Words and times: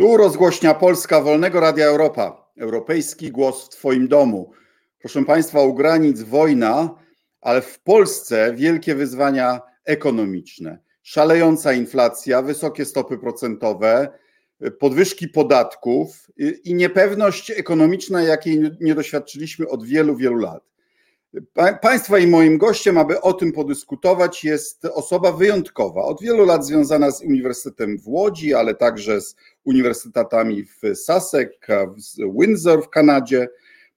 Tu 0.00 0.16
rozgłośnia 0.16 0.74
Polska 0.74 1.20
Wolnego 1.20 1.60
Radia 1.60 1.86
Europa. 1.86 2.50
Europejski 2.56 3.30
głos 3.30 3.66
w 3.66 3.68
Twoim 3.68 4.08
domu. 4.08 4.52
Proszę 4.98 5.24
Państwa, 5.24 5.62
u 5.62 5.74
granic 5.74 6.22
wojna, 6.22 6.94
ale 7.40 7.62
w 7.62 7.80
Polsce 7.80 8.54
wielkie 8.54 8.94
wyzwania 8.94 9.60
ekonomiczne. 9.84 10.78
Szalejąca 11.02 11.72
inflacja, 11.72 12.42
wysokie 12.42 12.84
stopy 12.84 13.18
procentowe, 13.18 14.08
podwyżki 14.78 15.28
podatków 15.28 16.30
i 16.64 16.74
niepewność 16.74 17.50
ekonomiczna, 17.50 18.22
jakiej 18.22 18.70
nie 18.80 18.94
doświadczyliśmy 18.94 19.68
od 19.68 19.84
wielu, 19.84 20.16
wielu 20.16 20.36
lat. 20.36 20.62
Państwa 21.82 22.18
i 22.18 22.26
moim 22.26 22.58
gościem, 22.58 22.98
aby 22.98 23.20
o 23.20 23.32
tym 23.32 23.52
podyskutować, 23.52 24.44
jest 24.44 24.84
osoba 24.84 25.32
wyjątkowa. 25.32 26.02
Od 26.02 26.22
wielu 26.22 26.44
lat 26.44 26.66
związana 26.66 27.10
z 27.10 27.22
Uniwersytetem 27.22 27.98
w 27.98 28.08
Łodzi, 28.08 28.54
ale 28.54 28.74
także 28.74 29.20
z 29.20 29.36
uniwersytetami 29.64 30.64
w 30.64 30.80
Sussex, 30.94 31.56
w 32.18 32.40
Windsor 32.40 32.84
w 32.84 32.88
Kanadzie. 32.88 33.48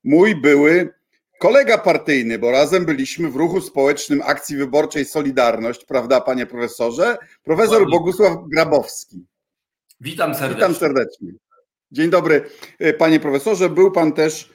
Mój 0.03 0.35
były 0.35 0.93
kolega 1.39 1.77
partyjny, 1.77 2.39
bo 2.39 2.51
razem 2.51 2.85
byliśmy 2.85 3.29
w 3.29 3.35
ruchu 3.35 3.61
społecznym 3.61 4.21
Akcji 4.25 4.57
Wyborczej 4.57 5.05
Solidarność, 5.05 5.85
prawda, 5.85 6.21
panie 6.21 6.45
profesorze? 6.45 7.17
Profesor 7.43 7.89
Bogusław 7.91 8.37
Grabowski. 8.47 9.25
Witam 10.01 10.33
serdecznie. 10.35 10.55
Witam 10.55 10.75
serdecznie. 10.75 11.31
Dzień 11.91 12.09
dobry, 12.09 12.41
panie 12.97 13.19
profesorze. 13.19 13.69
Był 13.69 13.91
pan 13.91 14.11
też 14.11 14.52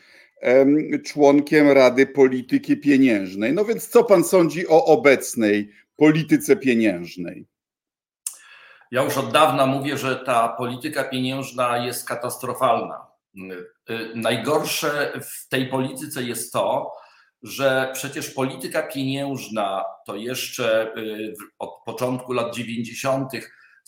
członkiem 1.04 1.70
Rady 1.70 2.06
Polityki 2.06 2.76
Pieniężnej. 2.76 3.52
No 3.52 3.64
więc 3.64 3.88
co 3.88 4.04
pan 4.04 4.24
sądzi 4.24 4.68
o 4.68 4.84
obecnej 4.84 5.72
polityce 5.96 6.56
pieniężnej? 6.56 7.46
Ja 8.90 9.02
już 9.02 9.18
od 9.18 9.32
dawna 9.32 9.66
mówię, 9.66 9.98
że 9.98 10.16
ta 10.16 10.48
polityka 10.48 11.04
pieniężna 11.04 11.86
jest 11.86 12.08
katastrofalna. 12.08 13.06
Najgorsze 14.14 15.20
w 15.22 15.48
tej 15.48 15.66
polityce 15.66 16.22
jest 16.22 16.52
to, 16.52 16.92
że 17.42 17.90
przecież 17.92 18.30
polityka 18.30 18.82
pieniężna 18.82 19.84
to 20.06 20.16
jeszcze 20.16 20.94
y, 20.96 21.34
od 21.58 21.70
początku 21.84 22.32
lat 22.32 22.54
90 22.54 23.32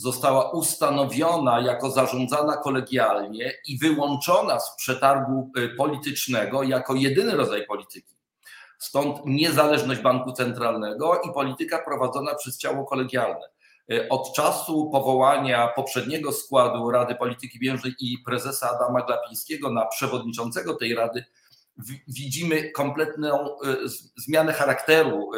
została 0.00 0.50
ustanowiona 0.50 1.60
jako 1.60 1.90
zarządzana 1.90 2.56
kolegialnie 2.56 3.52
i 3.66 3.78
wyłączona 3.78 4.60
z 4.60 4.76
przetargu 4.76 5.52
y, 5.58 5.68
politycznego 5.68 6.62
jako 6.62 6.94
jedyny 6.94 7.36
rodzaj 7.36 7.66
polityki. 7.66 8.14
Stąd 8.78 9.18
niezależność 9.26 10.00
banku 10.00 10.32
centralnego 10.32 11.20
i 11.30 11.32
polityka 11.32 11.78
prowadzona 11.78 12.34
przez 12.34 12.58
ciało 12.58 12.84
kolegialne. 12.84 13.48
Y, 13.92 14.08
od 14.08 14.32
czasu 14.32 14.90
powołania 14.92 15.68
poprzedniego 15.68 16.32
składu 16.32 16.90
Rady 16.90 17.14
Polityki 17.14 17.58
Pieniężnej 17.58 17.94
i 18.00 18.18
prezesa 18.26 18.70
Adama 18.70 19.02
Glapińskiego 19.02 19.70
na 19.70 19.86
przewodniczącego 19.86 20.74
tej 20.74 20.94
rady 20.94 21.24
widzimy 22.08 22.70
kompletną 22.70 23.48
y, 23.48 23.88
zmianę 24.16 24.52
charakteru 24.52 25.30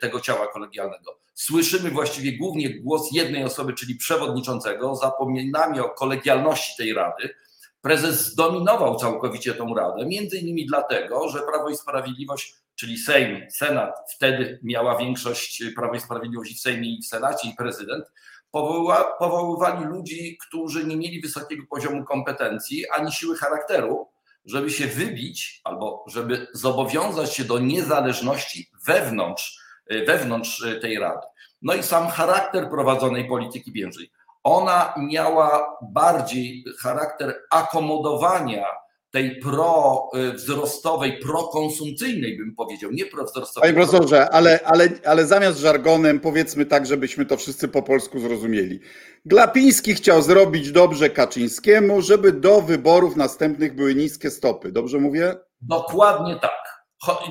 tego 0.00 0.20
ciała 0.20 0.46
kolegialnego 0.46 1.21
słyszymy 1.34 1.90
właściwie 1.90 2.38
głównie 2.38 2.80
głos 2.80 3.12
jednej 3.12 3.44
osoby, 3.44 3.72
czyli 3.72 3.94
przewodniczącego, 3.94 4.96
zapominamy 4.96 5.84
o 5.84 5.90
kolegialności 5.90 6.72
tej 6.76 6.94
rady. 6.94 7.34
Prezes 7.80 8.26
zdominował 8.26 8.96
całkowicie 8.96 9.54
tą 9.54 9.74
radę, 9.74 10.06
między 10.06 10.38
innymi 10.38 10.66
dlatego, 10.66 11.28
że 11.28 11.40
Prawo 11.40 11.68
i 11.68 11.76
Sprawiedliwość, 11.76 12.54
czyli 12.74 12.98
Sejm, 12.98 13.50
Senat, 13.50 13.94
wtedy 14.14 14.60
miała 14.62 14.98
większość 14.98 15.64
Prawo 15.76 15.94
i 15.94 16.00
Sprawiedliwości 16.00 16.54
w 16.54 16.60
Sejmie 16.60 16.94
i 16.94 17.02
w 17.02 17.06
Senacie 17.06 17.48
i 17.48 17.54
prezydent, 17.54 18.04
powoła, 18.50 19.16
powoływali 19.18 19.84
ludzi, 19.84 20.38
którzy 20.48 20.86
nie 20.86 20.96
mieli 20.96 21.20
wysokiego 21.20 21.62
poziomu 21.70 22.04
kompetencji 22.04 22.88
ani 22.88 23.12
siły 23.12 23.36
charakteru, 23.36 24.08
żeby 24.44 24.70
się 24.70 24.86
wybić 24.86 25.60
albo 25.64 26.04
żeby 26.08 26.46
zobowiązać 26.54 27.34
się 27.34 27.44
do 27.44 27.58
niezależności 27.58 28.70
wewnątrz 28.86 29.61
wewnątrz 29.90 30.62
y, 30.62 30.80
tej 30.80 30.98
Rady. 30.98 31.26
No 31.62 31.74
i 31.74 31.82
sam 31.82 32.08
charakter 32.08 32.70
prowadzonej 32.70 33.28
polityki 33.28 33.72
pieniężnej. 33.72 34.10
Ona 34.44 34.94
miała 34.98 35.76
bardziej 35.82 36.64
charakter 36.82 37.34
akomodowania 37.50 38.66
tej 39.12 39.40
prowzrostowej, 39.40 41.18
prokonsumpcyjnej, 41.18 42.38
bym 42.38 42.54
powiedział, 42.54 42.90
nie 42.90 43.06
prowzrostowej. 43.06 43.72
Panie 43.74 43.86
profesorze, 43.86 44.30
ale, 44.30 44.60
ale, 44.64 44.88
ale 45.04 45.26
zamiast 45.26 45.58
żargonem 45.58 46.20
powiedzmy 46.20 46.66
tak, 46.66 46.86
żebyśmy 46.86 47.26
to 47.26 47.36
wszyscy 47.36 47.68
po 47.68 47.82
polsku 47.82 48.20
zrozumieli. 48.20 48.80
Glapiński 49.24 49.94
chciał 49.94 50.22
zrobić 50.22 50.72
dobrze 50.72 51.10
Kaczyńskiemu, 51.10 52.02
żeby 52.02 52.32
do 52.32 52.60
wyborów 52.62 53.16
następnych 53.16 53.74
były 53.74 53.94
niskie 53.94 54.30
stopy. 54.30 54.72
Dobrze 54.72 54.98
mówię? 54.98 55.34
Dokładnie 55.60 56.38
tak. 56.40 56.61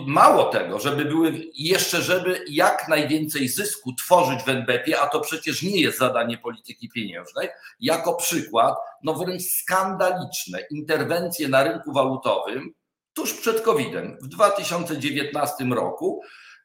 Mało 0.06 0.44
tego, 0.44 0.80
żeby 0.80 1.06
były 1.06 1.34
jeszcze, 1.54 2.02
żeby 2.02 2.46
jak 2.50 2.88
najwięcej 2.88 3.48
zysku 3.48 3.94
tworzyć 3.94 4.44
w 4.44 4.50
NBP, 4.50 5.00
a 5.02 5.08
to 5.08 5.20
przecież 5.20 5.62
nie 5.62 5.82
jest 5.82 5.98
zadanie 5.98 6.38
polityki 6.38 6.90
pieniężnej, 6.90 7.50
jako 7.80 8.14
przykład, 8.14 8.76
no 9.04 9.14
wręcz 9.14 9.44
skandaliczne 9.44 10.60
interwencje 10.72 11.48
na 11.50 11.64
rynku 11.64 11.94
walutowym 11.94 12.74
tuż 13.14 13.34
przed 13.34 13.62
COVID-em 13.62 14.18
w 14.22 14.28
2019 14.28 15.64
roku, 15.64 16.22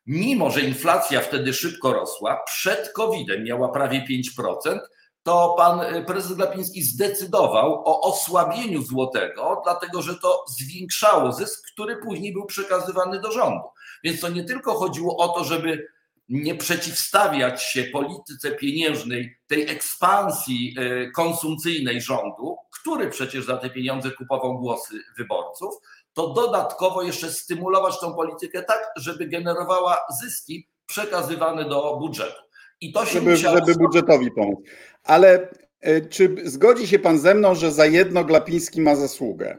mimo 0.07 0.51
że 0.51 0.61
inflacja 0.61 1.21
wtedy 1.21 1.53
szybko 1.55 1.93
rosła, 1.93 2.43
przed 2.47 2.93
COVID-em 2.93 3.45
miała 3.45 3.69
prawie 3.69 4.05
5%, 4.39 4.79
to 5.27 5.55
pan 5.59 5.81
y, 5.81 6.05
prezes 6.05 6.33
Glapiński 6.33 6.83
zdecydował 6.83 7.83
o 7.85 8.01
osłabieniu 8.01 8.83
złotego, 8.83 9.61
dlatego 9.65 10.03
że 10.03 10.15
to 10.15 10.45
zwiększało 10.49 11.33
zysk, 11.33 11.73
który 11.73 11.97
później 11.97 12.33
był 12.33 12.47
przekazywany 12.47 13.21
do 13.21 13.33
rządu. 13.33 13.65
Więc 14.05 14.21
to 14.21 14.29
nie 14.29 14.45
tylko 14.45 14.75
chodziło 14.75 15.17
o 15.17 15.29
to, 15.29 15.45
żeby 15.45 15.89
nie 16.29 16.55
przeciwstawiać 16.55 17.63
się 17.63 17.85
polityce 17.85 18.51
pieniężnej, 18.51 19.39
tej 19.47 19.71
ekspansji 19.71 20.75
y, 20.79 21.11
konsumpcyjnej 21.11 22.01
rządu, 22.01 22.57
który 22.81 23.11
przecież 23.11 23.45
za 23.45 23.57
te 23.57 23.71
pieniądze 23.71 24.11
kupował 24.11 24.59
głosy 24.59 24.95
wyborców, 25.19 25.75
to 26.13 26.29
dodatkowo 26.29 27.03
jeszcze 27.03 27.33
stymulować 27.33 28.01
tą 28.01 28.15
politykę 28.15 28.63
tak, 28.63 28.93
żeby 28.97 29.27
generowała 29.27 29.99
zyski 30.23 30.69
przekazywane 30.87 31.65
do 31.65 31.97
budżetu. 31.97 32.46
I 32.81 32.93
to 32.93 33.07
się 33.07 33.13
żeby, 33.13 33.31
musiało... 33.31 33.59
żeby 33.59 33.75
budżetowi 33.75 34.31
pomóc. 34.31 34.59
Ale 35.03 35.51
e, 35.81 36.01
czy 36.01 36.37
zgodzi 36.45 36.87
się 36.87 36.99
pan 36.99 37.19
ze 37.19 37.35
mną, 37.35 37.55
że 37.55 37.73
za 37.73 37.87
jedno 37.87 38.25
Glapiński 38.25 38.81
ma 38.81 38.97
zasługę? 38.97 39.59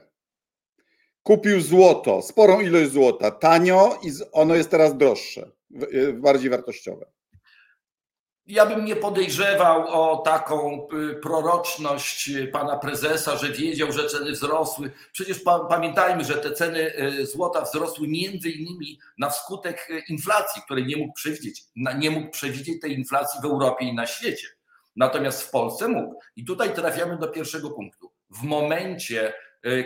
Kupił 1.24 1.62
złoto, 1.62 2.22
sporą 2.22 2.60
ilość 2.60 2.92
złota, 2.92 3.32
tanio 3.32 4.00
i 4.04 4.12
ono 4.32 4.56
jest 4.56 4.70
teraz 4.70 4.98
droższe, 4.98 5.52
e, 5.92 6.14
bardziej 6.14 6.50
wartościowe. 6.50 7.06
Ja 8.48 8.66
bym 8.66 8.86
nie 8.86 8.96
podejrzewał 8.96 9.88
o 9.88 10.18
taką 10.18 10.88
y, 11.12 11.16
proroczność 11.16 12.32
pana 12.52 12.78
prezesa, 12.78 13.38
że 13.38 13.50
wiedział, 13.50 13.92
że 13.92 14.06
ceny 14.06 14.32
wzrosły. 14.32 14.92
Przecież 15.12 15.40
pamiętajmy, 15.70 16.24
że 16.24 16.34
te 16.34 16.52
ceny 16.52 17.00
y, 17.00 17.26
złota 17.26 17.62
wzrosły 17.62 18.08
między 18.08 18.50
innymi 18.50 19.00
na 19.18 19.30
skutek 19.30 19.88
y, 19.90 20.00
inflacji, 20.10 20.62
której 20.62 20.86
nie 20.86 20.98
mógł 20.98 21.14
przewidzieć. 21.14 21.64
Nie 21.98 22.12
mógł 22.12 22.30
przewidzieć 22.30 22.82
tej 22.82 22.94
inflacji 22.94 23.42
w 23.42 23.46
Europie 23.46 23.86
i 23.86 23.96
na 23.96 24.06
świecie. 24.06 24.48
Natomiast 24.96 25.44
w 25.44 25.52
Polsce 25.52 25.88
mógł. 25.88 26.20
I 26.36 26.46
tutaj 26.46 26.74
trafiamy 26.74 27.18
do 27.18 27.28
pierwszego 27.28 27.70
punktu. 27.72 28.12
W 28.30 28.44
momencie, 28.44 29.34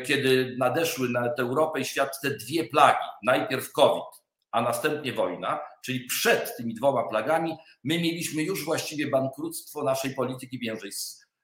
kiedy 0.06 0.56
nadeszły 0.58 1.10
na 1.10 1.34
Europę 1.38 1.80
i 1.80 1.86
świat 1.86 2.22
te 2.22 2.32
dwie 2.32 2.64
plagi, 2.64 3.06
najpierw 3.24 3.72
COVID, 3.72 4.21
a 4.52 4.62
następnie 4.62 5.14
wojna, 5.14 5.60
czyli 5.86 6.06
przed 6.06 6.58
tymi 6.58 6.74
dwoma 6.74 7.04
plagami, 7.04 7.58
my 7.84 8.00
mieliśmy 8.00 8.44
już 8.44 8.66
właściwie 8.66 9.08
bankructwo 9.08 9.84
naszej 9.84 10.16
polityki 10.16 10.60
pieniężnej. 10.60 10.92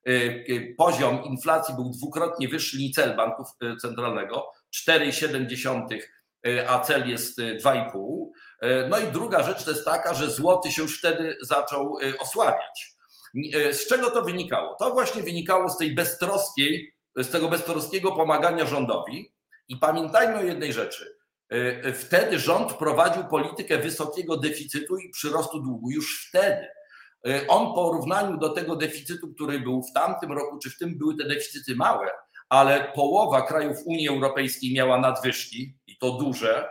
Y, 0.07 0.11
y, 0.49 0.75
poziom 0.77 1.23
inflacji 1.23 1.75
był 1.75 1.89
dwukrotnie 1.89 2.47
wyższy 2.47 2.77
niż 2.77 2.91
cel 2.91 3.15
banku 3.15 3.43
y, 3.63 3.75
centralnego 3.75 4.51
4,7, 4.89 5.99
a 6.67 6.79
cel 6.79 7.09
jest 7.09 7.39
2,5. 7.39 8.29
No 8.89 8.99
i 8.99 9.07
druga 9.11 9.43
rzecz 9.43 9.63
to 9.63 9.71
jest 9.71 9.85
taka, 9.85 10.13
że 10.13 10.31
złoty 10.31 10.71
się 10.71 10.81
już 10.81 10.99
wtedy 10.99 11.37
zaczął 11.41 11.97
osłabiać. 12.19 12.95
Z 13.71 13.87
czego 13.87 14.11
to 14.11 14.21
wynikało? 14.21 14.75
To 14.79 14.91
właśnie 14.91 15.23
wynikało 15.23 15.69
z 15.69 15.77
tej 15.77 15.95
beztroskiej, 15.95 16.93
z 17.15 17.29
tego 17.29 17.49
beztroskiego 17.49 18.11
pomagania 18.11 18.65
rządowi. 18.65 19.33
I 19.67 19.77
pamiętajmy 19.77 20.37
o 20.37 20.43
jednej 20.43 20.73
rzeczy. 20.73 21.16
E, 21.49 21.93
wtedy 21.93 22.39
rząd 22.39 22.73
prowadził 22.73 23.23
politykę 23.23 23.77
wysokiego 23.77 24.37
deficytu 24.37 24.97
i 24.97 25.09
przyrostu 25.09 25.59
długu. 25.59 25.91
Już 25.91 26.27
wtedy. 26.27 26.67
E, 27.27 27.47
on 27.47 27.71
w 27.71 27.75
porównaniu 27.75 28.37
do 28.37 28.49
tego 28.49 28.75
deficytu, 28.75 29.33
który 29.33 29.59
był 29.59 29.83
w 29.83 29.93
tamtym 29.93 30.31
roku, 30.31 30.59
czy 30.59 30.69
w 30.69 30.77
tym 30.77 30.97
były 30.97 31.17
te 31.17 31.23
deficyty 31.23 31.75
małe, 31.75 32.07
ale 32.49 32.91
połowa 32.95 33.41
krajów 33.41 33.77
Unii 33.85 34.09
Europejskiej 34.09 34.73
miała 34.73 34.99
nadwyżki 34.99 35.75
i 35.87 35.97
to 35.97 36.11
duże. 36.11 36.69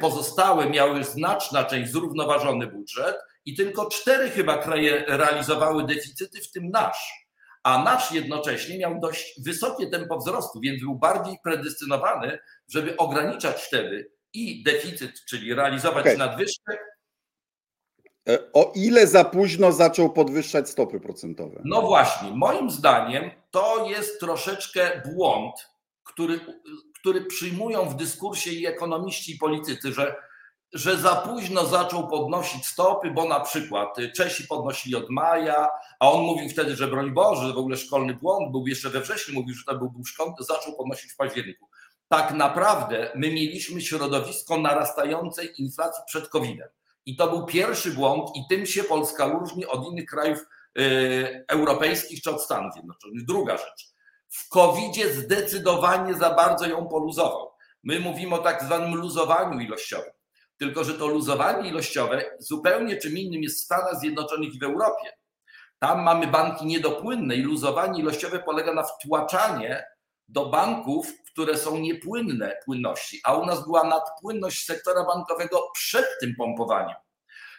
Pozostałe 0.00 0.70
miały 0.70 1.04
znaczna 1.04 1.64
część 1.64 1.92
zrównoważony 1.92 2.66
budżet 2.66 3.16
i 3.44 3.54
tylko 3.54 3.88
cztery 3.88 4.30
chyba 4.30 4.58
kraje 4.58 5.04
realizowały 5.08 5.84
deficyty, 5.86 6.40
w 6.40 6.50
tym 6.50 6.70
nasz. 6.70 7.23
A 7.64 7.82
nasz 7.82 8.12
jednocześnie 8.12 8.78
miał 8.78 9.00
dość 9.00 9.40
wysokie 9.44 9.86
tempo 9.86 10.18
wzrostu, 10.18 10.60
więc 10.60 10.80
był 10.82 10.94
bardziej 10.94 11.38
predestynowany, 11.44 12.38
żeby 12.68 12.96
ograniczać 12.96 13.62
wtedy 13.62 14.10
i 14.32 14.62
deficyt, 14.62 15.24
czyli 15.28 15.54
realizować 15.54 16.00
okay. 16.00 16.16
nadwyżkę. 16.16 16.76
E, 18.28 18.38
o 18.52 18.72
ile 18.74 19.06
za 19.06 19.24
późno 19.24 19.72
zaczął 19.72 20.12
podwyższać 20.12 20.68
stopy 20.68 21.00
procentowe? 21.00 21.62
No 21.64 21.82
właśnie, 21.82 22.30
moim 22.30 22.70
zdaniem 22.70 23.30
to 23.50 23.86
jest 23.90 24.20
troszeczkę 24.20 25.02
błąd, 25.14 25.54
który, 26.04 26.40
który 27.00 27.24
przyjmują 27.24 27.88
w 27.88 27.96
dyskursie 27.96 28.50
i 28.50 28.66
ekonomiści, 28.66 29.34
i 29.34 29.38
politycy, 29.38 29.92
że 29.92 30.14
że 30.74 30.96
za 30.96 31.16
późno 31.16 31.64
zaczął 31.64 32.08
podnosić 32.08 32.66
stopy, 32.66 33.10
bo 33.10 33.28
na 33.28 33.40
przykład 33.40 33.96
Czesi 34.16 34.46
podnosili 34.46 34.96
od 34.96 35.10
maja, 35.10 35.68
a 36.00 36.10
on 36.10 36.22
mówił 36.22 36.48
wtedy, 36.48 36.76
że 36.76 36.88
broń 36.88 37.10
Boże, 37.10 37.52
w 37.52 37.58
ogóle 37.58 37.76
szkolny 37.76 38.14
błąd, 38.14 38.52
był 38.52 38.66
jeszcze 38.66 38.90
we 38.90 39.00
wrześniu, 39.00 39.34
mówił, 39.34 39.54
że 39.54 39.64
to 39.66 39.74
był, 39.78 39.90
był 39.90 40.04
szkolny, 40.04 40.34
zaczął 40.38 40.76
podnosić 40.76 41.12
w 41.12 41.16
październiku. 41.16 41.68
Tak 42.08 42.32
naprawdę 42.32 43.12
my 43.14 43.28
mieliśmy 43.28 43.80
środowisko 43.80 44.58
narastającej 44.58 45.62
inflacji 45.62 46.02
przed 46.06 46.28
COVID-em. 46.28 46.68
I 47.06 47.16
to 47.16 47.28
był 47.30 47.46
pierwszy 47.46 47.90
błąd, 47.90 48.36
i 48.36 48.40
tym 48.48 48.66
się 48.66 48.84
Polska 48.84 49.26
różni 49.26 49.66
od 49.66 49.86
innych 49.86 50.06
krajów 50.06 50.38
yy, 50.74 51.44
europejskich 51.48 52.22
czy 52.22 52.30
od 52.30 52.42
Stanów 52.42 52.72
Zjednoczonych. 52.72 53.24
Druga 53.24 53.56
rzecz. 53.56 53.94
W 54.28 54.48
COVID-zie 54.48 55.14
zdecydowanie 55.14 56.14
za 56.14 56.30
bardzo 56.34 56.66
ją 56.66 56.86
poluzował. 56.86 57.50
My 57.82 58.00
mówimy 58.00 58.34
o 58.34 58.38
tak 58.38 58.64
zwanym 58.64 58.94
luzowaniu 58.94 59.60
ilościowym. 59.60 60.13
Tylko, 60.64 60.84
że 60.84 60.94
to 60.94 61.06
luzowanie 61.06 61.68
ilościowe 61.68 62.24
zupełnie 62.38 62.96
czym 62.96 63.18
innym 63.18 63.42
jest 63.42 63.60
w 63.60 63.64
Stanach 63.64 64.00
Zjednoczonych 64.00 64.54
i 64.54 64.58
w 64.58 64.62
Europie. 64.62 65.12
Tam 65.78 66.02
mamy 66.02 66.26
banki 66.26 66.66
niedopłynne 66.66 67.36
i 67.36 67.42
luzowanie 67.42 68.00
ilościowe 68.00 68.38
polega 68.38 68.74
na 68.74 68.82
wtłaczanie 68.82 69.84
do 70.28 70.46
banków, 70.46 71.12
które 71.32 71.58
są 71.58 71.78
niepłynne 71.78 72.56
płynności, 72.64 73.20
a 73.24 73.34
u 73.34 73.46
nas 73.46 73.64
była 73.64 73.84
nadpłynność 73.84 74.64
sektora 74.64 75.04
bankowego 75.04 75.70
przed 75.74 76.06
tym 76.20 76.34
pompowaniem. 76.38 76.96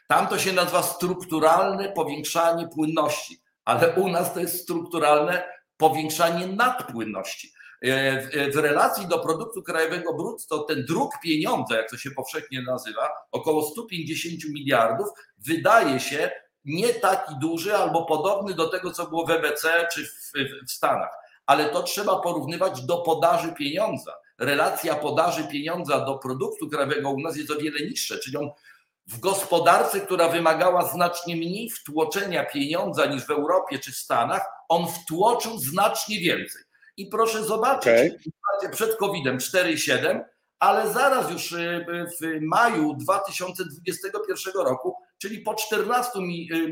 Tam 0.08 0.28
to 0.28 0.40
się 0.40 0.54
nazywa 0.54 0.84
strukturalne 0.84 1.92
powiększanie 1.92 2.68
płynności, 2.68 3.38
ale 3.66 3.94
u 3.94 4.08
nas 4.08 4.34
to 4.34 4.40
jest 4.40 4.64
strukturalne 4.64 5.44
powiększanie 5.78 6.48
nadpłynności. 6.48 7.52
E, 7.86 8.52
w 8.52 8.56
relacji 8.56 9.08
do 9.08 9.20
produktu 9.20 9.64
krajowego 9.64 10.14
brutto 10.14 10.60
ten 10.60 10.86
druk 10.86 11.12
pieniądza, 11.24 11.76
jak 11.76 11.90
to 11.90 11.98
się 11.98 12.12
powszechnie 12.12 12.62
nazywa, 12.62 13.10
około 13.32 13.64
150 13.64 14.54
miliardów, 14.54 15.08
wydaje 15.38 16.00
się 16.00 16.32
nie 16.66 16.94
taki 16.94 17.36
duży 17.40 17.76
albo 17.76 18.06
podobny 18.06 18.54
do 18.54 18.70
tego, 18.70 18.92
co 18.92 19.08
było 19.08 19.26
w 19.26 19.30
EBC 19.30 19.88
czy 19.94 20.06
w, 20.06 20.32
w 20.68 20.72
Stanach. 20.72 21.12
Ale 21.46 21.70
to 21.70 21.84
trzeba 21.84 22.20
porównywać 22.20 22.82
do 22.82 22.98
podaży 22.98 23.54
pieniądza. 23.54 24.14
Relacja 24.40 24.96
podaży 24.96 25.48
pieniądza 25.48 26.06
do 26.06 26.18
produktu 26.18 26.70
krajowego 26.70 27.10
u 27.10 27.20
nas 27.20 27.38
jest 27.38 27.52
o 27.52 27.56
wiele 27.56 27.80
niższa, 27.80 28.16
czyli 28.24 28.38
on 28.38 28.50
w 29.08 29.20
gospodarce, 29.20 30.02
która 30.02 30.30
wymagała 30.30 30.86
znacznie 30.86 31.36
mniej 31.36 31.70
wtłoczenia 31.70 32.46
pieniądza 32.46 33.06
niż 33.06 33.26
w 33.26 33.30
Europie 33.30 33.80
czy 33.80 33.92
w 33.92 33.98
Stanach, 33.98 34.46
on 34.70 34.88
wtłoczył 34.88 35.58
znacznie 35.58 36.20
więcej. 36.20 36.65
I 36.98 37.06
proszę 37.08 37.44
zobaczyć, 37.44 38.14
okay. 38.58 38.70
przed 38.72 38.98
COVID-em 38.98 39.38
4,7, 39.38 40.20
ale 40.60 40.94
zaraz 40.94 41.32
już 41.32 41.52
y, 41.52 41.86
w 42.22 42.42
maju 42.42 42.94
2021 42.94 44.54
roku, 44.54 44.96
czyli 45.18 45.40
po 45.40 45.54
14 45.54 46.20
y, 46.20 46.24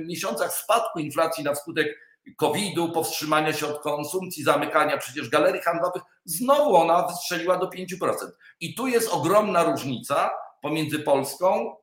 miesiącach 0.06 0.54
spadku 0.54 1.00
inflacji 1.00 1.44
na 1.44 1.56
skutek 1.56 1.98
COVID-u, 2.38 2.92
powstrzymania 2.92 3.54
się 3.54 3.68
od 3.68 3.82
konsumpcji, 3.82 4.44
zamykania 4.44 4.98
przecież 4.98 5.30
galerii 5.30 5.62
handlowych, 5.62 6.04
znowu 6.26 6.76
ona 6.76 7.08
wystrzeliła 7.08 7.58
do 7.58 7.68
5%. 7.68 8.14
I 8.60 8.76
tu 8.76 8.88
jest 8.88 9.14
ogromna 9.14 9.64
różnica 9.64 10.32
pomiędzy 10.62 11.00
Polską, 11.00 11.76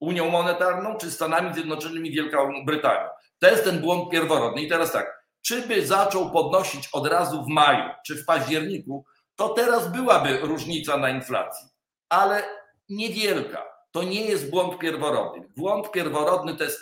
Unią 0.00 0.30
Monetarną, 0.30 0.96
czy 0.96 1.10
Stanami 1.10 1.54
Zjednoczonymi 1.54 2.10
Wielką 2.10 2.64
Brytanią. 2.64 3.08
To 3.38 3.50
jest 3.50 3.64
ten 3.64 3.80
błąd 3.80 4.10
pierworodny. 4.10 4.62
I 4.62 4.68
teraz 4.68 4.92
tak, 4.92 5.15
czy 5.46 5.62
by 5.62 5.86
zaczął 5.86 6.30
podnosić 6.30 6.88
od 6.92 7.06
razu 7.06 7.42
w 7.42 7.48
maju 7.48 7.90
czy 8.06 8.14
w 8.14 8.24
październiku, 8.24 9.04
to 9.36 9.48
teraz 9.48 9.88
byłaby 9.88 10.38
różnica 10.38 10.96
na 10.96 11.10
inflacji, 11.10 11.68
ale 12.08 12.42
niewielka. 12.88 13.62
To 13.90 14.02
nie 14.02 14.20
jest 14.20 14.50
błąd 14.50 14.78
pierworodny. 14.78 15.48
Błąd 15.56 15.90
pierworodny 15.90 16.56
to 16.56 16.64
jest 16.64 16.80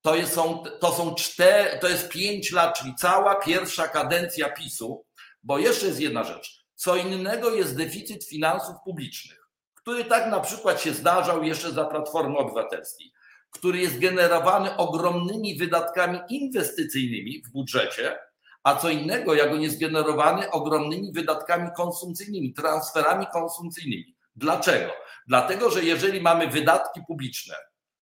to, 0.00 0.16
jest, 0.16 0.32
są, 0.32 0.64
to 0.80 0.92
są 0.92 1.14
cztery, 1.14 1.78
to 1.78 1.88
jest 1.88 2.08
pięć 2.08 2.52
lat, 2.52 2.78
czyli 2.78 2.94
cała 2.94 3.34
pierwsza 3.34 3.88
kadencja 3.88 4.48
PiSu, 4.48 5.04
bo 5.42 5.58
jeszcze 5.58 5.86
jest 5.86 6.00
jedna 6.00 6.24
rzecz. 6.24 6.64
Co 6.74 6.96
innego 6.96 7.50
jest 7.50 7.76
deficyt 7.76 8.24
finansów 8.24 8.76
publicznych, 8.84 9.48
który 9.74 10.04
tak 10.04 10.30
na 10.30 10.40
przykład 10.40 10.80
się 10.80 10.92
zdarzał 10.92 11.42
jeszcze 11.42 11.72
za 11.72 11.84
Platformy 11.84 12.38
Obywatelskiej 12.38 13.12
który 13.50 13.78
jest 13.78 13.98
generowany 13.98 14.76
ogromnymi 14.76 15.58
wydatkami 15.58 16.18
inwestycyjnymi 16.28 17.42
w 17.42 17.50
budżecie, 17.50 18.18
a 18.62 18.76
co 18.76 18.90
innego, 18.90 19.34
jak 19.34 19.52
on 19.52 19.60
jest 19.60 19.80
generowany 19.80 20.50
ogromnymi 20.50 21.12
wydatkami 21.12 21.70
konsumpcyjnymi, 21.76 22.54
transferami 22.54 23.26
konsumpcyjnymi. 23.32 24.16
Dlaczego? 24.36 24.92
Dlatego, 25.26 25.70
że 25.70 25.84
jeżeli 25.84 26.20
mamy 26.20 26.48
wydatki 26.48 27.00
publiczne 27.08 27.54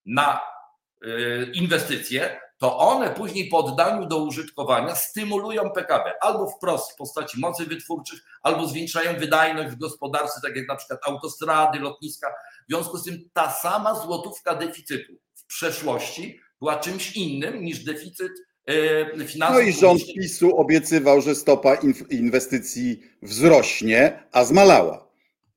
na 0.06 0.40
y, 1.04 1.50
inwestycje, 1.54 2.40
to 2.58 2.78
one 2.78 3.10
później 3.10 3.48
po 3.48 3.58
oddaniu 3.58 4.06
do 4.06 4.18
użytkowania 4.18 4.94
stymulują 4.94 5.70
PKB 5.70 6.12
albo 6.20 6.50
wprost 6.50 6.92
w 6.92 6.96
postaci 6.96 7.40
mocy 7.40 7.64
wytwórczych, 7.64 8.20
albo 8.42 8.66
zwiększają 8.66 9.18
wydajność 9.18 9.70
w 9.70 9.78
gospodarce, 9.78 10.40
tak 10.42 10.56
jak 10.56 10.68
na 10.68 10.76
przykład 10.76 11.00
autostrady, 11.06 11.78
lotniska. 11.78 12.34
W 12.68 12.72
związku 12.72 12.98
z 12.98 13.04
tym 13.04 13.30
ta 13.32 13.50
sama 13.50 13.94
złotówka 13.94 14.54
deficytu 14.54 15.12
przeszłości 15.46 16.40
była 16.60 16.76
czymś 16.76 17.16
innym 17.16 17.64
niż 17.64 17.84
deficyt 17.84 18.32
e, 18.66 19.26
finansów. 19.26 19.56
No 19.56 19.68
i 19.68 19.72
rząd 19.72 20.00
PiSu 20.18 20.56
obiecywał, 20.56 21.20
że 21.20 21.34
stopa 21.34 21.76
inwestycji 22.10 23.02
wzrośnie, 23.22 24.28
a 24.32 24.44
zmalała. 24.44 25.06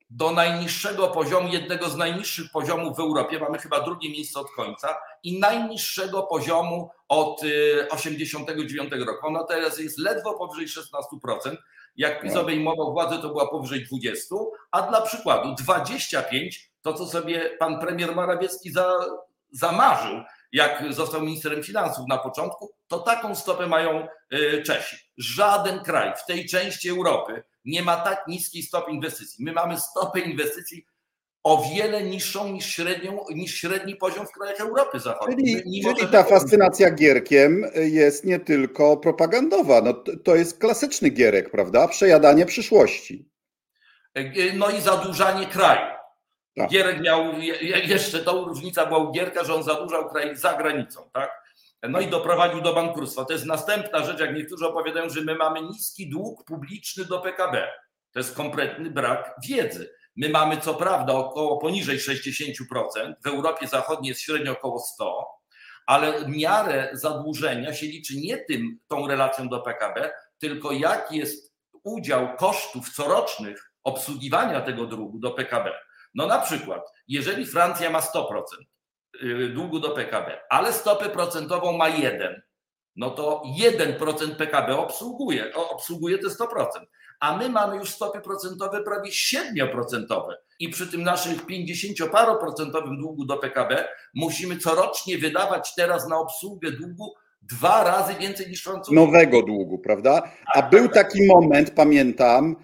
Do 0.09 0.31
najniższego 0.31 1.07
poziomu, 1.07 1.47
jednego 1.53 1.89
z 1.89 1.97
najniższych 1.97 2.51
poziomów 2.51 2.97
w 2.97 2.99
Europie, 2.99 3.39
mamy 3.39 3.57
chyba 3.57 3.81
drugie 3.81 4.09
miejsce 4.09 4.39
od 4.39 4.51
końca, 4.51 4.97
i 5.23 5.39
najniższego 5.39 6.23
poziomu 6.23 6.89
od 7.07 7.41
1989 7.41 8.93
e, 8.93 8.97
roku. 8.97 9.27
Ona 9.27 9.43
teraz 9.43 9.79
jest 9.79 9.99
ledwo 9.99 10.33
powyżej 10.33 10.67
16%. 10.67 11.55
Jak 11.97 12.21
PiS 12.21 12.35
obejmował 12.35 12.93
władzę, 12.93 13.17
to 13.21 13.29
była 13.29 13.47
powyżej 13.47 13.87
20%, 13.87 14.45
a 14.71 14.81
dla 14.81 15.01
przykładu 15.01 15.55
25% 15.69 16.23
to, 16.81 16.93
co 16.93 17.05
sobie 17.05 17.49
pan 17.59 17.79
premier 17.79 18.15
Morawiecki 18.15 18.71
za, 18.71 18.97
zamarzył, 19.51 20.23
jak 20.51 20.83
został 20.89 21.21
ministrem 21.21 21.63
finansów 21.63 22.05
na 22.09 22.17
początku, 22.17 22.71
to 22.87 22.99
taką 22.99 23.35
stopę 23.35 23.67
mają 23.67 24.07
y, 24.33 24.63
Czesi. 24.65 24.97
Żaden 25.17 25.79
kraj 25.79 26.13
w 26.17 26.25
tej 26.25 26.45
części 26.45 26.89
Europy 26.89 27.43
nie 27.65 27.83
ma 27.83 27.97
tak 27.97 28.27
niskiej 28.27 28.63
stopy 28.63 28.91
inwestycji. 28.91 29.45
My 29.45 29.51
mamy 29.51 29.79
stopę 29.79 30.19
inwestycji 30.19 30.85
o 31.43 31.69
wiele 31.73 32.03
niższą 32.03 32.51
niż, 32.51 32.65
średnią, 32.65 33.25
niż 33.29 33.55
średni 33.55 33.95
poziom 33.95 34.27
w 34.27 34.31
krajach 34.31 34.59
Europy 34.59 34.99
Zachodniej. 34.99 35.63
Czyli, 35.63 35.83
czyli 35.83 36.11
ta 36.11 36.23
fascynacja 36.23 36.91
gierkiem 36.91 37.65
jest 37.75 38.25
nie 38.25 38.39
tylko 38.39 38.97
propagandowa, 38.97 39.81
no, 39.81 39.93
to 40.23 40.35
jest 40.35 40.59
klasyczny 40.59 41.09
gierek, 41.09 41.51
prawda? 41.51 41.87
Przejadanie 41.87 42.45
przyszłości. 42.45 43.29
Y, 44.17 44.53
no 44.55 44.69
i 44.69 44.81
zadłużanie 44.81 45.45
kraju. 45.45 45.98
Tak. 46.59 46.69
Gierek 46.69 47.01
miał, 47.01 47.33
jeszcze 47.83 48.19
tą 48.19 48.45
różnica 48.45 48.85
była 48.85 48.99
u 48.99 49.11
Gierka, 49.11 49.43
że 49.43 49.55
on 49.55 49.63
zadłużał 49.63 50.09
kraj 50.09 50.37
za 50.37 50.53
granicą, 50.53 51.09
tak? 51.13 51.31
No 51.89 51.99
i 51.99 52.07
doprowadził 52.07 52.61
do 52.61 52.73
bankructwa. 52.73 53.25
To 53.25 53.33
jest 53.33 53.45
następna 53.45 54.03
rzecz, 54.03 54.19
jak 54.19 54.35
niektórzy 54.35 54.67
opowiadają, 54.67 55.09
że 55.09 55.21
my 55.21 55.35
mamy 55.35 55.61
niski 55.61 56.09
dług 56.09 56.45
publiczny 56.45 57.05
do 57.05 57.19
PKB. 57.19 57.67
To 58.11 58.19
jest 58.19 58.35
kompletny 58.35 58.91
brak 58.91 59.35
wiedzy. 59.47 59.93
My 60.15 60.29
mamy 60.29 60.57
co 60.57 60.73
prawda 60.73 61.13
około 61.13 61.57
poniżej 61.57 61.97
60%, 61.97 63.13
w 63.23 63.27
Europie 63.27 63.67
Zachodniej 63.67 64.09
jest 64.09 64.21
średnio 64.21 64.51
około 64.51 64.79
100, 64.79 65.27
ale 65.85 66.27
miarę 66.27 66.89
zadłużenia 66.93 67.73
się 67.73 67.85
liczy 67.85 68.17
nie 68.17 68.37
tym, 68.37 68.79
tą 68.87 69.07
relacją 69.07 69.49
do 69.49 69.59
PKB, 69.59 70.11
tylko 70.39 70.71
jaki 70.71 71.17
jest 71.17 71.53
udział 71.83 72.35
kosztów 72.35 72.89
corocznych 72.89 73.71
obsługiwania 73.83 74.61
tego 74.61 74.85
długu 74.85 75.19
do 75.19 75.31
PKB. 75.31 75.71
No 76.13 76.27
na 76.27 76.39
przykład, 76.39 76.81
jeżeli 77.07 77.45
Francja 77.45 77.89
ma 77.89 77.99
100% 77.99 78.23
y, 79.23 79.49
długu 79.49 79.79
do 79.79 79.89
PKB, 79.89 80.41
ale 80.49 80.73
stopę 80.73 81.09
procentową 81.09 81.77
ma 81.77 81.89
1, 81.89 82.41
no 82.95 83.09
to 83.09 83.43
1% 83.97 84.35
PKB 84.35 84.77
obsługuje, 84.77 85.53
obsługuje 85.55 86.17
te 86.17 86.27
100%. 86.27 86.65
A 87.19 87.37
my 87.37 87.49
mamy 87.49 87.77
już 87.77 87.89
stopy 87.89 88.21
procentowe 88.21 88.83
prawie 88.83 89.11
7% 89.11 90.33
i 90.59 90.69
przy 90.69 90.87
tym 90.87 91.03
naszym 91.03 91.35
50-paroprocentowym 91.37 92.97
długu 92.99 93.25
do 93.25 93.37
PKB 93.37 93.87
musimy 94.13 94.57
corocznie 94.57 95.17
wydawać 95.17 95.75
teraz 95.75 96.07
na 96.07 96.17
obsługę 96.17 96.71
długu 96.71 97.13
Dwa 97.41 97.83
razy 97.83 98.13
więcej 98.19 98.47
niż 98.47 98.63
Francuzi. 98.63 98.95
Nowego 98.95 99.41
długu, 99.41 99.79
prawda? 99.79 100.31
A 100.55 100.61
Tak, 100.61 100.71
był 100.71 100.85
tak, 100.85 100.93
tak. 100.93 101.07
taki 101.07 101.27
moment, 101.27 101.71
pamiętam, 101.71 102.55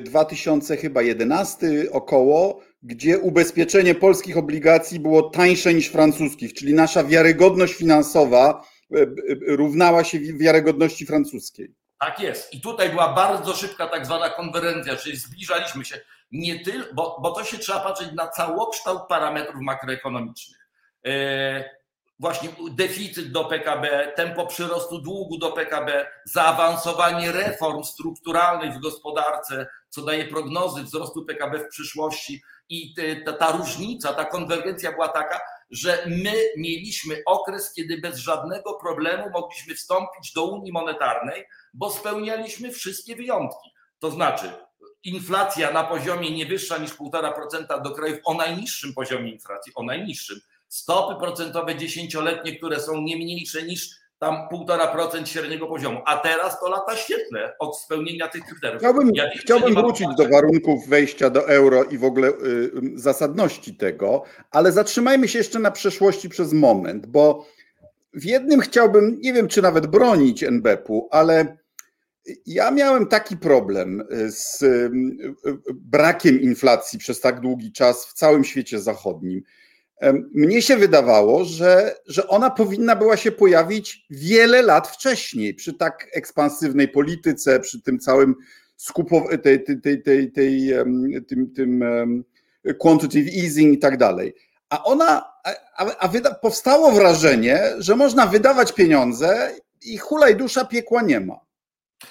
2011 0.00 1.66
około, 1.92 2.60
gdzie 2.82 3.18
ubezpieczenie 3.18 3.94
polskich 3.94 4.36
obligacji 4.38 5.00
było 5.00 5.22
tańsze 5.30 5.74
niż 5.74 5.88
francuskich, 5.88 6.54
czyli 6.54 6.74
nasza 6.74 7.04
wiarygodność 7.04 7.74
finansowa 7.74 8.64
y, 8.96 8.98
y, 8.98 9.38
równała 9.56 10.04
się 10.04 10.18
wi- 10.18 10.38
wiarygodności 10.38 11.06
francuskiej. 11.06 11.74
Tak 12.00 12.20
jest. 12.20 12.54
I 12.54 12.60
tutaj 12.60 12.90
była 12.90 13.12
bardzo 13.14 13.54
szybka 13.54 13.86
tak 13.86 14.06
zwana 14.06 14.30
konwerencja, 14.30 14.96
czyli 14.96 15.16
zbliżaliśmy 15.16 15.84
się 15.84 16.00
nie 16.32 16.60
tylko, 16.64 16.94
bo, 16.94 17.18
bo 17.22 17.30
to 17.30 17.44
się 17.44 17.58
trzeba 17.58 17.80
patrzeć 17.80 18.08
na 18.12 18.28
całokształt 18.28 19.02
parametrów 19.08 19.60
makroekonomicznych. 19.62 20.58
Właśnie 22.22 22.48
deficyt 22.70 23.32
do 23.32 23.44
PKB, 23.44 24.12
tempo 24.16 24.46
przyrostu 24.46 24.98
długu 24.98 25.38
do 25.38 25.52
PKB, 25.52 26.06
zaawansowanie 26.24 27.32
reform 27.32 27.84
strukturalnych 27.84 28.74
w 28.74 28.80
gospodarce, 28.80 29.66
co 29.88 30.02
daje 30.02 30.24
prognozy 30.24 30.82
wzrostu 30.82 31.24
PKB 31.24 31.58
w 31.58 31.68
przyszłości. 31.68 32.42
I 32.68 32.94
ta, 33.24 33.32
ta 33.32 33.52
różnica, 33.52 34.12
ta 34.12 34.24
konwergencja 34.24 34.92
była 34.92 35.08
taka, 35.08 35.40
że 35.70 36.04
my 36.06 36.32
mieliśmy 36.56 37.22
okres, 37.26 37.72
kiedy 37.72 37.98
bez 37.98 38.18
żadnego 38.18 38.74
problemu 38.74 39.30
mogliśmy 39.30 39.74
wstąpić 39.74 40.32
do 40.32 40.44
Unii 40.44 40.72
Monetarnej, 40.72 41.44
bo 41.74 41.90
spełnialiśmy 41.90 42.70
wszystkie 42.70 43.16
wyjątki. 43.16 43.70
To 43.98 44.10
znaczy, 44.10 44.52
inflacja 45.04 45.70
na 45.70 45.84
poziomie 45.84 46.30
nie 46.30 46.46
wyższa 46.46 46.78
niż 46.78 46.90
1,5% 46.90 47.82
do 47.82 47.90
krajów 47.90 48.18
o 48.24 48.34
najniższym 48.34 48.94
poziomie 48.94 49.30
inflacji, 49.30 49.72
o 49.74 49.82
najniższym. 49.82 50.40
Stopy 50.72 51.20
procentowe 51.20 51.76
dziesięcioletnie, 51.76 52.56
które 52.56 52.80
są 52.80 53.02
nie 53.02 53.16
mniejsze 53.16 53.62
niż 53.62 53.90
tam 54.18 54.36
1,5% 54.52 55.26
średniego 55.26 55.66
poziomu. 55.66 56.00
A 56.06 56.16
teraz 56.16 56.60
to 56.60 56.70
lata 56.70 56.96
świetne 56.96 57.52
od 57.58 57.78
spełnienia 57.78 58.28
tych 58.28 58.44
kryteriów. 58.44 58.78
Chciałbym, 58.78 59.10
Ja 59.14 59.30
chciałbym 59.36 59.74
wrócić 59.74 60.06
do 60.16 60.28
warunków 60.28 60.88
wejścia 60.88 61.30
do 61.30 61.48
euro 61.48 61.84
i 61.84 61.98
w 61.98 62.04
ogóle 62.04 62.28
y, 62.28 62.70
zasadności 62.94 63.74
tego, 63.74 64.22
ale 64.50 64.72
zatrzymajmy 64.72 65.28
się 65.28 65.38
jeszcze 65.38 65.58
na 65.58 65.70
przeszłości 65.70 66.28
przez 66.28 66.52
moment, 66.52 67.06
bo 67.06 67.46
w 68.14 68.24
jednym 68.24 68.60
chciałbym, 68.60 69.18
nie 69.20 69.32
wiem 69.32 69.48
czy 69.48 69.62
nawet 69.62 69.86
bronić 69.86 70.42
NBP-u, 70.42 71.08
ale 71.10 71.56
ja 72.46 72.70
miałem 72.70 73.06
taki 73.06 73.36
problem 73.36 74.04
z 74.28 74.62
y, 74.62 74.66
y, 75.46 75.54
brakiem 75.74 76.40
inflacji 76.40 76.98
przez 76.98 77.20
tak 77.20 77.40
długi 77.40 77.72
czas 77.72 78.06
w 78.06 78.12
całym 78.12 78.44
świecie 78.44 78.80
zachodnim. 78.80 79.42
Mnie 80.34 80.62
się 80.62 80.76
wydawało, 80.76 81.44
że, 81.44 81.94
że 82.06 82.28
ona 82.28 82.50
powinna 82.50 82.96
była 82.96 83.16
się 83.16 83.32
pojawić 83.32 84.06
wiele 84.10 84.62
lat 84.62 84.88
wcześniej, 84.88 85.54
przy 85.54 85.74
tak 85.74 86.06
ekspansywnej 86.12 86.88
polityce, 86.88 87.60
przy 87.60 87.82
tym 87.82 87.98
całym 87.98 88.34
skupow- 88.78 89.38
tej, 89.42 89.64
tej, 89.64 89.80
tej, 89.80 90.02
tej, 90.02 90.32
tej, 90.32 90.70
tym, 91.28 91.52
tym 91.54 91.84
quantitative 92.78 93.44
easing 93.44 93.74
i 93.74 93.78
tak 93.78 93.96
dalej. 93.96 94.34
A 94.70 94.84
ona, 94.84 95.32
a, 95.76 95.86
a- 95.98 96.08
wyda, 96.08 96.34
powstało 96.34 96.92
wrażenie, 96.92 97.62
że 97.78 97.96
można 97.96 98.26
wydawać 98.26 98.72
pieniądze 98.72 99.50
i 99.82 99.98
hulaj 99.98 100.36
dusza 100.36 100.64
piekła 100.64 101.02
nie 101.02 101.20
ma. 101.20 101.40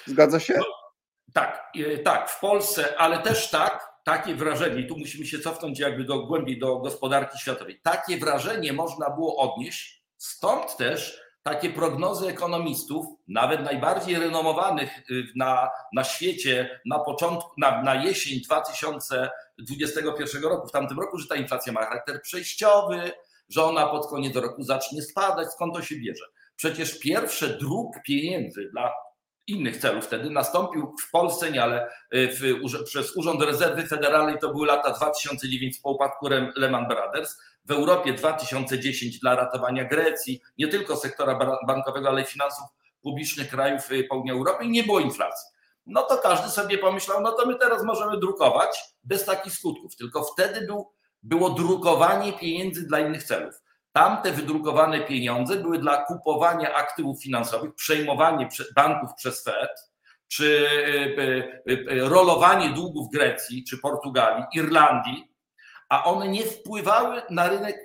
Zgadza 0.06 0.40
się? 0.40 0.60
Tak, 1.32 1.62
e, 1.94 1.98
tak, 1.98 2.30
w 2.30 2.40
Polsce, 2.40 2.98
ale 2.98 3.18
też 3.22 3.50
tak, 3.50 3.91
takie 4.04 4.34
wrażenie, 4.34 4.86
tu 4.86 4.98
musimy 4.98 5.26
się 5.26 5.38
cofnąć 5.38 5.78
jakby 5.78 6.04
do 6.04 6.26
głębiej 6.26 6.58
do 6.58 6.78
gospodarki 6.78 7.38
światowej. 7.38 7.80
Takie 7.82 8.18
wrażenie 8.18 8.72
można 8.72 9.10
było 9.10 9.36
odnieść, 9.36 10.04
stąd 10.16 10.76
też 10.76 11.22
takie 11.42 11.70
prognozy 11.70 12.28
ekonomistów, 12.28 13.06
nawet 13.28 13.64
najbardziej 13.64 14.18
renomowanych 14.18 15.10
y, 15.10 15.24
na, 15.36 15.70
na 15.92 16.04
świecie 16.04 16.80
na 16.86 16.98
początku, 16.98 17.50
na, 17.58 17.82
na 17.82 17.94
jesień 17.94 18.40
2021 18.40 20.42
roku, 20.42 20.68
w 20.68 20.72
tamtym 20.72 21.00
roku, 21.00 21.18
że 21.18 21.28
ta 21.28 21.36
inflacja 21.36 21.72
ma 21.72 21.84
charakter 21.84 22.22
przejściowy, 22.22 23.12
że 23.48 23.64
ona 23.64 23.86
pod 23.86 24.06
koniec 24.06 24.36
roku 24.36 24.62
zacznie 24.62 25.02
spadać. 25.02 25.52
Skąd 25.52 25.74
to 25.74 25.82
się 25.82 25.96
bierze? 25.96 26.24
Przecież 26.56 26.98
pierwszy 26.98 27.48
druk 27.48 27.96
pieniędzy 28.06 28.68
dla 28.72 28.92
innych 29.46 29.76
celów 29.76 30.04
wtedy 30.04 30.30
nastąpił 30.30 30.94
w 31.06 31.10
Polsce, 31.10 31.50
nie, 31.50 31.62
ale 31.62 31.88
y, 32.14 32.28
w, 32.28 32.84
przez 32.84 33.16
Urząd 33.16 33.42
Rezerwy 33.42 33.86
Federalnej 33.86 34.38
to 34.38 34.52
były 34.52 34.66
lata 34.66 34.92
2009 34.92 35.78
po 35.78 35.90
upadku 35.90 36.28
Lehman 36.56 36.88
Brothers, 36.88 37.38
w 37.64 37.70
Europie 37.70 38.12
2010 38.12 39.18
dla 39.18 39.34
ratowania 39.34 39.84
Grecji, 39.84 40.40
nie 40.58 40.68
tylko 40.68 40.96
sektora 40.96 41.34
ba- 41.34 41.58
bankowego, 41.66 42.08
ale 42.08 42.22
i 42.22 42.24
finansów 42.24 42.64
publicznych 43.02 43.48
krajów 43.50 43.92
y, 43.92 44.04
południa 44.04 44.32
Europy 44.32 44.64
i 44.64 44.70
nie 44.70 44.84
było 44.84 45.00
inflacji. 45.00 45.52
No 45.86 46.02
to 46.02 46.18
każdy 46.18 46.50
sobie 46.50 46.78
pomyślał, 46.78 47.20
no 47.20 47.32
to 47.32 47.46
my 47.46 47.54
teraz 47.54 47.84
możemy 47.84 48.18
drukować 48.18 48.80
bez 49.04 49.24
takich 49.24 49.52
skutków. 49.52 49.96
Tylko 49.96 50.24
wtedy 50.24 50.66
był, 50.66 50.92
było 51.22 51.50
drukowanie 51.50 52.32
pieniędzy 52.32 52.86
dla 52.86 53.00
innych 53.00 53.22
celów. 53.22 53.54
Tamte 53.92 54.32
wydrukowane 54.32 55.00
pieniądze 55.00 55.56
były 55.56 55.78
dla 55.78 55.96
kupowania 56.04 56.74
aktywów 56.74 57.22
finansowych, 57.22 57.74
przejmowanie 57.74 58.46
prze- 58.46 58.64
banków 58.76 59.10
przez 59.16 59.44
Fed, 59.44 59.70
czy 60.28 60.44
y, 60.44 61.70
y, 61.70 61.92
y, 61.92 62.08
rolowanie 62.08 62.68
długów 62.70 63.10
Grecji, 63.12 63.64
czy 63.64 63.78
Portugalii, 63.78 64.44
Irlandii, 64.54 65.32
a 65.88 66.04
one 66.04 66.28
nie 66.28 66.42
wpływały 66.42 67.22
na 67.30 67.48
rynek, 67.48 67.76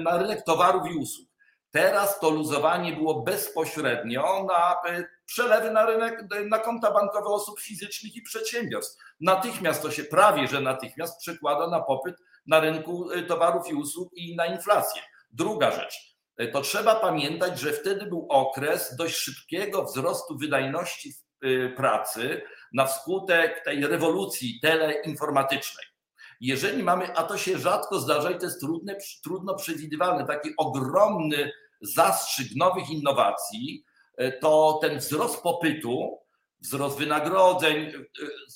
na 0.00 0.18
rynek 0.18 0.42
towarów 0.44 0.82
i 0.90 0.96
usług. 0.98 1.28
Teraz 1.70 2.20
to 2.20 2.30
luzowanie 2.30 2.92
było 2.92 3.22
bezpośrednio 3.22 4.44
na 4.48 4.76
przelewy 5.26 5.70
na 5.70 5.86
rynek, 5.86 6.24
na 6.48 6.58
konta 6.58 6.90
bankowe 6.90 7.26
osób 7.28 7.60
fizycznych 7.60 8.16
i 8.16 8.22
przedsiębiorstw. 8.22 9.04
Natychmiast 9.20 9.82
to 9.82 9.90
się 9.90 10.04
prawie, 10.04 10.48
że 10.48 10.60
natychmiast 10.60 11.20
przekłada 11.20 11.66
na 11.66 11.80
popyt 11.80 12.16
na 12.46 12.60
rynku 12.60 13.12
y, 13.12 13.22
towarów 13.22 13.68
i 13.68 13.74
usług 13.74 14.08
i 14.14 14.36
na 14.36 14.46
inflację. 14.46 15.02
Druga 15.30 15.70
rzecz, 15.70 16.16
y, 16.40 16.48
to 16.48 16.60
trzeba 16.60 16.94
pamiętać, 16.94 17.60
że 17.60 17.72
wtedy 17.72 18.06
był 18.06 18.26
okres 18.30 18.96
dość 18.96 19.16
szybkiego 19.16 19.84
wzrostu 19.84 20.38
wydajności 20.38 21.12
y, 21.44 21.74
pracy 21.76 22.42
na 22.72 22.86
wskutek 22.86 23.64
tej 23.64 23.86
rewolucji 23.86 24.60
teleinformatycznej. 24.62 25.86
Jeżeli 26.40 26.82
mamy, 26.82 27.16
a 27.16 27.22
to 27.22 27.38
się 27.38 27.58
rzadko 27.58 28.00
zdarza 28.00 28.30
i 28.30 28.38
to 28.38 28.44
jest 28.44 28.60
trudne, 28.60 28.96
trudno 29.24 29.54
przewidywalne, 29.54 30.26
taki 30.26 30.50
ogromny 30.56 31.52
zastrzyk 31.80 32.46
nowych 32.56 32.90
innowacji, 32.90 33.84
to 34.40 34.78
ten 34.82 34.98
wzrost 34.98 35.42
popytu, 35.42 36.18
wzrost 36.60 36.98
wynagrodzeń, 36.98 37.76
y, 37.76 38.06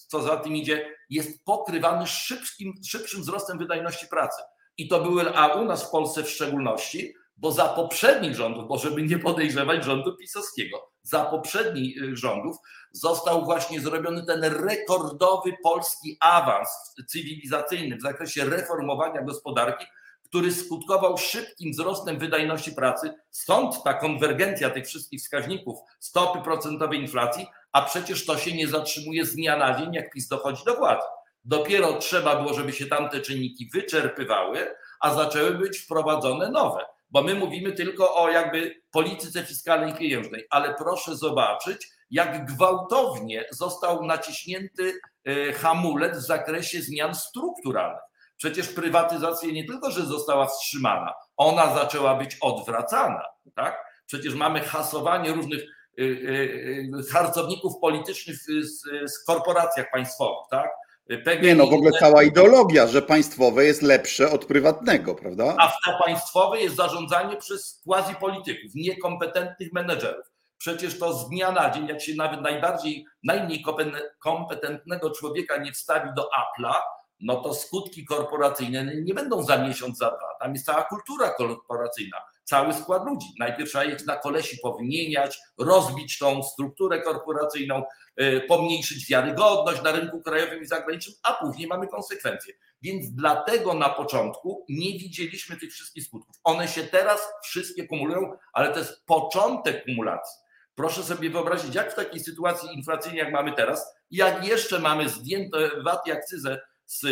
co 0.09 0.23
za 0.23 0.37
tym 0.37 0.57
idzie, 0.57 0.97
jest 1.11 1.45
pokrywany 1.45 2.07
szybkim, 2.07 2.75
szybszym 2.87 3.21
wzrostem 3.21 3.59
wydajności 3.59 4.07
pracy. 4.07 4.43
I 4.77 4.89
to 4.89 5.01
były, 5.01 5.35
a 5.35 5.47
u 5.47 5.65
nas 5.65 5.85
w 5.85 5.91
Polsce 5.91 6.23
w 6.23 6.31
szczególności, 6.31 7.15
bo 7.37 7.53
za 7.53 7.69
poprzednich 7.69 8.37
rządów, 8.37 8.69
bo 8.69 8.79
żeby 8.79 9.03
nie 9.03 9.19
podejrzewać 9.19 9.85
rządu 9.85 10.17
pisowskiego, 10.17 10.91
za 11.03 11.25
poprzednich 11.25 12.03
y, 12.03 12.17
rządów 12.17 12.57
został 12.93 13.45
właśnie 13.45 13.81
zrobiony 13.81 14.27
ten 14.27 14.45
rekordowy 14.45 15.53
polski 15.63 16.17
awans 16.21 16.69
cywilizacyjny 17.09 17.97
w 17.97 18.03
zakresie 18.03 18.45
reformowania 18.45 19.23
gospodarki, 19.23 19.87
który 20.31 20.53
skutkował 20.53 21.19
szybkim 21.19 21.73
wzrostem 21.73 22.19
wydajności 22.19 22.73
pracy. 22.73 23.15
Stąd 23.31 23.83
ta 23.83 23.95
konwergencja 23.95 24.71
tych 24.71 24.87
wszystkich 24.87 25.21
wskaźników 25.21 25.79
stopy 26.01 26.43
procentowej 26.43 27.01
inflacji, 27.01 27.47
a 27.73 27.83
przecież 27.83 28.27
to 28.27 28.39
się 28.39 28.53
nie 28.53 28.69
zatrzymuje 28.69 29.25
z 29.25 29.35
dnia 29.35 29.57
na 29.57 29.79
dzień, 29.79 29.95
jak 29.95 30.13
PiS 30.13 30.29
dochodzi 30.29 30.65
do 30.65 30.77
władzy. 30.77 31.07
Dopiero 31.45 31.93
trzeba 31.93 32.37
było, 32.37 32.55
żeby 32.55 32.73
się 32.73 32.87
tamte 32.87 33.21
czynniki 33.21 33.71
wyczerpywały, 33.75 34.75
a 35.01 35.15
zaczęły 35.15 35.51
być 35.51 35.79
wprowadzone 35.79 36.51
nowe. 36.51 36.81
Bo 37.11 37.23
my 37.23 37.35
mówimy 37.35 37.73
tylko 37.73 38.15
o 38.15 38.31
jakby 38.31 38.83
polityce 38.91 39.45
fiskalnej 39.45 39.95
pieniężnej, 39.95 40.47
ale 40.51 40.75
proszę 40.75 41.17
zobaczyć, 41.17 41.89
jak 42.11 42.47
gwałtownie 42.55 43.45
został 43.51 44.05
naciśnięty 44.05 45.01
e, 45.25 45.53
hamulec 45.53 46.19
w 46.19 46.27
zakresie 46.27 46.83
zmian 46.83 47.15
strukturalnych. 47.15 48.10
Przecież 48.41 48.69
prywatyzacja 48.69 49.53
nie 49.53 49.65
tylko, 49.65 49.91
że 49.91 50.07
została 50.07 50.47
wstrzymana, 50.47 51.13
ona 51.37 51.75
zaczęła 51.75 52.15
być 52.15 52.37
odwracana. 52.41 53.23
Tak? 53.55 53.85
Przecież 54.07 54.35
mamy 54.35 54.61
hasowanie 54.61 55.33
różnych 55.33 55.61
y, 55.61 56.03
y, 56.03 57.01
y, 57.01 57.13
harcowników 57.13 57.73
politycznych 57.81 58.37
z, 58.37 58.83
z 59.13 59.25
korporacjach 59.25 59.91
państwowych. 59.91 60.47
Tak? 60.51 60.71
PGNiG, 61.09 61.43
Nie 61.43 61.55
no, 61.55 61.67
w 61.67 61.73
ogóle 61.73 61.91
cała 62.01 62.23
ideologia, 62.23 62.87
że 62.87 63.03
państwowe 63.03 63.65
jest 63.65 63.83
lepsze 63.83 64.31
od 64.31 64.45
prywatnego, 64.45 65.15
prawda? 65.15 65.55
a 65.59 65.69
w 65.69 65.77
to 65.85 66.05
państwowe 66.05 66.61
jest 66.61 66.77
zarządzanie 66.77 67.37
przez 67.37 67.83
quasi-polityków, 67.85 68.75
niekompetentnych 68.75 69.73
menedżerów. 69.73 70.27
Przecież 70.59 70.99
to 70.99 71.13
z 71.13 71.29
dnia 71.29 71.53
na 71.53 71.71
dzień, 71.71 71.87
jak 71.87 72.03
się 72.03 72.15
nawet 72.15 72.41
najbardziej, 72.41 73.07
najmniej 73.23 73.65
kompe- 73.67 74.01
kompetentnego 74.19 75.11
człowieka 75.11 75.57
nie 75.57 75.73
wstawi 75.73 76.09
do 76.17 76.23
Apple'a, 76.23 76.75
no 77.21 77.37
to 77.37 77.55
skutki 77.55 78.05
korporacyjne 78.05 78.97
nie 79.03 79.15
będą 79.15 79.43
za 79.43 79.59
miesiąc, 79.59 79.99
za 79.99 80.07
dwa. 80.07 80.35
Tam 80.41 80.53
jest 80.53 80.67
cała 80.67 80.83
kultura 80.83 81.31
korporacyjna, 81.31 82.17
cały 82.45 82.73
skład 82.73 83.07
ludzi. 83.07 83.27
Najpierw 83.39 83.71
trzeba 83.71 83.85
ich 83.85 84.07
na 84.07 84.17
kolesi 84.17 84.59
powymieniać, 84.63 85.39
rozbić 85.59 86.19
tą 86.19 86.43
strukturę 86.43 87.03
korporacyjną, 87.03 87.83
y, 88.21 88.41
pomniejszyć 88.49 89.07
wiarygodność 89.07 89.83
na 89.83 89.93
rynku 89.93 90.23
krajowym 90.23 90.63
i 90.63 90.67
zagranicznym, 90.67 91.17
a 91.23 91.33
później 91.33 91.69
mamy 91.69 91.89
konsekwencje. 91.89 92.55
Więc 92.83 93.11
dlatego 93.15 93.75
na 93.75 93.89
początku 93.89 94.67
nie 94.69 94.99
widzieliśmy 94.99 95.57
tych 95.57 95.73
wszystkich 95.73 96.05
skutków. 96.05 96.37
One 96.45 96.69
się 96.69 96.83
teraz 96.83 97.29
wszystkie 97.43 97.87
kumulują, 97.87 98.39
ale 98.53 98.73
to 98.73 98.79
jest 98.79 99.07
początek 99.07 99.85
kumulacji. 99.85 100.41
Proszę 100.75 101.03
sobie 101.03 101.31
wyobrazić, 101.31 101.75
jak 101.75 101.93
w 101.93 101.97
takiej 101.97 102.21
sytuacji 102.21 102.75
inflacyjnej, 102.75 103.19
jak 103.19 103.33
mamy 103.33 103.53
teraz, 103.53 103.95
jak 104.11 104.47
jeszcze 104.47 104.79
mamy 104.79 105.09
zdjęte 105.09 105.71
VAT 105.85 106.07
i 106.07 106.13
akcyzę 106.13 106.61
z 106.91 107.07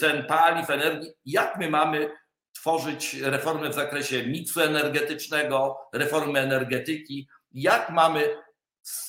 cen 0.00 0.24
paliw, 0.26 0.70
energii, 0.70 1.12
jak 1.24 1.58
my 1.58 1.70
mamy 1.70 2.10
tworzyć 2.52 3.14
reformy 3.14 3.68
w 3.68 3.74
zakresie 3.74 4.26
miksu 4.26 4.60
energetycznego, 4.60 5.76
reformy 5.92 6.40
energetyki, 6.40 7.28
jak 7.52 7.90
mamy 7.90 8.36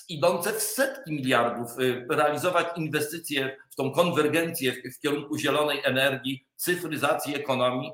idące 0.09 0.53
w 0.53 0.61
setki 0.61 1.11
miliardów 1.11 1.79
y, 1.79 2.05
realizować 2.09 2.67
inwestycje 2.77 3.57
w 3.71 3.75
tą 3.75 3.91
konwergencję 3.91 4.73
w, 4.95 4.99
kierunku 4.99 5.37
zielonej 5.37 5.81
energii, 5.83 6.45
cyfryzacji 6.55 7.35
ekonomii. 7.35 7.91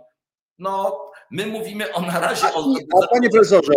No, 0.59 0.99
my 1.31 1.45
mówimy 1.45 1.93
o 1.93 2.01
na 2.01 2.19
razie. 2.19 2.47
O... 2.53 2.75
a 3.03 3.07
panie 3.07 3.29
profesorze, 3.29 3.73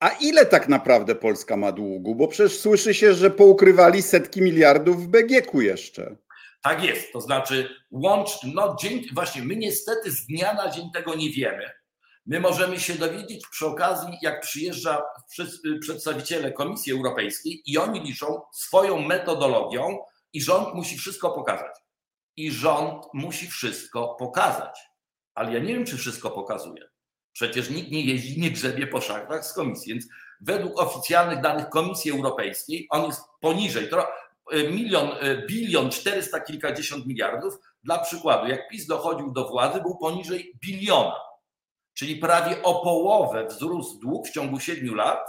a 0.00 0.08
ile 0.08 0.46
tak 0.46 0.68
naprawdę 0.68 1.14
Polska 1.14 1.56
ma 1.56 1.72
długu? 1.72 2.14
Bo 2.14 2.28
przecież 2.28 2.58
słyszy 2.58 2.94
się, 2.94 3.14
że 3.14 3.30
poukrywali 3.30 4.02
setki 4.02 4.42
miliardów 4.42 5.04
w 5.04 5.08
BGK 5.08 5.54
jeszcze. 5.54 6.16
Tak 6.62 6.84
jest, 6.84 7.12
to 7.12 7.20
znaczy 7.20 7.76
łącz, 7.90 8.30
no 8.54 8.76
dzień, 8.80 9.04
właśnie 9.12 9.42
my 9.42 9.56
niestety 9.56 10.10
z 10.10 10.26
dnia 10.26 10.54
na 10.54 10.70
dzień 10.70 10.90
tego 10.94 11.14
nie 11.14 11.30
wiemy. 11.30 11.70
My 12.26 12.40
możemy 12.40 12.80
się 12.80 12.94
dowiedzieć 12.94 13.46
przy 13.50 13.66
okazji, 13.66 14.18
jak 14.22 14.40
przyjeżdża 14.40 15.02
przedstawiciele 15.80 16.52
Komisji 16.52 16.92
Europejskiej 16.92 17.62
i 17.66 17.78
oni 17.78 18.00
liczą 18.00 18.40
swoją 18.52 19.00
metodologią 19.00 19.98
i 20.32 20.42
rząd 20.42 20.74
musi 20.74 20.98
wszystko 20.98 21.30
pokazać. 21.30 21.76
I 22.36 22.50
rząd 22.50 23.04
musi 23.14 23.48
wszystko 23.48 24.14
pokazać. 24.18 24.80
Ale 25.34 25.52
ja 25.52 25.58
nie 25.58 25.74
wiem, 25.74 25.84
czy 25.86 25.96
wszystko 25.96 26.30
pokazuje. 26.30 26.88
Przecież 27.32 27.70
nikt 27.70 27.90
nie 27.90 28.04
jeździ, 28.04 28.40
nie 28.40 28.50
grzebie 28.50 28.86
po 28.86 29.00
szachtach 29.00 29.46
z 29.46 29.52
komisji. 29.52 29.92
Więc 29.92 30.06
według 30.40 30.80
oficjalnych 30.80 31.40
danych 31.40 31.68
Komisji 31.68 32.10
Europejskiej 32.10 32.86
on 32.90 33.06
jest 33.06 33.20
poniżej, 33.40 33.88
milion, 34.70 35.10
e, 35.20 35.36
bilion, 35.46 35.90
czterysta 35.90 36.40
kilkadziesiąt 36.40 37.06
miliardów. 37.06 37.54
Dla 37.84 37.98
przykładu, 37.98 38.48
jak 38.48 38.68
PiS 38.68 38.86
dochodził 38.86 39.32
do 39.32 39.48
władzy, 39.48 39.80
był 39.80 39.98
poniżej 39.98 40.58
biliona, 40.62 41.16
czyli 41.94 42.16
prawie 42.16 42.62
o 42.62 42.74
połowę 42.74 43.46
wzrósł 43.46 43.98
dług 43.98 44.28
w 44.28 44.32
ciągu 44.32 44.60
siedmiu 44.60 44.94
lat 44.94 45.28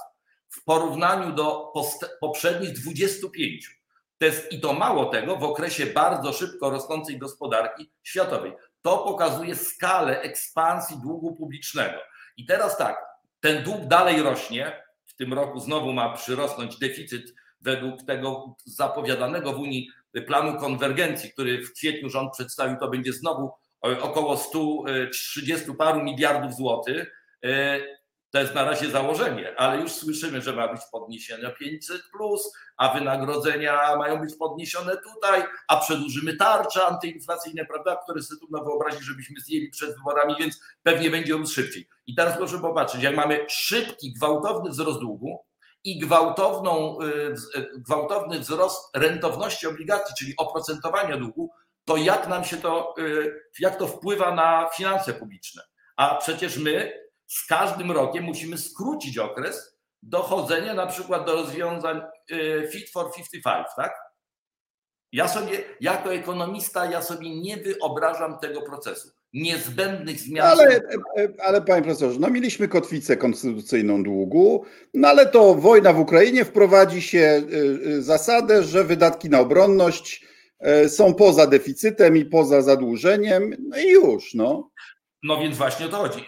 w 0.49 0.63
porównaniu 0.63 1.33
do 1.33 1.73
poprzednich 2.21 2.73
25. 2.73 3.81
To 4.17 4.25
jest, 4.25 4.51
I 4.51 4.59
to 4.59 4.73
mało 4.73 5.05
tego, 5.05 5.37
w 5.37 5.43
okresie 5.43 5.85
bardzo 5.85 6.33
szybko 6.33 6.69
rosnącej 6.69 7.17
gospodarki 7.17 7.91
światowej. 8.03 8.53
To 8.81 8.97
pokazuje 8.97 9.55
skalę 9.55 10.21
ekspansji 10.21 10.97
długu 11.01 11.35
publicznego. 11.35 11.97
I 12.37 12.45
teraz 12.45 12.77
tak, 12.77 13.05
ten 13.39 13.63
dług 13.63 13.85
dalej 13.85 14.21
rośnie. 14.21 14.83
W 15.05 15.15
tym 15.15 15.33
roku 15.33 15.59
znowu 15.59 15.93
ma 15.93 16.13
przyrosnąć 16.13 16.79
deficyt 16.79 17.33
według 17.61 18.03
tego 18.03 18.55
zapowiadanego 18.65 19.53
w 19.53 19.59
Unii 19.59 19.89
planu 20.27 20.59
konwergencji, 20.59 21.31
który 21.31 21.65
w 21.65 21.73
kwietniu 21.73 22.09
rząd 22.09 22.33
przedstawił, 22.33 22.77
to 22.77 22.89
będzie 22.89 23.13
znowu 23.13 23.51
e, 23.85 24.01
około 24.01 24.37
130 24.37 25.73
paru 25.73 26.03
miliardów 26.03 26.55
złotych. 26.55 27.15
E, 27.43 27.79
to 28.31 28.39
jest 28.39 28.55
na 28.55 28.63
razie 28.63 28.89
założenie, 28.89 29.59
ale 29.59 29.81
już 29.81 29.91
słyszymy, 29.91 30.41
że 30.41 30.53
ma 30.53 30.67
być 30.67 30.81
podniesione 30.91 31.51
500, 31.51 32.01
plus, 32.11 32.53
a 32.77 32.93
wynagrodzenia 32.93 33.95
mają 33.95 34.19
być 34.19 34.35
podniesione 34.35 34.97
tutaj, 34.97 35.43
a 35.67 35.77
przedłużymy 35.77 36.37
tarcze 36.37 36.85
antyinflacyjne, 36.85 37.65
prawda, 37.65 37.95
które 38.03 38.23
sobie 38.23 38.39
trudno 38.39 38.63
wyobrazić, 38.63 39.01
żebyśmy 39.01 39.41
zjęli 39.41 39.69
przed 39.69 39.97
wyborami, 39.97 40.35
więc 40.39 40.61
pewnie 40.83 41.09
będzie 41.09 41.35
on 41.35 41.47
szybciej. 41.47 41.87
I 42.07 42.15
teraz 42.15 42.37
proszę 42.37 42.59
popatrzeć, 42.59 43.03
jak 43.03 43.15
mamy 43.15 43.45
szybki, 43.49 44.13
gwałtowny 44.13 44.69
wzrost 44.69 44.99
długu, 44.99 45.45
i 45.83 45.99
gwałtowną, 45.99 47.01
y, 47.01 47.57
y, 47.59 47.69
gwałtowny 47.75 48.39
wzrost 48.39 48.97
rentowności 48.97 49.67
obligacji, 49.67 50.15
czyli 50.19 50.33
oprocentowania 50.37 51.17
długu, 51.17 51.51
to 51.85 51.97
jak 51.97 52.27
nam 52.27 52.43
się 52.45 52.57
to, 52.57 52.95
y, 52.99 53.41
jak 53.59 53.77
to 53.77 53.87
wpływa 53.87 54.35
na 54.35 54.69
finanse 54.75 55.13
publiczne. 55.13 55.63
A 55.95 56.15
przecież 56.15 56.57
my 56.57 57.01
z 57.27 57.45
każdym 57.45 57.91
rokiem 57.91 58.23
musimy 58.23 58.57
skrócić 58.57 59.17
okres 59.17 59.77
dochodzenia 60.03 60.73
na 60.73 60.87
przykład 60.87 61.25
do 61.25 61.33
rozwiązań 61.33 62.01
Fit 62.71 62.91
for 62.91 63.11
55, 63.15 63.67
tak? 63.75 63.93
Ja 65.11 65.27
sobie, 65.27 65.63
jako 65.81 66.13
ekonomista, 66.13 66.85
ja 66.85 67.01
sobie 67.01 67.41
nie 67.41 67.57
wyobrażam 67.57 68.39
tego 68.39 68.61
procesu 68.61 69.20
niezbędnych 69.33 70.19
zmian. 70.19 70.47
Ale, 70.47 70.81
ale 71.43 71.61
panie 71.61 71.81
profesorze, 71.81 72.19
no 72.19 72.29
mieliśmy 72.29 72.67
kotwicę 72.67 73.17
konstytucyjną 73.17 74.03
długu, 74.03 74.65
no 74.93 75.07
ale 75.07 75.25
to 75.25 75.55
wojna 75.55 75.93
w 75.93 75.99
Ukrainie 75.99 76.45
wprowadzi 76.45 77.01
się 77.01 77.43
y, 77.85 78.01
zasadę, 78.01 78.63
że 78.63 78.83
wydatki 78.83 79.29
na 79.29 79.39
obronność 79.39 80.31
są 80.87 81.13
poza 81.13 81.47
deficytem 81.47 82.17
i 82.17 82.25
poza 82.25 82.61
zadłużeniem, 82.61 83.55
no 83.59 83.77
i 83.77 83.89
już, 83.89 84.33
no. 84.33 84.71
No 85.23 85.41
więc 85.41 85.57
właśnie 85.57 85.85
o 85.85 85.89
to 85.89 85.97
chodzi. 85.97 86.25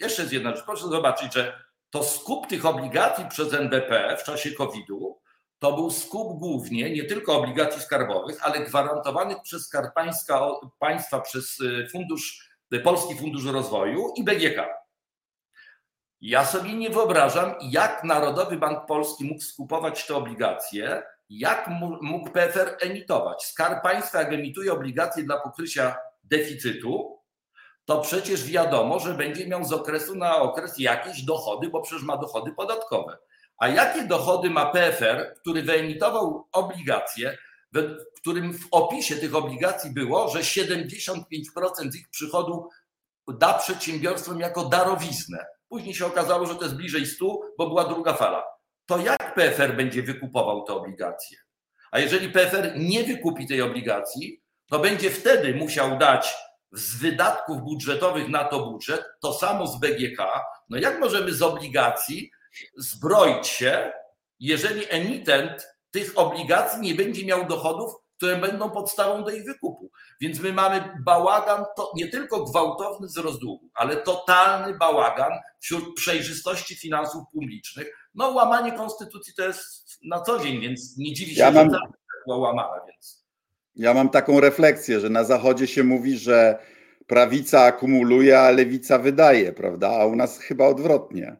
Jeszcze 0.00 0.22
jest 0.22 0.34
jedna 0.34 0.56
rzecz. 0.56 0.64
Proszę 0.64 0.88
zobaczyć, 0.88 1.34
że 1.34 1.66
to 1.90 2.04
skup 2.04 2.46
tych 2.46 2.66
obligacji 2.66 3.24
przez 3.30 3.54
NBP 3.54 4.16
w 4.20 4.24
czasie 4.24 4.50
COVID-u 4.50 5.20
to 5.58 5.72
był 5.72 5.90
skup 5.90 6.38
głównie 6.38 6.90
nie 6.90 7.04
tylko 7.04 7.36
obligacji 7.36 7.82
skarbowych, 7.82 8.46
ale 8.46 8.60
gwarantowanych 8.60 9.42
przez 9.42 9.66
Skarb 9.66 9.94
Państwa, 10.78 11.20
przez 11.20 11.60
y, 11.60 11.88
fundusz, 11.92 12.50
y, 12.74 12.80
Polski 12.80 13.14
Fundusz 13.14 13.44
Rozwoju 13.44 14.12
i 14.16 14.24
BGK. 14.24 14.68
Ja 16.20 16.44
sobie 16.44 16.74
nie 16.74 16.90
wyobrażam, 16.90 17.54
jak 17.60 18.04
Narodowy 18.04 18.56
Bank 18.56 18.86
Polski 18.86 19.24
mógł 19.24 19.40
skupować 19.40 20.06
te 20.06 20.16
obligacje, 20.16 21.02
jak 21.28 21.68
mógł 22.02 22.30
PFR 22.30 22.76
emitować. 22.80 23.44
Skarb 23.44 23.82
Państwa, 23.82 24.18
jak 24.18 24.32
emituje 24.32 24.72
obligacje 24.72 25.24
dla 25.24 25.40
pokrycia 25.40 25.96
deficytu, 26.24 27.16
to 27.84 28.00
przecież 28.00 28.44
wiadomo, 28.44 28.98
że 28.98 29.14
będzie 29.14 29.46
miał 29.46 29.64
z 29.64 29.72
okresu 29.72 30.14
na 30.14 30.36
okres 30.36 30.78
jakieś 30.78 31.22
dochody, 31.22 31.68
bo 31.68 31.80
przecież 31.80 32.04
ma 32.04 32.16
dochody 32.16 32.52
podatkowe. 32.52 33.18
A 33.58 33.68
jakie 33.68 34.04
dochody 34.04 34.50
ma 34.50 34.66
PFR, 34.66 35.34
który 35.40 35.62
wyemitował 35.62 36.48
obligacje, 36.52 37.38
w 37.74 38.20
którym 38.20 38.58
w 38.58 38.66
opisie 38.70 39.16
tych 39.16 39.34
obligacji 39.34 39.90
było, 39.90 40.28
że 40.28 40.38
75% 40.38 41.90
z 41.90 41.96
ich 41.96 42.08
przychodu 42.08 42.68
da 43.28 43.54
przedsiębiorstwom 43.54 44.40
jako 44.40 44.64
darowiznę. 44.64 45.46
Później 45.68 45.94
się 45.94 46.06
okazało, 46.06 46.46
że 46.46 46.54
to 46.54 46.62
jest 46.62 46.76
bliżej 46.76 47.06
100, 47.06 47.40
bo 47.58 47.68
była 47.68 47.84
druga 47.84 48.14
fala. 48.14 48.44
To 48.86 48.98
jak 48.98 49.34
PFR 49.34 49.76
będzie 49.76 50.02
wykupował 50.02 50.64
te 50.64 50.72
obligacje? 50.72 51.38
A 51.90 51.98
jeżeli 51.98 52.28
PFR 52.28 52.72
nie 52.76 53.04
wykupi 53.04 53.46
tej 53.46 53.62
obligacji, 53.62 54.42
to 54.70 54.78
będzie 54.78 55.10
wtedy 55.10 55.54
musiał 55.54 55.98
dać 55.98 56.36
z 56.72 56.96
wydatków 56.96 57.62
budżetowych 57.62 58.28
na 58.28 58.44
to 58.44 58.70
budżet, 58.70 59.04
to 59.22 59.32
samo 59.32 59.66
z 59.66 59.80
BGK. 59.80 60.18
No 60.68 60.78
jak 60.78 61.00
możemy 61.00 61.34
z 61.34 61.42
obligacji 61.42 62.30
zbroić 62.76 63.46
się, 63.46 63.92
jeżeli 64.40 64.84
emitent 64.88 65.68
tych 65.90 66.18
obligacji 66.18 66.80
nie 66.80 66.94
będzie 66.94 67.26
miał 67.26 67.46
dochodów, 67.46 67.92
które 68.16 68.36
będą 68.36 68.70
podstawą 68.70 69.24
do 69.24 69.30
ich 69.30 69.44
wykupu. 69.44 69.90
Więc 70.20 70.40
my 70.40 70.52
mamy 70.52 70.94
bałagan, 71.04 71.64
to 71.76 71.92
nie 71.96 72.08
tylko 72.08 72.44
gwałtowny 72.44 73.06
wzrost 73.06 73.38
długu, 73.40 73.70
ale 73.74 73.96
totalny 73.96 74.78
bałagan 74.78 75.32
wśród 75.60 75.94
przejrzystości 75.96 76.76
finansów 76.76 77.22
publicznych. 77.32 77.96
No 78.14 78.28
łamanie 78.28 78.72
konstytucji 78.72 79.34
to 79.34 79.44
jest 79.44 79.98
na 80.04 80.20
co 80.20 80.38
dzień, 80.38 80.60
więc 80.60 80.96
nie 80.96 81.12
dziwi 81.12 81.34
się, 81.34 81.40
ja 81.40 81.50
mam, 81.50 81.70
że 81.70 81.78
była 82.26 82.38
łamana. 82.38 82.80
Więc. 82.86 83.26
Ja 83.74 83.94
mam 83.94 84.08
taką 84.08 84.40
refleksję, 84.40 85.00
że 85.00 85.10
na 85.10 85.24
Zachodzie 85.24 85.66
się 85.66 85.84
mówi, 85.84 86.18
że 86.18 86.58
prawica 87.06 87.62
akumuluje, 87.62 88.40
a 88.40 88.50
lewica 88.50 88.98
wydaje, 88.98 89.52
prawda? 89.52 89.90
A 90.00 90.06
u 90.06 90.16
nas 90.16 90.38
chyba 90.38 90.66
odwrotnie. 90.66 91.36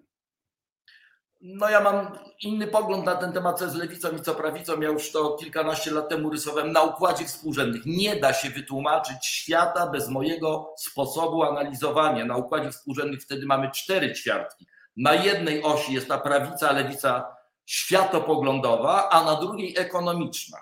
No 1.40 1.70
ja 1.70 1.81
mam 1.81 2.18
inny 2.40 2.66
pogląd 2.66 3.05
na 3.05 3.16
ten 3.16 3.33
temat, 3.33 3.59
co 3.59 3.64
jest 3.64 3.77
lewicą 3.77 4.09
i 4.11 4.20
co 4.20 4.35
prawicą. 4.35 4.81
Ja 4.81 4.88
już 4.88 5.12
to 5.12 5.37
kilkanaście 5.37 5.90
lat 5.90 6.09
temu 6.09 6.31
rysowałem 6.31 6.72
na 6.72 6.83
układzie 6.83 7.25
współrzędnych. 7.25 7.83
Nie 7.87 8.16
da 8.16 8.33
się 8.33 8.51
wytłumaczyć 8.51 9.27
świata 9.27 9.87
bez 9.87 10.09
mojego 10.09 10.75
sposobu 10.79 11.42
analizowania. 11.42 12.25
Na 12.25 12.37
układzie 12.37 12.70
współrzędnych 12.70 13.22
wtedy 13.22 13.46
mamy 13.46 13.70
cztery 13.70 14.12
ćwiartki. 14.12 14.66
Na 14.96 15.14
jednej 15.14 15.62
osi 15.62 15.92
jest 15.92 16.09
ta 16.09 16.18
prawica, 16.18 16.72
lewica 16.72 17.37
światopoglądowa, 17.66 19.09
a 19.09 19.25
na 19.25 19.40
drugiej 19.40 19.75
ekonomiczna. 19.79 20.59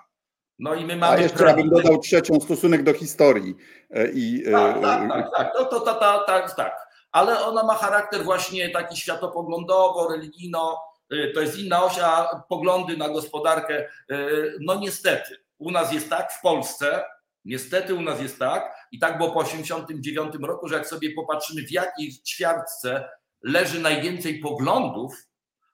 No 0.59 0.73
i 0.73 0.85
my 0.85 0.95
mamy. 0.95 1.17
A 1.17 1.21
jeszcze 1.21 1.37
prawicę... 1.37 1.69
bym 1.69 1.69
dodał 1.69 1.97
trzecią 1.97 2.39
stosunek 2.39 2.83
do 2.83 2.93
historii. 2.93 3.55
E, 3.91 4.07
I, 4.11 4.43
tak, 4.51 4.81
tak, 4.81 5.09
tak, 5.09 5.25
tak. 5.37 5.53
To, 5.53 5.65
to, 5.65 5.79
to, 5.79 6.23
tak, 6.27 6.55
tak. 6.55 6.84
Ale 7.15 7.45
ona 7.45 7.63
ma 7.63 7.75
charakter 7.75 8.23
właśnie 8.23 8.69
taki 8.69 8.97
światopoglądowo, 8.97 10.09
religijno, 10.09 10.81
y, 11.13 11.31
to 11.35 11.41
jest 11.41 11.59
inna 11.59 11.83
osia, 11.83 12.27
poglądy 12.49 12.97
na 12.97 13.09
gospodarkę. 13.09 13.89
Y, 14.11 14.57
no 14.61 14.75
niestety, 14.75 15.35
u 15.57 15.71
nas 15.71 15.93
jest 15.93 16.09
tak 16.09 16.31
w 16.31 16.41
Polsce, 16.41 17.03
niestety 17.45 17.93
u 17.95 18.01
nas 18.01 18.21
jest 18.21 18.39
tak 18.39 18.87
i 18.91 18.99
tak 18.99 19.17
było 19.17 19.31
po 19.31 19.43
1989 19.43 20.47
roku, 20.47 20.67
że 20.67 20.75
jak 20.75 20.87
sobie 20.87 21.13
popatrzymy 21.15 21.61
w 21.61 21.71
jakiej 21.71 22.11
ćwiartce 22.11 23.09
leży 23.43 23.79
najwięcej 23.79 24.39
poglądów, 24.39 25.15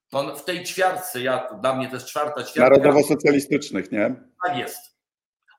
to 0.10 0.36
w 0.36 0.44
tej 0.44 0.64
ćwiartce, 0.64 1.22
ja, 1.22 1.48
dla 1.62 1.76
mnie 1.76 1.88
to 1.88 1.94
jest 1.94 2.08
czwarta 2.08 2.44
ćwiartka. 2.44 2.62
Narodowo-socjalistycznych, 2.62 3.92
nie? 3.92 4.16
Tak 4.48 4.58
jest. 4.58 4.78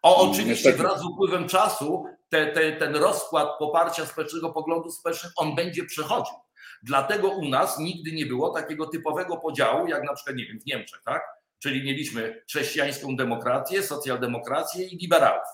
O, 0.02 0.30
oczywiście 0.30 0.68
Niestety. 0.68 0.78
wraz 0.78 1.00
z 1.00 1.04
upływem 1.04 1.48
czasu 1.48 2.04
te, 2.32 2.46
te, 2.46 2.72
ten 2.72 2.96
rozkład 2.96 3.48
poparcia 3.58 4.06
społecznego 4.06 4.50
poglądu 4.50 4.90
społecznych, 4.90 5.32
on 5.36 5.54
będzie 5.54 5.84
przechodził. 5.84 6.34
Dlatego 6.82 7.28
u 7.28 7.48
nas 7.48 7.78
nigdy 7.78 8.12
nie 8.12 8.26
było 8.26 8.50
takiego 8.50 8.86
typowego 8.86 9.36
podziału, 9.36 9.88
jak 9.88 10.04
na 10.04 10.14
przykład, 10.14 10.36
nie 10.36 10.46
wiem, 10.46 10.60
w 10.60 10.66
Niemczech, 10.66 11.00
tak? 11.04 11.22
Czyli 11.58 11.84
mieliśmy 11.84 12.42
chrześcijańską 12.48 13.16
demokrację, 13.16 13.82
socjaldemokrację 13.82 14.86
i 14.86 14.96
liberałów. 14.96 15.44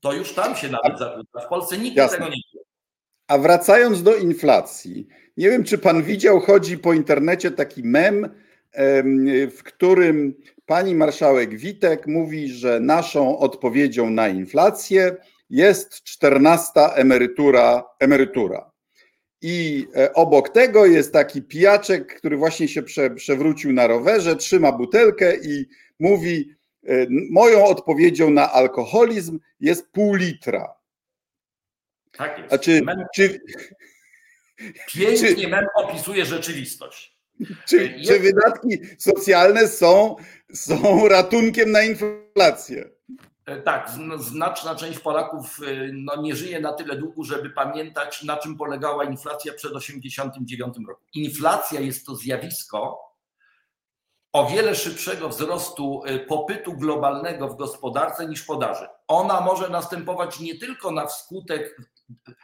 To 0.00 0.12
już 0.12 0.34
tam 0.34 0.56
się 0.56 0.68
nawet 0.68 0.98
zakłada. 0.98 1.46
W 1.46 1.48
Polsce 1.48 1.78
nigdy 1.78 2.00
Jasne. 2.00 2.18
tego 2.18 2.30
nie 2.30 2.40
było. 2.52 2.64
A 3.28 3.38
wracając 3.38 4.02
do 4.02 4.16
inflacji, 4.16 5.06
nie 5.36 5.50
wiem, 5.50 5.64
czy 5.64 5.78
pan 5.78 6.02
widział, 6.02 6.40
chodzi 6.40 6.78
po 6.78 6.92
internecie 6.92 7.50
taki 7.50 7.82
mem, 7.82 8.34
w 9.50 9.62
którym 9.64 10.34
pani 10.66 10.94
marszałek 10.94 11.58
Witek 11.58 12.06
mówi, 12.06 12.48
że 12.48 12.80
naszą 12.80 13.38
odpowiedzią 13.38 14.10
na 14.10 14.28
inflację 14.28 15.16
jest 15.54 16.02
14 16.02 16.70
emerytura. 16.94 17.84
emerytura. 18.00 18.70
I 19.42 19.86
e, 19.96 20.12
obok 20.12 20.48
tego 20.48 20.86
jest 20.86 21.12
taki 21.12 21.42
pijaczek, 21.42 22.14
który 22.18 22.36
właśnie 22.36 22.68
się 22.68 22.82
prze, 22.82 23.10
przewrócił 23.10 23.72
na 23.72 23.86
rowerze, 23.86 24.36
trzyma 24.36 24.72
butelkę 24.72 25.36
i 25.36 25.66
mówi: 26.00 26.54
e, 26.86 27.06
Moją 27.30 27.64
odpowiedzią 27.64 28.30
na 28.30 28.52
alkoholizm 28.52 29.38
jest 29.60 29.92
pół 29.92 30.14
litra. 30.14 30.74
Tak 32.12 32.38
jest. 32.38 32.52
A 32.52 32.58
czy, 32.58 32.82
mem, 32.82 33.04
czy, 33.14 33.40
pięknie 34.94 35.34
czy, 35.34 35.50
opisuje 35.74 36.24
rzeczywistość. 36.24 37.18
Czy, 37.68 37.86
jest, 37.86 38.10
czy 38.10 38.18
wydatki 38.18 38.78
socjalne 38.98 39.68
są, 39.68 40.16
są 40.54 41.08
ratunkiem 41.08 41.70
na 41.70 41.82
inflację? 41.82 42.93
E, 43.46 43.62
tak, 43.62 43.90
znaczna 44.18 44.74
część 44.74 44.98
Polaków 44.98 45.60
e, 45.62 45.90
no, 45.92 46.22
nie 46.22 46.36
żyje 46.36 46.60
na 46.60 46.72
tyle 46.72 46.96
długo, 46.96 47.24
żeby 47.24 47.50
pamiętać, 47.50 48.22
na 48.22 48.36
czym 48.36 48.56
polegała 48.56 49.04
inflacja 49.04 49.52
przed 49.52 49.72
1989 49.72 50.88
roku. 50.88 51.02
Inflacja 51.14 51.80
jest 51.80 52.06
to 52.06 52.16
zjawisko 52.16 53.04
o 54.32 54.46
wiele 54.46 54.74
szybszego 54.74 55.28
wzrostu 55.28 56.02
e, 56.06 56.18
popytu 56.18 56.72
globalnego 56.72 57.48
w 57.48 57.56
gospodarce 57.56 58.26
niż 58.26 58.42
podaży. 58.42 58.88
Ona 59.08 59.40
może 59.40 59.68
następować 59.68 60.40
nie 60.40 60.58
tylko 60.58 60.90
na 60.90 61.06
wskutek 61.06 61.76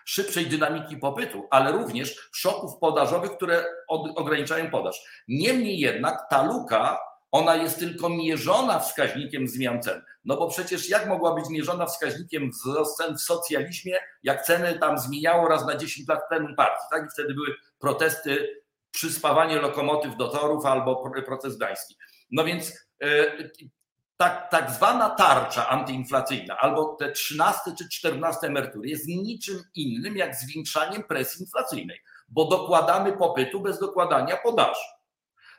szybszej 0.05 0.47
dynamiki 0.47 0.97
popytu, 0.97 1.47
ale 1.51 1.73
również 1.73 2.29
szoków 2.33 2.79
podażowych, 2.79 3.31
które 3.31 3.65
ograniczają 3.89 4.71
podaż. 4.71 5.25
Niemniej 5.29 5.79
jednak 5.79 6.27
ta 6.31 6.43
luka 6.43 6.99
ona 7.33 7.57
jest 7.57 7.79
tylko 7.79 8.09
mierzona 8.09 8.79
wskaźnikiem 8.79 9.49
zmian 9.49 9.83
cen. 9.83 10.03
No 10.25 10.37
bo 10.37 10.49
przecież 10.49 10.89
jak 10.89 11.07
mogła 11.07 11.35
być 11.35 11.49
mierzona 11.49 11.87
wskaźnikiem 11.87 12.51
wzrost 12.51 12.97
cen 12.97 13.17
w 13.17 13.21
socjalizmie, 13.21 13.97
jak 14.23 14.45
ceny 14.45 14.79
tam 14.79 14.99
zmieniało 14.99 15.49
raz 15.49 15.67
na 15.67 15.77
10 15.77 16.09
lat 16.09 16.29
plenum 16.29 16.57
partii, 16.57 16.87
tak? 16.91 17.07
I 17.07 17.11
wtedy 17.13 17.35
były 17.35 17.55
protesty, 17.79 18.63
przyspawanie 18.91 19.61
lokomotyw 19.61 20.17
do 20.17 20.29
torów 20.29 20.67
albo 20.67 21.11
proces 21.27 21.57
gdański. 21.57 21.97
No 22.31 22.45
więc 22.45 22.87
yy, 23.01 23.51
tak, 24.17 24.51
tak 24.51 24.71
zwana 24.71 25.11
tarcza 25.11 25.69
antyinflacyjna 25.69 26.59
albo 26.59 26.97
te 26.99 27.13
13 27.13 27.61
czy 27.79 27.89
14 27.89 28.47
emerytury 28.47 28.89
jest 28.89 29.09
niczym 29.09 29.63
innym 29.75 30.17
jak 30.17 30.35
zwiększaniem 30.35 31.03
presji 31.03 31.43
inflacyjnej, 31.43 32.01
bo 32.29 32.45
dokładamy 32.45 33.13
popytu 33.13 33.61
bez 33.61 33.79
dokładania 33.79 34.37
podaży. 34.37 35.00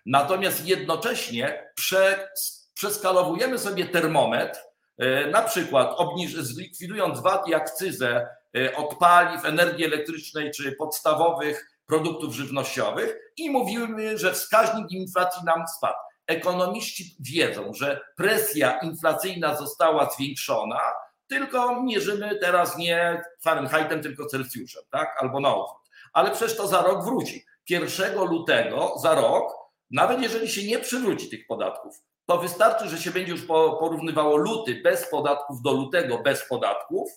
Natomiast 0.05 0.65
jednocześnie 0.65 1.71
prze, 1.75 2.29
przeskalowujemy 2.73 3.59
sobie 3.59 3.85
termometr, 3.85 4.59
e, 4.97 5.27
na 5.27 5.41
przykład 5.41 5.93
obniż, 5.97 6.33
zlikwidując 6.35 7.19
VAT 7.19 7.47
i 7.47 7.53
akcyzę 7.53 8.27
e, 8.57 8.75
od 8.75 8.97
paliw, 8.97 9.45
energii 9.45 9.85
elektrycznej 9.85 10.51
czy 10.51 10.71
podstawowych 10.71 11.71
produktów 11.85 12.33
żywnościowych 12.33 13.17
i 13.37 13.49
mówimy, 13.49 14.17
że 14.17 14.33
wskaźnik 14.33 14.91
inflacji 14.91 15.43
nam 15.45 15.67
spadł. 15.77 15.97
Ekonomiści 16.27 17.15
wiedzą, 17.19 17.73
że 17.73 18.01
presja 18.15 18.79
inflacyjna 18.79 19.55
została 19.55 20.09
zwiększona, 20.09 20.79
tylko 21.27 21.83
mierzymy 21.83 22.35
teraz 22.35 22.77
nie 22.77 23.21
Fahrenheitem, 23.43 24.01
tylko 24.01 24.25
Celsjuszem, 24.25 24.83
tak? 24.89 25.17
Albo 25.19 25.39
na 25.39 25.55
odwrót. 25.55 25.81
Ale 26.13 26.31
przecież 26.31 26.57
to 26.57 26.67
za 26.67 26.81
rok 26.81 27.05
wróci. 27.05 27.45
1 27.69 28.15
lutego 28.15 28.93
za 29.01 29.15
rok 29.15 29.60
nawet 29.91 30.21
jeżeli 30.21 30.49
się 30.49 30.67
nie 30.67 30.79
przywróci 30.79 31.29
tych 31.29 31.47
podatków, 31.47 32.03
to 32.25 32.37
wystarczy, 32.37 32.89
że 32.89 32.97
się 32.97 33.11
będzie 33.11 33.31
już 33.31 33.45
porównywało 33.79 34.37
luty 34.37 34.81
bez 34.83 35.09
podatków 35.09 35.61
do 35.61 35.71
lutego 35.71 36.17
bez 36.17 36.47
podatków, 36.49 37.09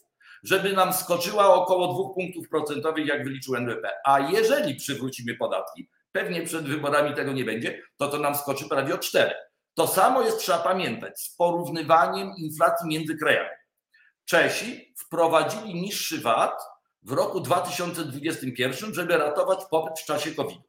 żeby 0.43 0.73
nam 0.73 0.93
skoczyła 0.93 1.55
około 1.55 1.93
dwóch 1.93 2.15
punktów 2.15 2.49
procentowych, 2.49 3.07
jak 3.07 3.25
wyliczył 3.25 3.57
NBP. 3.57 3.91
A 4.05 4.21
jeżeli 4.21 4.75
przywrócimy 4.75 5.35
podatki, 5.35 5.89
pewnie 6.13 6.43
przed 6.43 6.65
wyborami 6.65 7.15
tego 7.15 7.33
nie 7.33 7.45
będzie, 7.45 7.83
to 7.97 8.09
to 8.09 8.19
nam 8.19 8.35
skoczy 8.35 8.69
prawie 8.69 8.95
o 8.95 8.99
cztery. 8.99 9.35
To 9.75 9.87
samo 9.87 10.23
jest, 10.23 10.39
trzeba 10.39 10.59
pamiętać, 10.59 11.21
z 11.21 11.37
porównywaniem 11.37 12.33
inflacji 12.37 12.89
między 12.89 13.17
krajami. 13.17 13.49
Czesi 14.25 14.95
wprowadzili 14.99 15.75
niższy 15.75 16.21
VAT 16.21 16.63
w 17.03 17.13
roku 17.13 17.41
2021, 17.41 18.95
żeby 18.95 19.17
ratować 19.17 19.59
popyt 19.71 20.01
w 20.01 20.05
czasie 20.05 20.35
COVID 20.35 20.61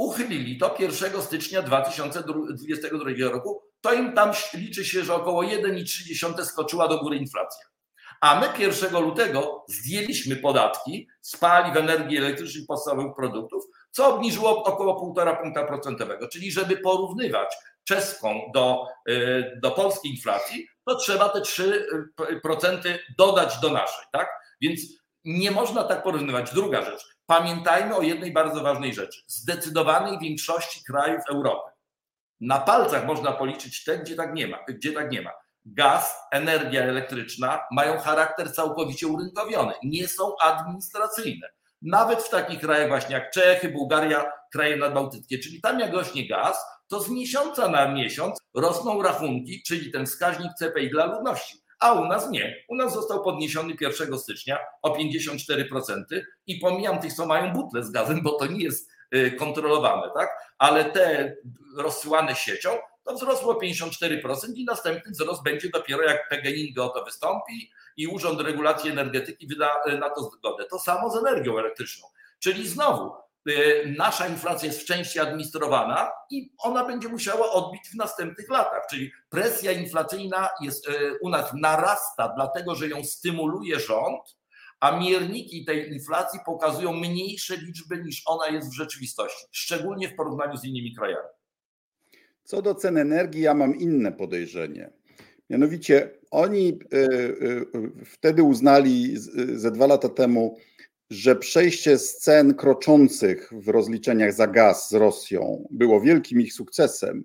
uchylili 0.00 0.58
to 0.58 0.74
1 0.78 1.22
stycznia 1.22 1.62
2022 1.62 3.30
roku, 3.30 3.62
to 3.80 3.92
im 3.92 4.12
tam 4.12 4.32
liczy 4.54 4.84
się, 4.84 5.04
że 5.04 5.14
około 5.14 5.42
1,3 5.42 6.44
skoczyła 6.44 6.88
do 6.88 6.98
góry 6.98 7.16
inflacja. 7.16 7.64
A 8.20 8.40
my 8.40 8.48
1 8.58 9.02
lutego 9.02 9.64
zdjęliśmy 9.68 10.36
podatki 10.36 11.08
z 11.20 11.36
paliw, 11.36 11.76
energii 11.76 12.18
elektrycznej, 12.18 12.66
podstawowych 12.66 13.14
produktów, 13.16 13.64
co 13.90 14.14
obniżyło 14.14 14.64
około 14.64 15.14
1,5 15.14 15.42
punkta 15.42 15.64
procentowego. 15.64 16.28
Czyli 16.28 16.52
żeby 16.52 16.76
porównywać 16.76 17.56
czeską 17.84 18.50
do, 18.54 18.86
y, 19.08 19.58
do 19.62 19.70
polskiej 19.70 20.10
inflacji, 20.12 20.66
to 20.86 20.94
trzeba 20.94 21.28
te 21.28 21.40
3% 21.40 22.98
dodać 23.18 23.58
do 23.58 23.70
naszej. 23.70 24.04
Tak? 24.12 24.28
Więc 24.60 24.80
nie 25.24 25.50
można 25.50 25.84
tak 25.84 26.02
porównywać. 26.02 26.54
Druga 26.54 26.84
rzecz, 26.84 27.06
pamiętajmy 27.30 27.96
o 27.96 28.02
jednej 28.02 28.32
bardzo 28.32 28.62
ważnej 28.62 28.94
rzeczy. 28.94 29.22
Zdecydowanej 29.26 30.18
większości 30.18 30.84
krajów 30.84 31.22
Europy. 31.28 31.70
Na 32.40 32.58
palcach 32.58 33.06
można 33.06 33.32
policzyć 33.32 33.84
te, 33.84 33.98
gdzie 33.98 34.16
tak 34.16 34.34
nie 34.34 34.48
ma. 34.48 34.58
Gdzie 34.68 34.92
tak 34.92 35.10
nie 35.10 35.22
ma. 35.22 35.30
Gaz, 35.64 36.16
energia 36.32 36.82
elektryczna 36.82 37.60
mają 37.70 37.98
charakter 37.98 38.54
całkowicie 38.54 39.06
urynkowiony, 39.06 39.74
nie 39.82 40.08
są 40.08 40.36
administracyjne. 40.40 41.48
Nawet 41.82 42.22
w 42.22 42.30
takich 42.30 42.60
krajach 42.60 42.88
właśnie 42.88 43.14
jak 43.14 43.30
Czechy, 43.30 43.68
Bułgaria, 43.68 44.32
kraje 44.52 44.76
nadbałtyckie, 44.76 45.38
czyli 45.38 45.60
tam 45.60 45.80
jak 45.80 45.92
rośnie 45.92 46.28
gaz, 46.28 46.64
to 46.88 47.00
z 47.00 47.10
miesiąca 47.10 47.68
na 47.68 47.88
miesiąc 47.88 48.38
rosną 48.54 49.02
rachunki, 49.02 49.62
czyli 49.66 49.92
ten 49.92 50.06
wskaźnik 50.06 50.52
CPI 50.58 50.90
dla 50.90 51.06
ludności 51.06 51.60
a 51.80 51.92
u 51.92 52.04
nas 52.04 52.30
nie. 52.30 52.64
U 52.68 52.74
nas 52.74 52.92
został 52.92 53.22
podniesiony 53.24 53.74
1 53.80 54.18
stycznia 54.18 54.58
o 54.82 54.96
54% 54.96 56.04
i 56.46 56.58
pomijam 56.58 57.00
tych, 57.00 57.12
co 57.12 57.26
mają 57.26 57.52
butle 57.52 57.84
z 57.84 57.90
gazem, 57.90 58.22
bo 58.22 58.32
to 58.32 58.46
nie 58.46 58.64
jest 58.64 58.90
y, 59.14 59.30
kontrolowane, 59.30 60.10
tak? 60.14 60.30
Ale 60.58 60.84
te 60.84 61.36
rozsyłane 61.76 62.34
siecią, 62.34 62.70
to 63.04 63.14
wzrosło 63.14 63.54
54% 63.54 64.52
i 64.54 64.64
następny 64.64 65.12
wzrost 65.12 65.42
będzie 65.42 65.70
dopiero 65.70 66.02
jak 66.02 66.28
PGNiG 66.28 66.78
o 66.78 66.88
to 66.88 67.04
wystąpi 67.04 67.70
i 67.96 68.06
Urząd 68.06 68.40
Regulacji 68.40 68.90
Energetyki 68.90 69.46
wyda 69.46 69.70
y, 69.88 69.98
na 69.98 70.10
to 70.10 70.22
zgodę. 70.22 70.64
To 70.64 70.78
samo 70.78 71.10
z 71.10 71.16
energią 71.16 71.58
elektryczną. 71.58 72.08
Czyli 72.38 72.68
znowu 72.68 73.12
nasza 73.98 74.28
inflacja 74.28 74.66
jest 74.66 74.80
w 74.80 74.84
części 74.84 75.18
administrowana 75.18 76.10
i 76.30 76.52
ona 76.58 76.84
będzie 76.84 77.08
musiała 77.08 77.52
odbić 77.52 77.82
w 77.92 77.96
następnych 77.96 78.50
latach. 78.50 78.86
Czyli 78.90 79.10
presja 79.28 79.72
inflacyjna 79.72 80.48
jest, 80.60 80.88
y, 80.88 80.92
u 81.22 81.28
nas 81.28 81.52
narasta, 81.54 82.32
dlatego 82.36 82.74
że 82.74 82.88
ją 82.88 83.04
stymuluje 83.04 83.80
rząd, 83.80 84.36
a 84.80 85.00
mierniki 85.00 85.64
tej 85.64 85.92
inflacji 85.92 86.40
pokazują 86.46 86.92
mniejsze 86.92 87.56
liczby 87.56 88.02
niż 88.04 88.22
ona 88.26 88.48
jest 88.48 88.70
w 88.70 88.74
rzeczywistości, 88.74 89.46
szczególnie 89.52 90.08
w 90.08 90.16
porównaniu 90.16 90.56
z 90.56 90.64
innymi 90.64 90.94
krajami. 90.94 91.28
Co 92.44 92.62
do 92.62 92.74
cen 92.74 92.98
energii, 92.98 93.42
ja 93.42 93.54
mam 93.54 93.76
inne 93.76 94.12
podejrzenie. 94.12 94.90
Mianowicie 95.50 96.10
oni 96.30 96.78
y, 96.94 97.66
wtedy 98.04 98.42
uznali 98.42 99.14
ze 99.54 99.70
dwa 99.70 99.86
lata 99.86 100.08
temu, 100.08 100.56
że 101.10 101.36
przejście 101.36 101.98
z 101.98 102.16
cen 102.16 102.54
kroczących 102.54 103.50
w 103.52 103.68
rozliczeniach 103.68 104.32
za 104.32 104.46
gaz 104.46 104.90
z 104.90 104.92
Rosją 104.92 105.68
było 105.70 106.00
wielkim 106.00 106.40
ich 106.40 106.52
sukcesem, 106.52 107.24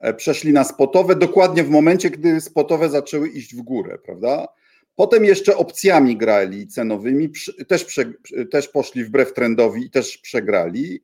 e, 0.00 0.14
przeszli 0.14 0.52
na 0.52 0.64
spotowe 0.64 1.16
dokładnie 1.16 1.64
w 1.64 1.70
momencie, 1.70 2.10
gdy 2.10 2.40
spotowe 2.40 2.88
zaczęły 2.88 3.28
iść 3.28 3.54
w 3.54 3.62
górę, 3.62 3.98
prawda? 4.04 4.48
Potem 4.94 5.24
jeszcze 5.24 5.56
opcjami 5.56 6.16
grali 6.16 6.66
cenowymi, 6.66 7.30
też, 7.68 8.00
też 8.50 8.68
poszli 8.68 9.04
wbrew 9.04 9.32
trendowi 9.32 9.84
i 9.84 9.90
też 9.90 10.18
przegrali. 10.18 11.02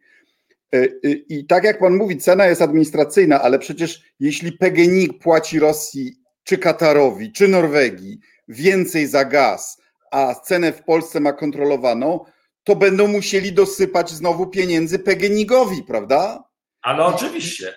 E, 0.74 0.86
I 1.28 1.46
tak 1.46 1.64
jak 1.64 1.78
pan 1.78 1.96
mówi, 1.96 2.16
cena 2.16 2.46
jest 2.46 2.62
administracyjna, 2.62 3.42
ale 3.42 3.58
przecież 3.58 4.02
jeśli 4.20 4.52
PGNiG 4.52 5.18
płaci 5.18 5.58
Rosji, 5.58 6.16
czy 6.44 6.58
Katarowi, 6.58 7.32
czy 7.32 7.48
Norwegii 7.48 8.18
więcej 8.48 9.06
za 9.06 9.24
gaz, 9.24 9.83
a 10.14 10.34
cenę 10.34 10.72
w 10.72 10.82
Polsce 10.84 11.20
ma 11.20 11.32
kontrolowaną, 11.32 12.24
to 12.64 12.76
będą 12.76 13.06
musieli 13.06 13.52
dosypać 13.52 14.10
znowu 14.10 14.46
pieniędzy 14.46 14.98
PGNiG-owi, 14.98 15.82
prawda? 15.82 16.44
Ale 16.82 17.04
oczywiście. 17.04 17.74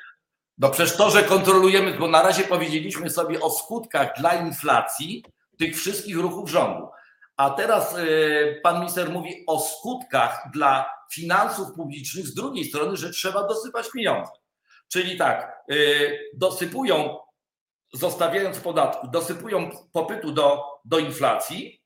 No 0.57 0.69
przecież 0.69 0.97
to, 0.97 1.09
że 1.09 1.23
kontrolujemy, 1.23 1.93
bo 1.99 2.07
na 2.07 2.21
razie 2.21 2.43
powiedzieliśmy 2.43 3.09
sobie 3.09 3.41
o 3.41 3.49
skutkach 3.49 4.13
dla 4.17 4.33
inflacji 4.33 5.23
tych 5.59 5.77
wszystkich 5.77 6.17
ruchów 6.17 6.49
rządu. 6.49 6.87
A 7.37 7.49
teraz 7.49 7.97
y, 7.97 8.59
pan 8.63 8.79
minister 8.79 9.09
mówi 9.09 9.43
o 9.47 9.59
skutkach 9.59 10.47
dla 10.53 10.89
finansów 11.13 11.67
publicznych 11.75 12.27
z 12.27 12.33
drugiej 12.33 12.65
strony, 12.65 12.97
że 12.97 13.09
trzeba 13.09 13.47
dosypać 13.47 13.91
pieniądze. 13.91 14.31
Czyli 14.87 15.17
tak, 15.17 15.63
y, 15.71 16.19
dosypują, 16.33 17.17
zostawiając 17.93 18.59
podatku, 18.59 19.07
dosypują 19.07 19.69
popytu 19.93 20.31
do, 20.31 20.63
do 20.85 20.99
inflacji, 20.99 21.76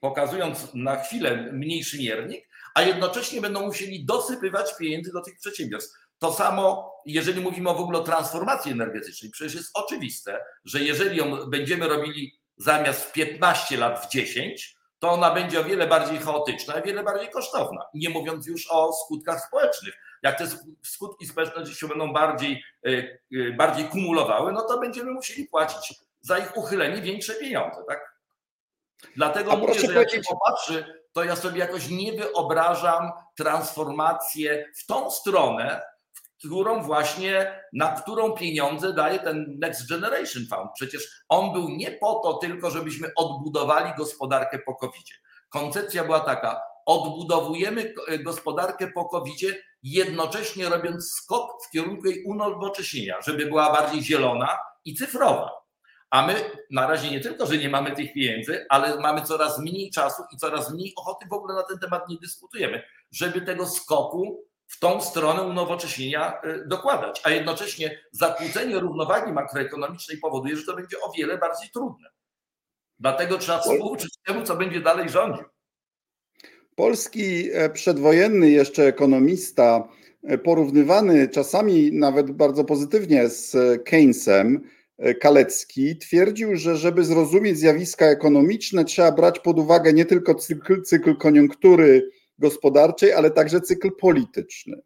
pokazując 0.00 0.74
na 0.74 0.96
chwilę 0.96 1.52
mniejszy 1.52 1.98
miernik, 1.98 2.48
a 2.74 2.82
jednocześnie 2.82 3.40
będą 3.40 3.66
musieli 3.66 4.04
dosypywać 4.04 4.76
pieniędzy 4.78 5.12
do 5.12 5.22
tych 5.22 5.38
przedsiębiorstw. 5.38 5.98
To 6.18 6.32
samo, 6.32 6.94
jeżeli 7.06 7.40
mówimy 7.40 7.74
w 7.74 7.80
ogóle 7.80 7.98
o 7.98 8.02
transformacji 8.02 8.72
energetycznej, 8.72 9.30
przecież 9.30 9.54
jest 9.54 9.70
oczywiste, 9.74 10.40
że 10.64 10.80
jeżeli 10.80 11.16
ją 11.16 11.50
będziemy 11.50 11.88
robili 11.88 12.38
zamiast 12.56 13.12
15 13.12 13.76
lat 13.76 14.06
w 14.06 14.08
10, 14.08 14.78
to 14.98 15.10
ona 15.10 15.34
będzie 15.34 15.60
o 15.60 15.64
wiele 15.64 15.86
bardziej 15.86 16.18
chaotyczna 16.18 16.80
i 16.80 16.82
wiele 16.82 17.04
bardziej 17.04 17.30
kosztowna. 17.30 17.84
Nie 17.94 18.10
mówiąc 18.10 18.46
już 18.46 18.70
o 18.70 18.92
skutkach 18.92 19.46
społecznych. 19.46 19.94
Jak 20.22 20.38
te 20.38 20.46
skutki 20.84 21.26
społeczne 21.26 21.66
się 21.66 21.88
będą 21.88 22.12
bardziej, 22.12 22.62
e, 22.86 22.90
e, 22.90 23.52
bardziej 23.52 23.84
kumulowały, 23.84 24.52
no 24.52 24.62
to 24.62 24.80
będziemy 24.80 25.10
musieli 25.10 25.44
płacić 25.44 25.94
za 26.20 26.38
ich 26.38 26.56
uchylenie 26.56 27.02
większe 27.02 27.34
pieniądze. 27.34 27.84
Tak? 27.88 28.07
Dlatego 29.16 29.52
A 29.52 29.56
mówię, 29.56 29.74
że 29.74 29.94
jak 29.94 30.10
się 30.10 30.20
popatrzy, 30.28 30.84
to 31.12 31.24
ja 31.24 31.36
sobie 31.36 31.58
jakoś 31.58 31.88
nie 31.88 32.12
wyobrażam 32.12 33.10
transformację 33.36 34.64
w 34.76 34.86
tą 34.86 35.10
stronę, 35.10 35.82
którą 36.38 36.82
właśnie, 36.82 37.60
na 37.72 37.88
którą 37.88 38.32
pieniądze 38.32 38.92
daje 38.92 39.18
ten 39.18 39.58
Next 39.60 39.88
Generation 39.88 40.42
Fund. 40.50 40.70
Przecież 40.74 41.24
on 41.28 41.52
był 41.52 41.68
nie 41.68 41.90
po 41.90 42.14
to 42.14 42.34
tylko, 42.34 42.70
żebyśmy 42.70 43.08
odbudowali 43.16 43.92
gospodarkę 43.98 44.58
po 44.58 44.74
covid 44.74 45.02
-zie. 45.02 45.14
Koncepcja 45.48 46.04
była 46.04 46.20
taka, 46.20 46.60
odbudowujemy 46.86 47.94
gospodarkę 48.24 48.90
po 48.94 49.04
covid 49.04 49.40
jednocześnie 49.82 50.68
robiąc 50.68 51.12
skok 51.12 51.64
w 51.66 51.70
kierunku 51.70 52.06
jej 52.06 52.24
unowocześnienia, 52.24 53.20
żeby 53.20 53.46
była 53.46 53.72
bardziej 53.72 54.02
zielona 54.02 54.58
i 54.84 54.94
cyfrowa. 54.94 55.50
A 56.10 56.26
my 56.26 56.34
na 56.70 56.86
razie 56.86 57.10
nie 57.10 57.20
tylko, 57.20 57.46
że 57.46 57.58
nie 57.58 57.68
mamy 57.68 57.92
tych 57.92 58.12
pieniędzy, 58.12 58.66
ale 58.68 59.00
mamy 59.00 59.22
coraz 59.22 59.58
mniej 59.58 59.90
czasu 59.90 60.22
i 60.32 60.36
coraz 60.36 60.74
mniej 60.74 60.92
ochoty 60.96 61.26
w 61.30 61.32
ogóle 61.32 61.54
na 61.54 61.62
ten 61.62 61.78
temat 61.78 62.08
nie 62.08 62.16
dyskutujemy, 62.16 62.82
żeby 63.10 63.40
tego 63.40 63.66
skoku 63.66 64.44
w 64.66 64.78
tą 64.78 65.00
stronę 65.00 65.42
unowocześnienia 65.42 66.42
y, 66.44 66.64
dokładać. 66.66 67.20
A 67.24 67.30
jednocześnie 67.30 67.98
zakłócenie 68.12 68.78
równowagi 68.78 69.32
makroekonomicznej 69.32 70.18
powoduje, 70.18 70.56
że 70.56 70.64
to 70.64 70.76
będzie 70.76 71.00
o 71.00 71.12
wiele 71.12 71.38
bardziej 71.38 71.70
trudne. 71.70 72.08
Dlatego 72.98 73.38
trzeba 73.38 73.58
współczuć 73.58 74.18
temu, 74.26 74.42
co 74.42 74.56
będzie 74.56 74.80
dalej 74.80 75.08
rządził. 75.08 75.44
Polski 76.74 77.50
e, 77.52 77.70
przedwojenny 77.70 78.50
jeszcze 78.50 78.82
ekonomista, 78.82 79.88
e, 80.22 80.38
porównywany 80.38 81.28
czasami 81.28 81.92
nawet 81.92 82.30
bardzo 82.30 82.64
pozytywnie 82.64 83.28
z 83.28 83.54
e, 83.54 83.78
Keynesem, 83.78 84.68
Kalecki 85.20 85.96
twierdził, 85.96 86.56
że 86.56 86.76
żeby 86.76 87.04
zrozumieć 87.04 87.58
zjawiska 87.58 88.06
ekonomiczne, 88.06 88.84
trzeba 88.84 89.12
brać 89.12 89.38
pod 89.38 89.58
uwagę 89.58 89.92
nie 89.92 90.04
tylko 90.04 90.34
cykl, 90.34 90.82
cykl 90.82 91.16
koniunktury 91.16 92.10
gospodarczej, 92.38 93.12
ale 93.12 93.30
także 93.30 93.60
cykl 93.60 93.90
polityczny. 94.00 94.82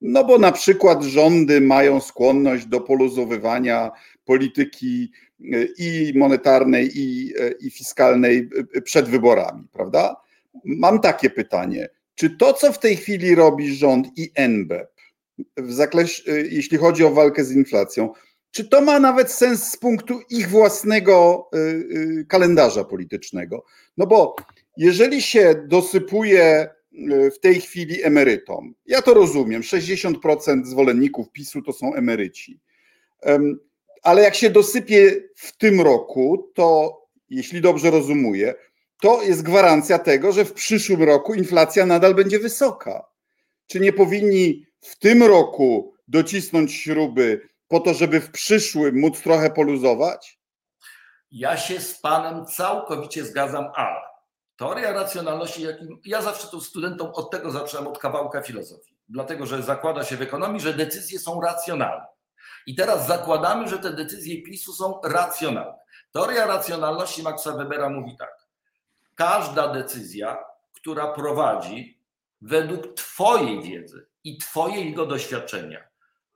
No 0.00 0.24
bo 0.24 0.38
na 0.38 0.52
przykład 0.52 1.02
rządy 1.02 1.60
mają 1.60 2.00
skłonność 2.00 2.66
do 2.66 2.80
poluzowywania 2.80 3.90
polityki 4.24 5.12
e, 5.40 5.64
i 5.78 6.12
monetarnej, 6.18 6.90
i, 6.94 7.34
e, 7.38 7.50
i 7.50 7.70
fiskalnej 7.70 8.48
e, 8.74 8.82
przed 8.82 9.08
wyborami, 9.08 9.64
prawda? 9.72 10.16
Mam 10.64 11.00
takie 11.00 11.30
pytanie. 11.30 11.88
Czy 12.14 12.30
to, 12.30 12.52
co 12.52 12.72
w 12.72 12.78
tej 12.78 12.96
chwili 12.96 13.34
robi 13.34 13.74
rząd 13.74 14.06
i 14.16 14.30
NBP, 14.34 14.96
w 15.56 15.72
zakresie, 15.72 16.32
jeśli 16.50 16.78
chodzi 16.78 17.04
o 17.04 17.10
walkę 17.10 17.44
z 17.44 17.52
inflacją, 17.52 18.12
czy 18.56 18.64
to 18.64 18.80
ma 18.80 19.00
nawet 19.00 19.32
sens 19.32 19.72
z 19.72 19.76
punktu 19.76 20.20
ich 20.30 20.48
własnego 20.48 21.50
kalendarza 22.28 22.84
politycznego? 22.84 23.64
No 23.96 24.06
bo 24.06 24.36
jeżeli 24.76 25.22
się 25.22 25.54
dosypuje 25.66 26.68
Y, 26.98 27.30
w 27.30 27.38
tej 27.38 27.60
chwili 27.60 28.02
emerytom. 28.02 28.74
Ja 28.86 29.02
to 29.02 29.14
rozumiem. 29.14 29.62
60% 29.62 30.64
zwolenników 30.64 31.30
PiSu 31.32 31.62
to 31.62 31.72
są 31.72 31.94
emeryci. 31.94 32.60
Ale 34.02 34.22
jak 34.22 34.34
się 34.34 34.50
dosypie 34.50 35.22
w 35.34 35.56
tym 35.56 35.80
roku, 35.80 36.50
to 36.54 36.96
jeśli 37.30 37.60
dobrze 37.60 37.90
rozumuję, 37.90 38.54
to 39.00 39.22
jest 39.22 39.42
gwarancja 39.42 39.98
tego, 39.98 40.32
że 40.32 40.44
w 40.44 40.52
przyszłym 40.52 41.02
roku 41.02 41.34
inflacja 41.34 41.86
nadal 41.86 42.14
będzie 42.14 42.38
wysoka. 42.38 43.04
Czy 43.66 43.80
nie 43.80 43.92
powinni 43.92 44.66
w 44.80 44.98
tym 44.98 45.22
roku 45.22 45.94
docisnąć 46.08 46.74
śruby 46.74 47.40
po 47.68 47.80
to, 47.80 47.94
żeby 47.94 48.20
w 48.20 48.30
przyszłym 48.30 49.00
móc 49.00 49.22
trochę 49.22 49.50
poluzować? 49.50 50.40
Ja 51.30 51.56
się 51.56 51.80
z 51.80 52.00
panem 52.00 52.46
całkowicie 52.46 53.24
zgadzam, 53.24 53.66
ale 53.74 54.00
Teoria 54.56 54.92
racjonalności, 54.92 55.62
jakim 55.62 56.00
ja 56.04 56.22
zawsze 56.22 56.48
tu 56.48 56.60
studentom 56.60 57.10
od 57.14 57.30
tego 57.30 57.50
zaczynam, 57.50 57.86
od 57.86 57.98
kawałka 57.98 58.42
filozofii. 58.42 58.96
Dlatego, 59.08 59.46
że 59.46 59.62
zakłada 59.62 60.04
się 60.04 60.16
w 60.16 60.22
ekonomii, 60.22 60.60
że 60.60 60.74
decyzje 60.74 61.18
są 61.18 61.40
racjonalne. 61.40 62.06
I 62.66 62.74
teraz 62.74 63.06
zakładamy, 63.06 63.68
że 63.68 63.78
te 63.78 63.92
decyzje 63.92 64.42
PiSu 64.42 64.72
są 64.72 65.00
racjonalne. 65.04 65.78
Teoria 66.12 66.46
racjonalności 66.46 67.22
Maxa 67.22 67.52
Webera 67.52 67.88
mówi 67.88 68.16
tak. 68.16 68.46
Każda 69.14 69.68
decyzja, 69.68 70.44
która 70.74 71.12
prowadzi 71.12 72.00
według 72.40 72.94
Twojej 72.94 73.62
wiedzy 73.62 74.06
i 74.24 74.38
Twojego 74.38 75.06
doświadczenia 75.06 75.88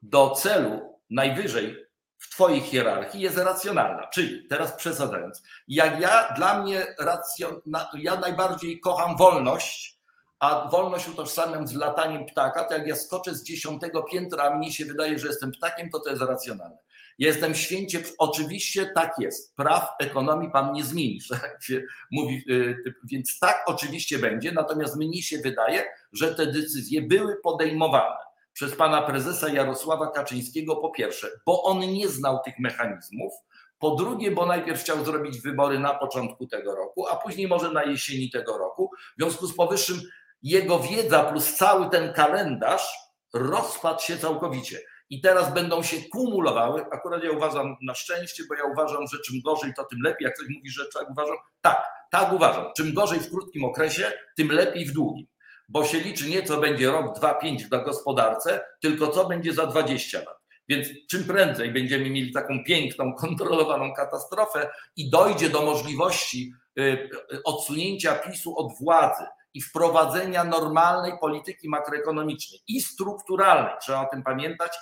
do 0.03 0.31
celu 0.31 1.00
najwyżej 1.11 1.91
w 2.19 2.31
Twojej 2.31 2.61
hierarchii 2.61 3.21
jest 3.21 3.39
racjonalna. 3.39 4.07
Czyli, 4.07 4.47
teraz 4.49 4.73
przesadzając, 4.73 5.43
jak 5.69 6.01
ja, 6.01 6.33
dla 6.37 6.63
mnie, 6.63 6.87
racjon, 6.99 7.61
ja 7.95 8.21
najbardziej 8.21 8.81
kocham 8.81 9.17
wolność, 9.17 10.01
a 10.39 10.69
wolność 10.69 11.09
utożsamiam 11.09 11.69
z 11.69 11.75
lataniem 11.75 12.27
ptaka, 12.27 12.65
to 12.65 12.75
jak 12.75 12.87
ja 12.87 12.97
skoczę 12.97 13.35
z 13.35 13.43
dziesiątego 13.43 14.03
piętra, 14.03 14.45
a 14.45 14.57
mnie 14.57 14.73
się 14.73 14.85
wydaje, 14.85 15.19
że 15.19 15.27
jestem 15.27 15.53
ptakiem, 15.53 15.91
to 15.91 16.01
to 16.01 16.11
jest 16.11 16.23
racjonalne. 16.23 16.79
Jestem 17.19 17.55
święcie, 17.55 18.03
oczywiście 18.19 18.91
tak 18.95 19.15
jest. 19.19 19.57
Praw 19.57 19.89
ekonomii 20.01 20.51
pan 20.51 20.73
nie 20.73 20.85
zmieni, 20.85 21.21
jak 21.31 21.63
się 21.65 21.83
mówi, 22.11 22.45
y, 22.51 22.95
więc 23.05 23.39
tak 23.39 23.65
oczywiście 23.67 24.19
będzie, 24.19 24.53
natomiast 24.53 24.97
mnie 24.97 25.23
się 25.23 25.39
wydaje, 25.39 25.85
że 26.13 26.35
te 26.35 26.47
decyzje 26.47 27.03
były 27.03 27.37
podejmowane 27.37 28.30
przez 28.53 28.77
pana 28.77 29.03
prezesa 29.03 29.49
Jarosława 29.49 30.11
Kaczyńskiego 30.11 30.77
po 30.77 30.91
pierwsze, 30.91 31.29
bo 31.47 31.63
on 31.63 31.81
nie 31.81 32.09
znał 32.09 32.39
tych 32.45 32.55
mechanizmów, 32.59 33.33
po 33.79 33.91
drugie, 33.91 34.31
bo 34.31 34.47
najpierw 34.47 34.81
chciał 34.81 35.05
zrobić 35.05 35.41
wybory 35.41 35.79
na 35.79 35.95
początku 35.95 36.47
tego 36.47 36.77
roku, 36.77 37.07
a 37.07 37.17
później 37.17 37.49
może 37.49 37.71
na 37.71 37.85
jesieni 37.85 38.31
tego 38.31 38.59
roku. 38.59 38.91
W 39.19 39.23
związku 39.23 39.47
z 39.47 39.57
powyższym 39.57 40.01
jego 40.43 40.79
wiedza 40.79 41.25
plus 41.25 41.55
cały 41.55 41.91
ten 41.91 42.13
kalendarz 42.13 42.95
rozpadł 43.35 44.01
się 44.01 44.19
całkowicie. 44.19 44.79
I 45.11 45.21
teraz 45.21 45.55
będą 45.55 45.83
się 45.83 45.97
kumulowały. 46.13 46.85
Akurat 46.93 47.25
ja 47.25 47.31
uważam 47.31 47.77
na 47.83 47.95
szczęście, 47.95 48.43
bo 48.49 48.55
ja 48.55 48.65
uważam, 48.73 49.07
że 49.13 49.19
czym 49.27 49.41
gorzej, 49.45 49.75
to 49.77 49.85
tym 49.85 49.99
lepiej. 50.03 50.25
Jak 50.25 50.35
ktoś 50.35 50.49
mówi, 50.49 50.71
że 50.71 50.85
tak 50.95 51.11
uważam, 51.11 51.37
tak, 51.61 51.85
tak 52.11 52.33
uważam. 52.33 52.65
Czym 52.77 52.95
gorzej 52.95 53.21
w 53.21 53.31
krótkim 53.31 53.65
okresie, 53.65 54.13
tym 54.37 54.53
lepiej 54.53 54.85
w 54.85 54.93
długim 54.93 55.27
bo 55.71 55.85
się 55.85 56.01
liczy 56.01 56.29
nie 56.29 56.43
co 56.43 56.61
będzie 56.61 56.91
rok, 56.91 57.17
dwa, 57.17 57.35
pięć 57.35 57.65
w 57.65 57.69
gospodarce, 57.69 58.61
tylko 58.81 59.09
co 59.09 59.25
będzie 59.25 59.53
za 59.53 59.67
20 59.67 60.19
lat. 60.19 60.41
Więc 60.69 60.89
czym 61.11 61.25
prędzej 61.25 61.73
będziemy 61.73 62.11
mieli 62.11 62.33
taką 62.33 62.65
piękną, 62.65 63.15
kontrolowaną 63.21 63.95
katastrofę 63.95 64.71
i 64.97 65.11
dojdzie 65.11 65.51
do 65.51 65.63
możliwości 65.63 66.53
y, 66.79 66.83
y, 66.83 67.43
odsunięcia 67.45 68.15
PiSu 68.15 68.59
od 68.59 68.73
władzy 68.81 69.25
i 69.55 69.63
wprowadzenia 69.63 70.45
normalnej 70.45 71.13
polityki 71.21 71.69
makroekonomicznej 71.69 72.61
i 72.69 72.81
strukturalnej, 72.81 73.75
trzeba 73.81 74.01
o 74.01 74.11
tym 74.11 74.23
pamiętać, 74.23 74.73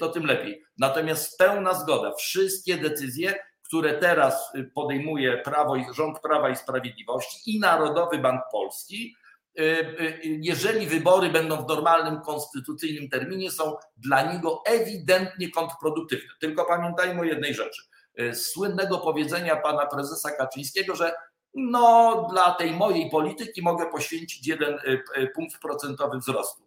to 0.00 0.08
tym 0.08 0.26
lepiej. 0.26 0.62
Natomiast 0.78 1.38
pełna 1.38 1.74
zgoda, 1.74 2.12
wszystkie 2.14 2.76
decyzje, 2.76 3.34
które 3.62 3.94
teraz 3.94 4.52
podejmuje 4.74 5.38
prawo 5.38 5.76
rząd 5.94 6.20
Prawa 6.20 6.50
i 6.50 6.56
Sprawiedliwości 6.56 7.56
i 7.56 7.60
Narodowy 7.60 8.18
Bank 8.18 8.42
Polski, 8.52 9.16
Y, 9.16 9.16
y, 9.16 9.25
jeżeli 10.22 10.86
wybory 10.86 11.30
będą 11.30 11.56
w 11.56 11.68
normalnym, 11.68 12.20
konstytucyjnym 12.20 13.08
terminie, 13.08 13.50
są 13.50 13.76
dla 13.96 14.32
niego 14.32 14.62
ewidentnie 14.66 15.50
kontrproduktywne. 15.50 16.28
Tylko 16.40 16.64
pamiętajmy 16.64 17.20
o 17.20 17.24
jednej 17.24 17.54
rzeczy. 17.54 17.82
Y, 18.20 18.34
słynnego 18.34 18.98
powiedzenia 18.98 19.56
pana 19.56 19.86
prezesa 19.86 20.30
Kaczyńskiego, 20.30 20.96
że 20.96 21.14
no, 21.54 22.26
dla 22.32 22.50
tej 22.54 22.72
mojej 22.72 23.10
polityki 23.10 23.62
mogę 23.62 23.86
poświęcić 23.90 24.46
jeden 24.46 24.78
punkt 25.34 25.60
procentowy 25.60 26.18
wzrostu. 26.18 26.66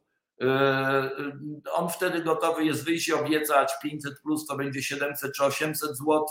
On 1.72 1.90
wtedy 1.90 2.24
gotowy 2.24 2.64
jest 2.64 2.86
wyjść 2.86 3.08
i 3.08 3.14
obiecać 3.14 3.72
500 3.84 4.22
plus 4.22 4.46
to 4.46 4.56
będzie 4.56 4.84
700 4.84 5.34
czy 5.34 5.44
800 5.44 5.98
zł, 5.98 6.26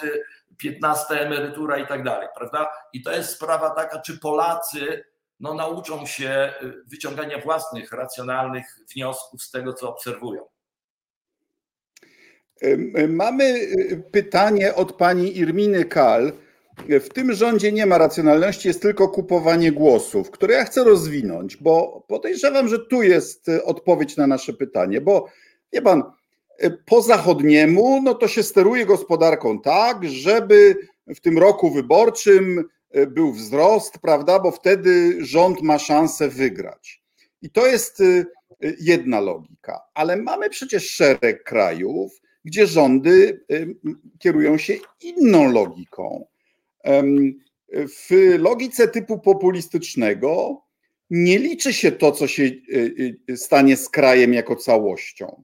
15 0.57 1.21
emerytura 1.21 1.79
i 1.79 1.87
tak 1.87 2.05
dalej, 2.05 2.29
prawda? 2.37 2.71
I 2.93 3.03
to 3.03 3.13
jest 3.13 3.35
sprawa 3.35 3.71
taka, 3.71 4.01
czy 4.01 4.19
Polacy 4.19 5.05
no, 5.41 5.55
nauczą 5.55 6.07
się 6.07 6.53
y, 6.63 6.73
wyciągania 6.87 7.41
własnych, 7.41 7.93
racjonalnych 7.93 8.67
wniosków 8.95 9.43
z 9.43 9.51
tego, 9.51 9.73
co 9.73 9.91
obserwują. 9.91 10.43
Mamy 13.09 13.45
y, 13.45 14.03
pytanie 14.13 14.75
od 14.75 14.93
pani 14.93 15.39
Irminy 15.39 15.85
Kal. 15.85 16.33
W 16.89 17.09
tym 17.09 17.33
rządzie 17.33 17.73
nie 17.73 17.87
ma 17.87 17.99
racjonalności, 17.99 18.69
jest 18.69 18.83
tylko 18.83 19.09
kupowanie 19.09 19.73
głosów, 19.73 20.31
które 20.31 20.55
ja 20.55 20.65
chcę 20.65 20.85
rozwinąć, 20.85 21.57
bo 21.57 22.05
podejrzewam, 22.09 22.69
że 22.69 22.79
tu 22.79 23.03
jest 23.03 23.49
y, 23.49 23.65
odpowiedź 23.65 24.17
na 24.17 24.27
nasze 24.27 24.53
pytanie, 24.53 25.01
bo 25.01 25.29
wie 25.73 25.83
pan, 25.83 26.03
po 26.87 27.03
zachodniemu, 27.03 28.03
no 28.03 28.15
to 28.15 28.29
się 28.29 28.43
steruje 28.43 28.87
gospodarką 28.87 29.61
tak, 29.61 30.09
żeby 30.09 30.77
w 31.07 31.21
tym 31.21 31.39
roku 31.39 31.71
wyborczym 31.71 32.69
był 33.09 33.33
wzrost, 33.33 33.99
prawda, 33.99 34.41
bo 34.41 34.51
wtedy 34.51 35.17
rząd 35.21 35.63
ma 35.63 35.79
szansę 35.79 36.29
wygrać. 36.29 37.03
I 37.43 37.51
to 37.51 37.67
jest 37.67 38.01
e, 38.01 38.25
jedna 38.81 39.21
logika, 39.21 39.81
ale 39.95 40.17
mamy 40.17 40.51
przecież 40.51 40.91
szereg 40.91 41.45
krajów, 41.45 42.21
gdzie 42.45 42.67
rządy 42.67 43.45
e, 43.51 43.55
kierują 44.19 44.59
się 44.59 44.75
inną 45.01 45.53
logiką. 45.53 46.27
W 47.75 48.35
logice 48.39 48.89
typu 48.89 49.19
populistycznego 49.19 50.63
nie 51.11 51.39
liczy 51.39 51.73
się 51.73 51.93
to, 51.93 52.13
co 52.13 52.27
się 52.27 52.51
stanie 53.37 53.77
z 53.77 53.89
krajem 53.89 54.35
jako 54.35 54.57
całością. 54.57 55.43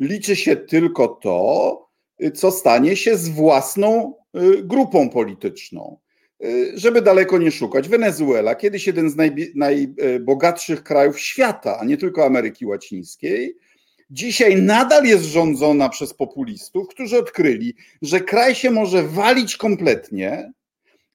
Liczy 0.00 0.36
się 0.36 0.56
tylko 0.56 1.08
to, 1.08 1.88
co 2.34 2.50
stanie 2.50 2.96
się 2.96 3.16
z 3.16 3.28
własną 3.28 4.14
grupą 4.64 5.10
polityczną. 5.10 5.98
Y, 6.44 6.72
żeby 6.74 7.02
daleko 7.02 7.38
nie 7.38 7.50
szukać, 7.50 7.88
Wenezuela, 7.88 8.54
kiedyś 8.54 8.86
jeden 8.86 9.10
z 9.10 9.16
najbogatszych 9.54 10.82
krajów 10.82 11.20
świata, 11.20 11.78
a 11.78 11.84
nie 11.84 11.96
tylko 11.96 12.26
Ameryki 12.26 12.66
Łacińskiej, 12.66 13.56
dzisiaj 14.10 14.62
nadal 14.62 15.04
jest 15.04 15.24
rządzona 15.24 15.88
przez 15.88 16.14
populistów, 16.14 16.88
którzy 16.88 17.18
odkryli, 17.18 17.74
że 18.02 18.20
kraj 18.20 18.54
się 18.54 18.70
może 18.70 19.02
walić 19.02 19.56
kompletnie, 19.56 20.52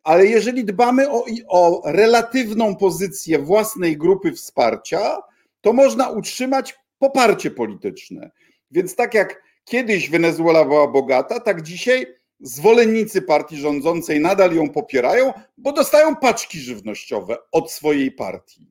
ale 0.03 0.25
jeżeli 0.25 0.65
dbamy 0.65 1.09
o, 1.09 1.25
o 1.47 1.81
relatywną 1.91 2.75
pozycję 2.75 3.39
własnej 3.39 3.97
grupy 3.97 4.31
wsparcia, 4.31 5.17
to 5.61 5.73
można 5.73 6.09
utrzymać 6.09 6.75
poparcie 6.99 7.51
polityczne. 7.51 8.31
Więc 8.71 8.95
tak 8.95 9.13
jak 9.13 9.43
kiedyś 9.65 10.09
Wenezuela 10.09 10.65
była 10.65 10.87
bogata, 10.87 11.39
tak 11.39 11.61
dzisiaj 11.61 12.20
zwolennicy 12.41 13.21
partii 13.21 13.57
rządzącej 13.57 14.19
nadal 14.19 14.55
ją 14.55 14.69
popierają, 14.69 15.33
bo 15.57 15.71
dostają 15.71 16.15
paczki 16.15 16.59
żywnościowe 16.59 17.37
od 17.51 17.71
swojej 17.71 18.11
partii. 18.11 18.67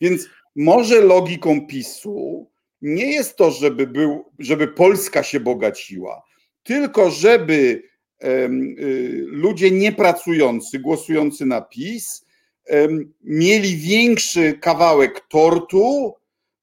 Więc 0.00 0.26
może 0.56 1.00
logiką 1.00 1.66
PiSu 1.66 2.50
nie 2.82 3.12
jest 3.12 3.36
to, 3.36 3.50
żeby, 3.50 3.86
był, 3.86 4.24
żeby 4.38 4.68
Polska 4.68 5.22
się 5.22 5.40
bogaciła, 5.40 6.22
tylko 6.62 7.10
żeby 7.10 7.82
um, 8.22 8.76
y, 8.78 9.24
ludzie 9.26 9.70
niepracujący, 9.70 10.78
głosujący 10.78 11.46
na 11.46 11.60
PiS, 11.60 12.26
um, 12.70 13.12
mieli 13.22 13.76
większy 13.76 14.52
kawałek 14.52 15.20
tortu, 15.20 16.14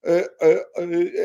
e, 0.06 0.10
e, 0.10 0.26
e, 0.42 0.66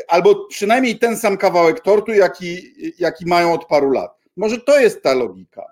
albo 0.08 0.46
przynajmniej 0.46 0.98
ten 0.98 1.16
sam 1.16 1.36
kawałek 1.36 1.80
tortu, 1.80 2.12
jaki, 2.12 2.74
jaki 2.98 3.26
mają 3.26 3.52
od 3.52 3.66
paru 3.66 3.90
lat. 3.90 4.21
Może 4.36 4.58
to 4.58 4.78
jest 4.78 5.02
ta 5.02 5.14
logika. 5.14 5.62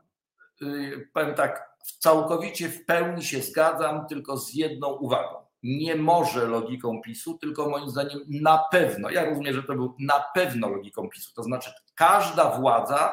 Y, 0.62 1.08
powiem 1.12 1.34
tak, 1.34 1.70
całkowicie 1.98 2.68
w 2.68 2.84
pełni 2.84 3.24
się 3.24 3.42
zgadzam, 3.42 4.06
tylko 4.06 4.36
z 4.36 4.54
jedną 4.54 4.88
uwagą. 4.88 5.36
Nie 5.62 5.96
może 5.96 6.46
logiką 6.46 7.00
PiSu, 7.00 7.38
tylko 7.38 7.68
moim 7.68 7.90
zdaniem 7.90 8.20
na 8.28 8.64
pewno, 8.70 9.10
ja 9.10 9.24
rozumiem, 9.24 9.54
że 9.54 9.62
to 9.62 9.74
był 9.74 9.94
na 9.98 10.24
pewno 10.34 10.68
logiką 10.68 11.08
PiSu, 11.08 11.32
to 11.34 11.42
znaczy 11.42 11.70
każda 11.94 12.50
władza, 12.50 13.12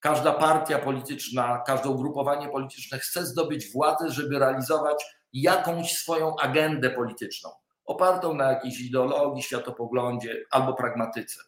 każda 0.00 0.32
partia 0.32 0.78
polityczna, 0.78 1.62
każde 1.66 1.88
ugrupowanie 1.88 2.48
polityczne 2.48 2.98
chce 2.98 3.26
zdobyć 3.26 3.72
władzę, 3.72 4.10
żeby 4.10 4.38
realizować 4.38 5.04
jakąś 5.32 5.92
swoją 5.92 6.36
agendę 6.36 6.90
polityczną, 6.90 7.50
opartą 7.84 8.34
na 8.34 8.52
jakiejś 8.52 8.80
ideologii, 8.80 9.42
światopoglądzie 9.42 10.44
albo 10.50 10.74
pragmatyce 10.74 11.40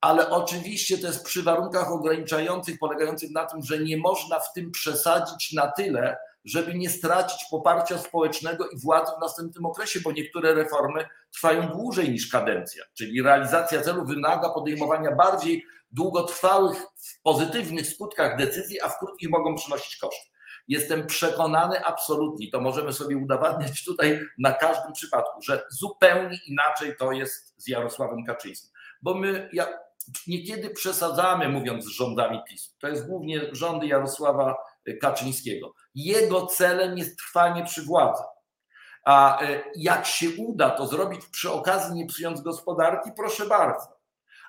ale 0.00 0.30
oczywiście 0.30 0.98
to 0.98 1.06
jest 1.06 1.24
przy 1.24 1.42
warunkach 1.42 1.92
ograniczających, 1.92 2.78
polegających 2.78 3.30
na 3.30 3.46
tym, 3.46 3.62
że 3.62 3.78
nie 3.78 3.96
można 3.96 4.40
w 4.40 4.52
tym 4.52 4.70
przesadzić 4.70 5.52
na 5.52 5.72
tyle, 5.72 6.16
żeby 6.44 6.74
nie 6.74 6.90
stracić 6.90 7.44
poparcia 7.50 7.98
społecznego 7.98 8.68
i 8.68 8.78
władzy 8.78 9.12
w 9.18 9.20
następnym 9.20 9.66
okresie, 9.66 10.00
bo 10.00 10.12
niektóre 10.12 10.54
reformy 10.54 11.08
trwają 11.32 11.68
dłużej 11.68 12.10
niż 12.10 12.30
kadencja, 12.30 12.84
czyli 12.94 13.22
realizacja 13.22 13.82
celu 13.82 14.04
wymaga 14.04 14.48
podejmowania 14.48 15.16
bardziej 15.16 15.64
długotrwałych, 15.90 16.76
w 16.78 17.22
pozytywnych 17.22 17.86
skutkach 17.86 18.38
decyzji, 18.38 18.80
a 18.80 18.88
w 18.88 18.98
krótkich 18.98 19.30
mogą 19.30 19.54
przynosić 19.54 19.96
koszty. 19.96 20.30
Jestem 20.68 21.06
przekonany 21.06 21.84
absolutnie, 21.84 22.50
to 22.50 22.60
możemy 22.60 22.92
sobie 22.92 23.16
udowadniać 23.16 23.84
tutaj 23.84 24.20
na 24.38 24.52
każdym 24.52 24.92
przypadku, 24.92 25.42
że 25.42 25.62
zupełnie 25.70 26.38
inaczej 26.46 26.96
to 26.98 27.12
jest 27.12 27.54
z 27.56 27.68
Jarosławem 27.68 28.24
Kaczyńskim. 28.24 28.70
Bo 29.02 29.14
my, 29.14 29.48
ja, 29.52 29.66
niekiedy 30.26 30.70
przesadzamy, 30.70 31.48
mówiąc 31.48 31.84
z 31.84 31.88
rządami 31.88 32.40
PiSu. 32.48 32.70
To 32.78 32.88
jest 32.88 33.06
głównie 33.06 33.40
rządy 33.52 33.86
Jarosława 33.86 34.56
Kaczyńskiego. 35.00 35.74
Jego 35.94 36.46
celem 36.46 36.98
jest 36.98 37.18
trwanie 37.18 37.64
przy 37.64 37.82
władzy. 37.82 38.22
A 39.04 39.42
e, 39.42 39.62
jak 39.76 40.06
się 40.06 40.26
uda 40.38 40.70
to 40.70 40.86
zrobić 40.86 41.26
przy 41.26 41.50
okazji, 41.50 41.94
nie 41.94 42.06
psując 42.06 42.40
gospodarki, 42.40 43.10
proszę 43.16 43.46
bardzo. 43.46 44.00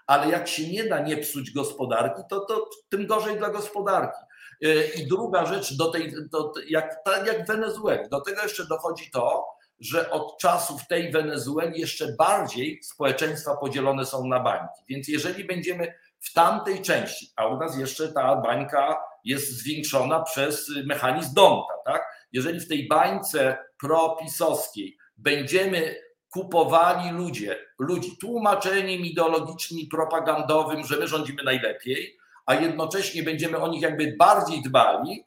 Ale 0.08 0.30
jak 0.30 0.48
się 0.48 0.70
nie 0.72 0.84
da 0.84 1.00
nie 1.00 1.18
psuć 1.18 1.52
gospodarki, 1.52 2.22
to, 2.30 2.40
to 2.40 2.70
tym 2.90 3.08
gorzej 3.08 3.38
dla 3.38 3.50
gospodarki. 3.50 4.20
E, 4.62 4.86
I 4.86 5.08
druga 5.08 5.46
rzecz, 5.46 5.78
do 5.78 5.92
tej, 5.92 6.14
do, 6.32 6.54
jak, 6.68 7.04
tak 7.06 7.28
jak 7.28 7.44
w 7.44 7.48
Wenezueli, 7.48 8.10
do 8.10 8.22
tego 8.22 8.42
jeszcze 8.42 8.66
dochodzi 8.66 9.12
to, 9.12 9.46
że 9.82 10.12
od 10.12 10.38
czasów 10.38 10.88
tej 10.88 11.12
Wenezueli 11.12 11.82
jeszcze 11.82 12.16
bardziej 12.20 12.84
społeczeństwa 12.84 13.58
podzielone 13.58 14.06
są 14.06 14.28
na 14.28 14.40
bańki. 14.40 14.82
Więc 14.90 15.08
jeżeli 15.08 15.44
będziemy 15.44 15.94
w 16.20 16.34
tamtej 16.34 16.82
części, 16.82 17.32
a 17.36 17.48
u 17.48 17.58
nas 17.58 17.78
jeszcze 17.78 18.14
ta 18.14 18.36
bańka 18.36 19.00
jest 19.24 19.58
zwiększona 19.58 20.20
przez 20.20 20.72
mechanizm 20.86 21.34
Donta, 21.34 21.74
tak? 21.86 22.02
Jeżeli 22.32 22.60
w 22.60 22.68
tej 22.68 22.88
bańce 22.88 23.58
propisowskiej 23.80 24.98
będziemy 25.18 25.96
kupowali 26.30 27.12
ludzie, 27.12 27.58
ludzi 27.80 28.18
tłumaczeniem 28.18 29.02
ideologicznym 29.02 29.88
propagandowym, 29.92 30.84
że 30.84 30.98
my 30.98 31.08
rządzimy 31.08 31.44
najlepiej, 31.44 32.18
a 32.46 32.56
jednocześnie 32.56 33.24
będziemy 33.24 33.58
o 33.58 33.68
nich 33.68 33.82
jakby 33.82 34.16
bardziej 34.20 34.62
dbali, 34.62 35.26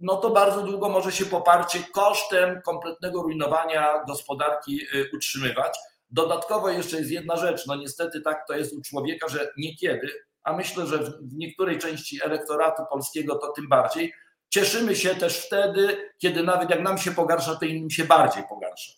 no 0.00 0.16
to 0.16 0.30
bardzo 0.30 0.62
długo 0.62 0.88
może 0.88 1.12
się 1.12 1.26
poparcie 1.26 1.78
kosztem 1.92 2.62
kompletnego 2.62 3.22
rujnowania 3.22 4.04
gospodarki 4.06 4.80
y, 4.94 5.10
utrzymywać. 5.14 5.78
Dodatkowo 6.10 6.70
jeszcze 6.70 6.96
jest 6.96 7.10
jedna 7.10 7.36
rzecz, 7.36 7.66
no 7.66 7.76
niestety 7.76 8.20
tak 8.20 8.46
to 8.48 8.54
jest 8.54 8.72
u 8.72 8.82
człowieka, 8.82 9.28
że 9.28 9.50
niekiedy, 9.58 10.08
a 10.42 10.52
myślę, 10.52 10.86
że 10.86 10.98
w 10.98 11.34
niektórej 11.34 11.78
części 11.78 12.24
elektoratu 12.24 12.82
polskiego 12.90 13.38
to 13.38 13.52
tym 13.52 13.68
bardziej, 13.68 14.12
cieszymy 14.48 14.96
się 14.96 15.14
też 15.14 15.46
wtedy, 15.46 16.12
kiedy 16.18 16.42
nawet 16.42 16.70
jak 16.70 16.80
nam 16.80 16.98
się 16.98 17.10
pogarsza, 17.10 17.54
to 17.54 17.64
innym 17.64 17.90
się 17.90 18.04
bardziej 18.04 18.42
pogarsza. 18.48 18.92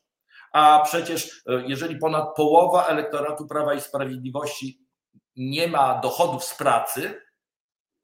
A 0.52 0.82
przecież 0.84 1.26
y, 1.26 1.42
jeżeli 1.66 1.96
ponad 1.96 2.36
połowa 2.36 2.86
elektoratu 2.86 3.46
Prawa 3.46 3.74
i 3.74 3.80
Sprawiedliwości 3.80 4.80
nie 5.36 5.68
ma 5.68 6.00
dochodów 6.00 6.44
z 6.44 6.54
pracy, 6.54 7.20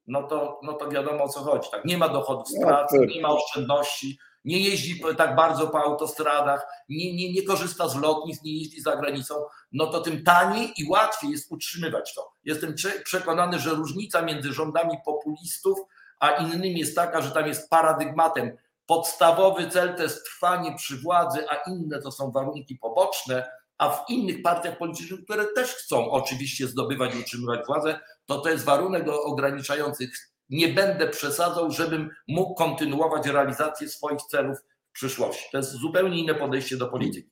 no 0.07 0.23
to, 0.23 0.61
no 0.63 0.73
to 0.73 0.89
wiadomo 0.89 1.25
o 1.25 1.29
co 1.29 1.41
chodzi. 1.41 1.71
Tak? 1.71 1.85
Nie 1.85 1.99
ma 1.99 2.09
dochodów 2.09 2.49
z 2.49 2.61
no 2.61 2.67
pracy, 2.67 3.07
nie 3.15 3.21
ma 3.21 3.29
oszczędności 3.29 4.19
nie 4.45 4.59
jeździ 4.59 5.03
tak 5.17 5.37
bardzo 5.37 5.67
po 5.67 5.79
autostradach, 5.79 6.67
nie, 6.89 7.15
nie, 7.15 7.33
nie 7.33 7.43
korzysta 7.43 7.89
z 7.89 7.97
lotnisk, 7.97 8.43
nie 8.43 8.59
jeździ 8.59 8.81
za 8.81 8.97
granicą, 8.97 9.35
no 9.73 9.87
to 9.87 10.01
tym 10.01 10.25
taniej 10.25 10.73
i 10.79 10.89
łatwiej 10.89 11.31
jest 11.31 11.53
utrzymywać 11.53 12.15
to. 12.15 12.33
Jestem 12.45 12.75
przekonany, 13.05 13.59
że 13.59 13.71
różnica 13.71 14.23
między 14.23 14.53
rządami 14.53 14.97
populistów 15.05 15.79
a 16.19 16.31
innymi 16.31 16.79
jest 16.79 16.97
taka, 16.97 17.21
że 17.21 17.31
tam 17.31 17.47
jest 17.47 17.71
paradygmatem. 17.71 18.57
Podstawowy 18.87 19.71
cel 19.71 19.95
to 19.97 20.03
jest 20.03 20.25
trwanie 20.25 20.75
przy 20.77 20.97
władzy, 20.97 21.47
a 21.51 21.71
inne 21.71 22.03
to 22.03 22.13
są 22.13 22.31
warunki 22.31 22.79
poboczne, 22.79 23.51
a 23.79 23.91
w 23.91 24.11
innych 24.11 24.43
partiach 24.43 24.79
politycznych, 24.79 25.25
które 25.25 25.45
też 25.55 25.75
chcą 25.75 26.11
oczywiście 26.11 26.67
zdobywać 26.67 27.15
i 27.15 27.19
utrzymywać 27.19 27.67
władzę, 27.67 28.01
to 28.27 28.39
to 28.39 28.49
jest 28.49 28.65
warunek 28.65 29.05
ograniczający. 29.09 30.11
Nie 30.51 30.69
będę 30.69 31.09
przesadzał, 31.09 31.71
żebym 31.71 32.11
mógł 32.29 32.55
kontynuować 32.55 33.27
realizację 33.27 33.89
swoich 33.89 34.23
celów 34.23 34.59
w 34.89 34.93
przyszłości. 34.93 35.45
To 35.53 35.59
jest 35.59 35.71
zupełnie 35.71 36.19
inne 36.19 36.35
podejście 36.35 36.77
do 36.77 36.89
polityki. 36.89 37.31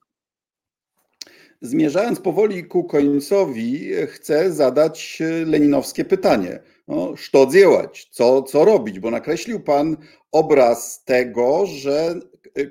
Zmierzając 1.61 2.19
powoli 2.19 2.67
ku 2.67 2.83
końcowi, 2.83 3.91
chcę 4.07 4.53
zadać 4.53 5.21
leninowskie 5.45 6.05
pytanie. 6.05 6.59
No, 6.87 7.13
co 7.31 7.47
działać? 7.47 8.07
Co, 8.11 8.43
co 8.43 8.65
robić? 8.65 8.99
Bo 8.99 9.11
nakreślił 9.11 9.59
Pan 9.59 9.97
obraz 10.31 11.03
tego, 11.03 11.65
że 11.65 12.15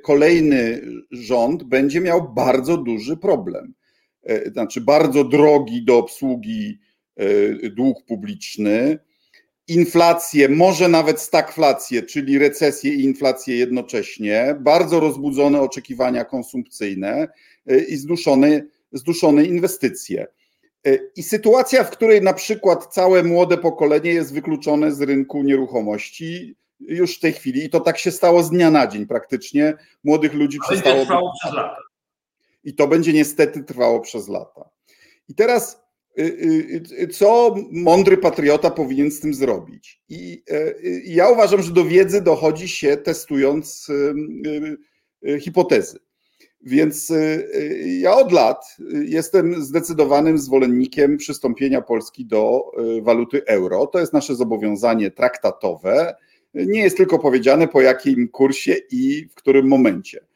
kolejny 0.03 0.81
rząd 1.11 1.63
będzie 1.63 2.01
miał 2.01 2.33
bardzo 2.35 2.77
duży 2.77 3.17
problem. 3.17 3.75
E, 4.23 4.51
znaczy, 4.51 4.81
bardzo 4.81 5.25
drogi 5.25 5.85
do 5.85 5.99
obsługi 5.99 6.79
e, 7.17 7.71
dług 7.71 8.05
publiczny, 8.05 8.99
inflację, 9.69 10.49
może 10.49 10.89
nawet 10.89 11.21
stagflację, 11.21 12.03
czyli 12.03 12.39
recesję 12.39 12.95
i 12.95 13.05
inflację 13.05 13.57
jednocześnie, 13.57 14.57
bardzo 14.61 15.01
rozbudzone 15.01 15.61
oczekiwania 15.61 16.25
konsumpcyjne 16.25 17.29
i 17.89 17.97
zduszone, 17.97 18.63
zduszone 18.93 19.45
inwestycje. 19.45 20.27
I 21.17 21.23
sytuacja, 21.23 21.85
w 21.85 21.91
której 21.91 22.23
na 22.23 22.33
przykład 22.33 22.95
całe 22.95 23.23
młode 23.23 23.59
pokolenie 23.59 24.11
jest 24.11 24.35
wykluczone 24.35 24.93
z 24.93 25.01
rynku 25.01 25.43
nieruchomości, 25.43 26.57
już 26.89 27.17
w 27.17 27.21
tej 27.21 27.33
chwili 27.33 27.65
i 27.65 27.71
to 27.71 27.81
tak 27.81 27.99
się 27.99 28.11
stało 28.11 28.43
z 28.43 28.51
dnia 28.51 28.71
na 28.71 28.87
dzień 28.87 29.07
praktycznie. 29.07 29.75
Młodych 30.05 30.35
ludzi 30.35 30.59
to 30.59 30.69
przestało. 30.69 31.03
Trwało 31.03 31.33
przez 31.41 31.55
lata. 31.55 31.77
I 32.65 32.75
to 32.75 32.89
będzie 32.89 33.13
niestety 33.13 33.65
trwało 33.65 34.01
przez 34.01 34.29
lata. 34.29 34.71
I 35.29 35.35
teraz 35.35 35.83
y, 36.19 36.23
y, 36.23 37.03
y, 37.03 37.09
co 37.09 37.55
mądry 37.71 38.17
patriota 38.17 38.71
powinien 38.71 39.11
z 39.11 39.21
tym 39.21 39.35
zrobić? 39.35 40.03
I 40.09 40.43
ja 41.05 41.29
uważam, 41.29 41.63
że 41.63 41.73
do 41.73 41.85
wiedzy 41.85 42.23
dochodzi 42.23 42.69
się 42.69 42.97
testując 42.97 43.89
hipotezy. 45.41 45.99
Więc 46.65 47.13
ja 47.99 48.15
od 48.15 48.33
lat 48.33 48.77
jestem 49.05 49.65
zdecydowanym 49.65 50.39
zwolennikiem 50.39 51.17
przystąpienia 51.17 51.83
Polski 51.83 52.27
do 52.27 52.71
waluty 53.03 53.47
euro. 53.47 53.87
To 53.87 53.99
jest 53.99 54.13
nasze 54.13 54.35
zobowiązanie 54.35 55.11
traktatowe 55.11 56.17
nie 56.55 56.81
jest 56.81 56.97
tylko 56.97 57.19
powiedziane 57.19 57.69
po 57.69 57.81
jakim 57.81 58.29
kursie 58.29 58.77
i 58.91 59.29
w 59.31 59.35
którym 59.35 59.69
momencie. 59.69 60.27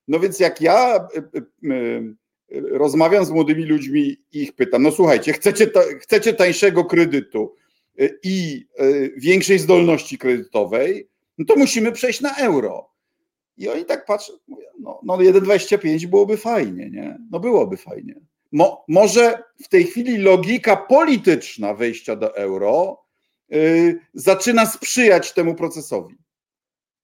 No 0.07 0.19
więc 0.19 0.39
jak 0.39 0.61
ja 0.61 1.07
y, 1.17 1.39
y, 1.71 2.15
rozmawiam 2.51 3.25
z 3.25 3.29
młodymi 3.29 3.63
ludźmi 3.63 4.17
i 4.31 4.43
ich 4.43 4.53
pytam, 4.55 4.83
no 4.83 4.91
słuchajcie, 4.91 5.33
chcecie, 5.33 5.71
chcecie 5.99 6.33
tańszego 6.33 6.85
kredytu 6.85 7.55
i 8.23 8.65
większej 9.17 9.59
zdolności 9.59 10.17
kredytowej, 10.17 11.09
no 11.37 11.45
to 11.45 11.55
musimy 11.55 11.91
przejść 11.91 12.21
na 12.21 12.35
euro. 12.35 12.94
I 13.57 13.69
oni 13.69 13.85
tak 13.85 14.05
patrzą, 14.05 14.33
mówią, 14.47 14.67
no, 14.79 14.99
no 15.03 15.17
1,25 15.17 16.05
byłoby 16.05 16.37
fajnie, 16.37 16.89
nie? 16.89 17.17
No 17.31 17.39
byłoby 17.39 17.77
fajnie. 17.77 18.15
Mo, 18.51 18.85
może 18.87 19.43
w 19.63 19.67
tej 19.67 19.83
chwili 19.83 20.17
logika 20.17 20.75
polityczna 20.75 21.73
wejścia 21.73 22.15
do 22.15 22.35
euro 22.35 23.03
yy, 23.49 23.99
zaczyna 24.13 24.65
sprzyjać 24.65 25.33
temu 25.33 25.55
procesowi. 25.55 26.15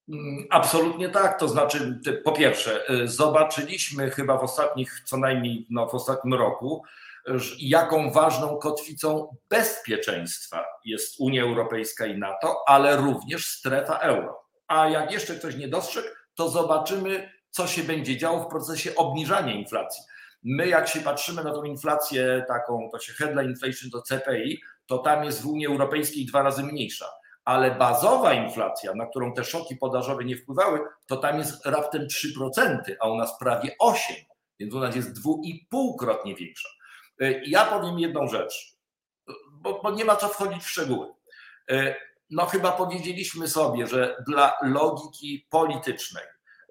Mm, 0.09 0.47
absolutnie 0.49 1.09
tak. 1.09 1.39
To 1.39 1.47
znaczy, 1.47 1.99
po 2.23 2.31
pierwsze, 2.31 2.89
y, 2.89 3.07
zobaczyliśmy 3.07 4.09
chyba 4.09 4.37
w 4.37 4.43
ostatnich, 4.43 5.01
co 5.05 5.17
najmniej 5.17 5.67
no, 5.69 5.87
w 5.87 5.95
ostatnim 5.95 6.33
roku, 6.33 6.83
jaką 7.59 8.11
ważną 8.11 8.57
kotwicą 8.57 9.35
bezpieczeństwa 9.49 10.65
jest 10.85 11.19
Unia 11.19 11.43
Europejska 11.43 12.05
i 12.05 12.17
NATO, 12.17 12.63
ale 12.67 12.97
również 12.97 13.47
strefa 13.47 13.97
euro. 13.97 14.41
A 14.67 14.89
jak 14.89 15.11
jeszcze 15.11 15.35
ktoś 15.35 15.55
nie 15.55 15.67
dostrzegł, 15.67 16.07
to 16.35 16.49
zobaczymy, 16.49 17.31
co 17.49 17.67
się 17.67 17.83
będzie 17.83 18.17
działo 18.17 18.43
w 18.43 18.47
procesie 18.47 18.95
obniżania 18.95 19.53
inflacji. 19.53 20.03
My, 20.43 20.67
jak 20.67 20.87
się 20.87 21.01
patrzymy 21.01 21.43
na 21.43 21.51
tą 21.51 21.63
inflację, 21.63 22.45
taką, 22.47 22.89
to 22.91 22.99
się 22.99 23.13
headline 23.13 23.49
inflation, 23.49 23.89
to 23.91 24.01
CPI, 24.01 24.61
to 24.85 24.97
tam 24.97 25.23
jest 25.23 25.41
w 25.41 25.47
Unii 25.47 25.67
Europejskiej 25.67 26.25
dwa 26.25 26.41
razy 26.41 26.63
mniejsza. 26.63 27.05
Ale 27.45 27.71
bazowa 27.71 28.33
inflacja, 28.33 28.93
na 28.93 29.05
którą 29.05 29.33
te 29.33 29.43
szoki 29.43 29.75
podażowe 29.75 30.25
nie 30.25 30.37
wpływały, 30.37 30.79
to 31.07 31.17
tam 31.17 31.37
jest 31.37 31.65
raptem 31.65 32.07
3%, 32.07 32.77
a 32.99 33.09
u 33.09 33.17
nas 33.17 33.39
prawie 33.39 33.75
8%, 33.81 33.93
więc 34.59 34.73
u 34.73 34.79
nas 34.79 34.95
jest 34.95 35.19
dwu 35.19 35.41
i 35.45 35.67
półkrotnie 35.69 36.35
większa. 36.35 36.69
Ja 37.45 37.65
powiem 37.65 37.99
jedną 37.99 38.27
rzecz, 38.27 38.77
bo, 39.51 39.81
bo 39.83 39.91
nie 39.91 40.05
ma 40.05 40.15
co 40.15 40.27
wchodzić 40.27 40.63
w 40.63 40.69
szczegóły 40.69 41.07
no 42.31 42.45
chyba 42.45 42.71
powiedzieliśmy 42.71 43.47
sobie, 43.47 43.87
że 43.87 44.15
dla 44.27 44.53
logiki 44.61 45.47
politycznej 45.49 46.23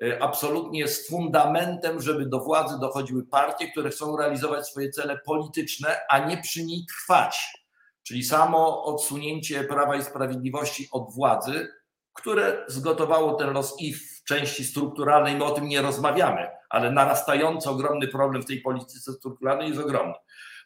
y, 0.02 0.22
absolutnie 0.22 0.80
jest 0.80 1.08
fundamentem, 1.08 2.02
żeby 2.02 2.26
do 2.26 2.40
władzy 2.40 2.78
dochodziły 2.80 3.26
partie, 3.26 3.70
które 3.70 3.90
chcą 3.90 4.16
realizować 4.16 4.68
swoje 4.68 4.90
cele 4.90 5.18
polityczne, 5.18 6.00
a 6.08 6.18
nie 6.18 6.38
przy 6.38 6.64
niej 6.64 6.86
trwać. 6.86 7.60
Czyli 8.02 8.24
samo 8.24 8.84
odsunięcie 8.84 9.64
Prawa 9.64 9.96
i 9.96 10.04
Sprawiedliwości 10.04 10.88
od 10.92 11.14
władzy, 11.14 11.68
które 12.12 12.64
zgotowało 12.68 13.34
ten 13.34 13.52
los 13.52 13.80
i 13.80 13.94
w 13.94 14.24
części 14.24 14.64
strukturalnej, 14.64 15.36
my 15.36 15.44
o 15.44 15.50
tym 15.50 15.68
nie 15.68 15.82
rozmawiamy, 15.82 16.48
ale 16.70 16.90
narastający 16.92 17.70
ogromny 17.70 18.08
problem 18.08 18.42
w 18.42 18.46
tej 18.46 18.60
polityce 18.60 19.12
strukturalnej 19.12 19.68
jest 19.68 19.80
ogromny. 19.80 20.14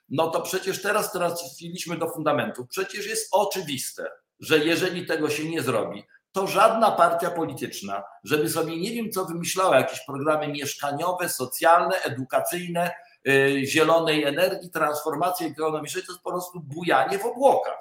No 0.09 0.31
to 0.31 0.41
przecież 0.41 0.83
teraz 0.83 1.13
trafiliśmy 1.13 1.97
do 1.97 2.11
fundamentu. 2.11 2.67
Przecież 2.67 3.07
jest 3.07 3.29
oczywiste, 3.33 4.11
że 4.41 4.59
jeżeli 4.59 5.07
tego 5.07 5.31
się 5.31 5.49
nie 5.49 5.63
zrobi, 5.63 6.05
to 6.33 6.47
żadna 6.47 6.91
partia 6.91 7.31
polityczna, 7.31 8.03
żeby 8.25 8.49
sobie 8.49 8.77
nie 8.81 8.91
wiem 8.91 9.11
co 9.11 9.25
wymyślała, 9.25 9.77
jakieś 9.77 10.01
programy 10.07 10.49
mieszkaniowe, 10.49 11.29
socjalne, 11.29 12.03
edukacyjne, 12.03 12.91
yy, 13.25 13.67
zielonej 13.67 14.25
energii, 14.25 14.71
transformacji 14.71 15.47
ekonomicznej, 15.47 16.05
to 16.05 16.13
jest 16.13 16.25
po 16.25 16.31
prostu 16.31 16.61
bujanie 16.61 17.19
w 17.19 17.27
obłokach. 17.27 17.79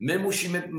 My 0.00 0.18
musimy 0.18 0.70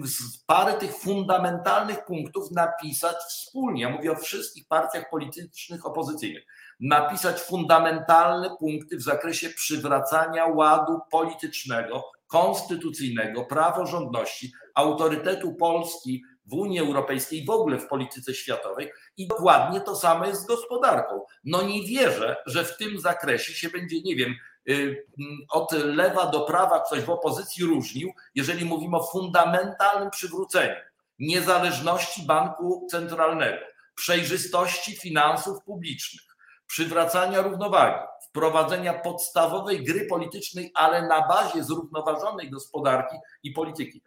parę 0.46 0.74
tych 0.74 0.96
fundamentalnych 0.96 2.06
punktów 2.06 2.52
napisać 2.52 3.16
wspólnie. 3.16 3.82
Ja 3.82 3.90
mówię 3.90 4.12
o 4.12 4.16
wszystkich 4.16 4.68
partiach 4.68 5.10
politycznych 5.10 5.86
opozycyjnych. 5.86 6.44
Napisać 6.80 7.42
fundamentalne 7.42 8.50
punkty 8.60 8.98
w 8.98 9.02
zakresie 9.02 9.50
przywracania 9.50 10.46
ładu 10.46 11.00
politycznego, 11.12 12.04
konstytucyjnego, 12.28 13.46
praworządności, 13.46 14.52
autorytetu 14.76 15.56
Polski 15.56 16.24
w 16.46 16.54
Unii 16.54 16.80
Europejskiej, 16.80 17.46
w 17.46 17.50
ogóle 17.50 17.80
w 17.80 17.88
polityce 17.88 18.34
światowej 18.34 18.92
i 19.18 19.28
dokładnie 19.28 19.82
to 19.82 19.96
samo 19.96 20.26
jest 20.26 20.42
z 20.42 20.46
gospodarką. 20.46 21.22
No 21.44 21.62
nie 21.62 21.84
wierzę, 21.84 22.36
że 22.46 22.64
w 22.64 22.78
tym 22.78 23.00
zakresie 23.00 23.54
się 23.54 23.70
będzie, 23.70 24.02
nie 24.02 24.16
wiem, 24.16 24.36
y, 24.70 25.06
od 25.50 25.72
lewa 25.72 26.26
do 26.26 26.42
prawa 26.42 26.80
ktoś 26.80 27.02
w 27.02 27.10
opozycji 27.10 27.66
różnił, 27.66 28.14
jeżeli 28.36 28.66
mówimy 28.66 28.98
o 28.98 29.04
fundamentalnym 29.04 30.10
przywróceniu 30.10 30.76
niezależności 31.20 32.26
banku 32.26 32.88
centralnego, 32.92 33.66
przejrzystości 33.96 34.96
finansów 34.96 35.64
publicznych, 35.64 36.36
przywracania 36.68 37.42
równowagi, 37.42 38.06
wprowadzenia 38.38 38.94
podstawowej 38.94 39.84
gry 39.84 40.06
politycznej, 40.06 40.72
ale 40.74 41.08
na 41.08 41.28
bazie 41.28 41.64
zrównoważonej 41.64 42.50
gospodarki 42.50 43.16
i 43.44 43.52
polityki. 43.52 44.02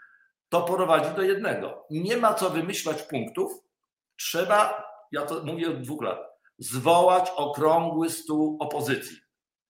To 0.49 0.63
prowadzi 0.63 1.17
do 1.17 1.23
jednego. 1.23 1.87
Nie 1.91 2.17
ma 2.17 2.35
co 2.35 2.51
wymyślać 2.51 3.03
punktów, 3.03 3.53
trzeba, 4.17 4.85
ja 5.13 5.23
to 5.23 5.45
mówię 5.45 5.71
od 5.71 5.83
dwóch 5.83 6.03
lat, 6.03 6.19
zwołać 6.59 7.31
okrągły 7.37 8.11
stół 8.11 8.57
opozycji, 8.61 9.17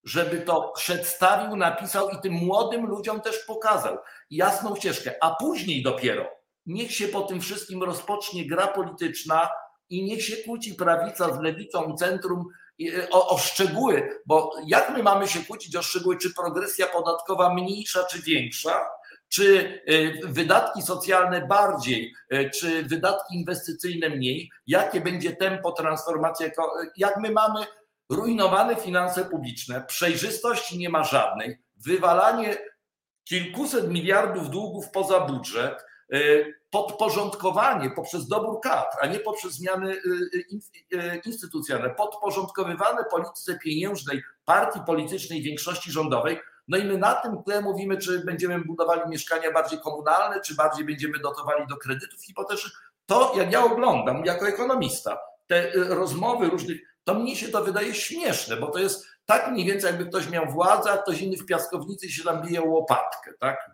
żeby 0.04 0.40
to 0.40 0.72
przedstawił, 0.76 1.56
napisał 1.56 2.10
i 2.10 2.20
tym 2.22 2.32
młodym 2.32 2.86
ludziom 2.86 3.20
też 3.20 3.38
pokazał 3.46 3.98
jasną 4.30 4.76
ścieżkę, 4.76 5.14
a 5.20 5.34
później 5.34 5.82
dopiero 5.82 6.26
niech 6.66 6.92
się 6.92 7.08
po 7.08 7.20
tym 7.20 7.40
wszystkim 7.40 7.82
rozpocznie 7.82 8.46
gra 8.46 8.66
polityczna 8.66 9.48
i 9.88 10.04
niech 10.04 10.24
się 10.24 10.36
kłóci 10.36 10.74
prawica 10.74 11.34
z 11.34 11.40
lewicą, 11.40 11.94
centrum 11.96 12.44
o, 13.10 13.28
o, 13.28 13.38
szczegóły, 13.38 14.20
bo 14.26 14.52
jak 14.66 14.90
my 14.90 15.02
mamy 15.02 15.28
się 15.28 15.44
kłócić 15.44 15.76
o 15.76 15.82
szczegóły, 15.82 16.18
czy 16.18 16.34
progresja 16.34 16.86
podatkowa 16.86 17.54
mniejsza, 17.54 18.04
czy 18.04 18.22
większa, 18.22 18.86
czy 19.28 19.82
y, 19.90 20.20
wydatki 20.24 20.82
socjalne 20.82 21.46
bardziej, 21.46 22.14
y, 22.32 22.50
czy 22.60 22.82
wydatki 22.82 23.34
inwestycyjne 23.34 24.08
mniej, 24.08 24.50
jakie 24.66 25.00
będzie 25.00 25.36
tempo 25.36 25.72
transformacji, 25.72 26.46
jak 26.96 27.16
my 27.16 27.30
mamy 27.30 27.66
rujnowane 28.10 28.76
finanse 28.76 29.24
publiczne, 29.24 29.84
przejrzystości 29.86 30.78
nie 30.78 30.88
ma 30.88 31.04
żadnej, 31.04 31.58
wywalanie 31.76 32.56
kilkuset 33.24 33.88
miliardów 33.88 34.50
długów 34.50 34.90
poza 34.90 35.20
budżet, 35.20 35.84
podporządkowanie 36.70 37.90
poprzez 37.90 38.28
dobór 38.28 38.60
kadr, 38.60 38.96
a 39.00 39.06
nie 39.06 39.18
poprzez 39.18 39.52
zmiany 39.52 39.96
instytucjonalne, 41.24 41.94
podporządkowywane 41.94 43.04
polityce 43.10 43.58
pieniężnej 43.58 44.22
partii 44.44 44.80
politycznej 44.86 45.42
większości 45.42 45.92
rządowej, 45.92 46.38
no 46.68 46.78
i 46.78 46.84
my 46.84 46.98
na 46.98 47.14
tym 47.14 47.42
tle 47.42 47.60
mówimy, 47.60 47.98
czy 47.98 48.24
będziemy 48.24 48.64
budowali 48.64 49.00
mieszkania 49.08 49.52
bardziej 49.52 49.80
komunalne, 49.80 50.40
czy 50.40 50.54
bardziej 50.54 50.84
będziemy 50.84 51.18
dotowali 51.18 51.66
do 51.66 51.76
kredytów 51.76 52.24
hipotecznych. 52.24 52.72
To, 53.06 53.32
jak 53.36 53.52
ja 53.52 53.64
oglądam 53.64 54.24
jako 54.24 54.48
ekonomista, 54.48 55.18
te 55.46 55.74
y, 55.74 55.84
rozmowy 55.84 56.50
różnych, 56.50 56.80
to 57.04 57.14
mnie 57.14 57.36
się 57.36 57.48
to 57.48 57.64
wydaje 57.64 57.94
śmieszne, 57.94 58.56
bo 58.56 58.66
to 58.66 58.78
jest 58.78 59.06
tak 59.26 59.50
mniej 59.50 59.66
więcej, 59.66 59.90
jakby 59.90 60.06
ktoś 60.06 60.30
miał 60.30 60.46
władzę, 60.46 60.90
a 60.90 60.98
ktoś 60.98 61.20
inny 61.20 61.36
w 61.36 61.46
piaskownicy 61.46 62.10
się 62.10 62.24
tam 62.24 62.42
bije 62.42 62.62
łopatkę, 62.62 63.32
tak? 63.40 63.70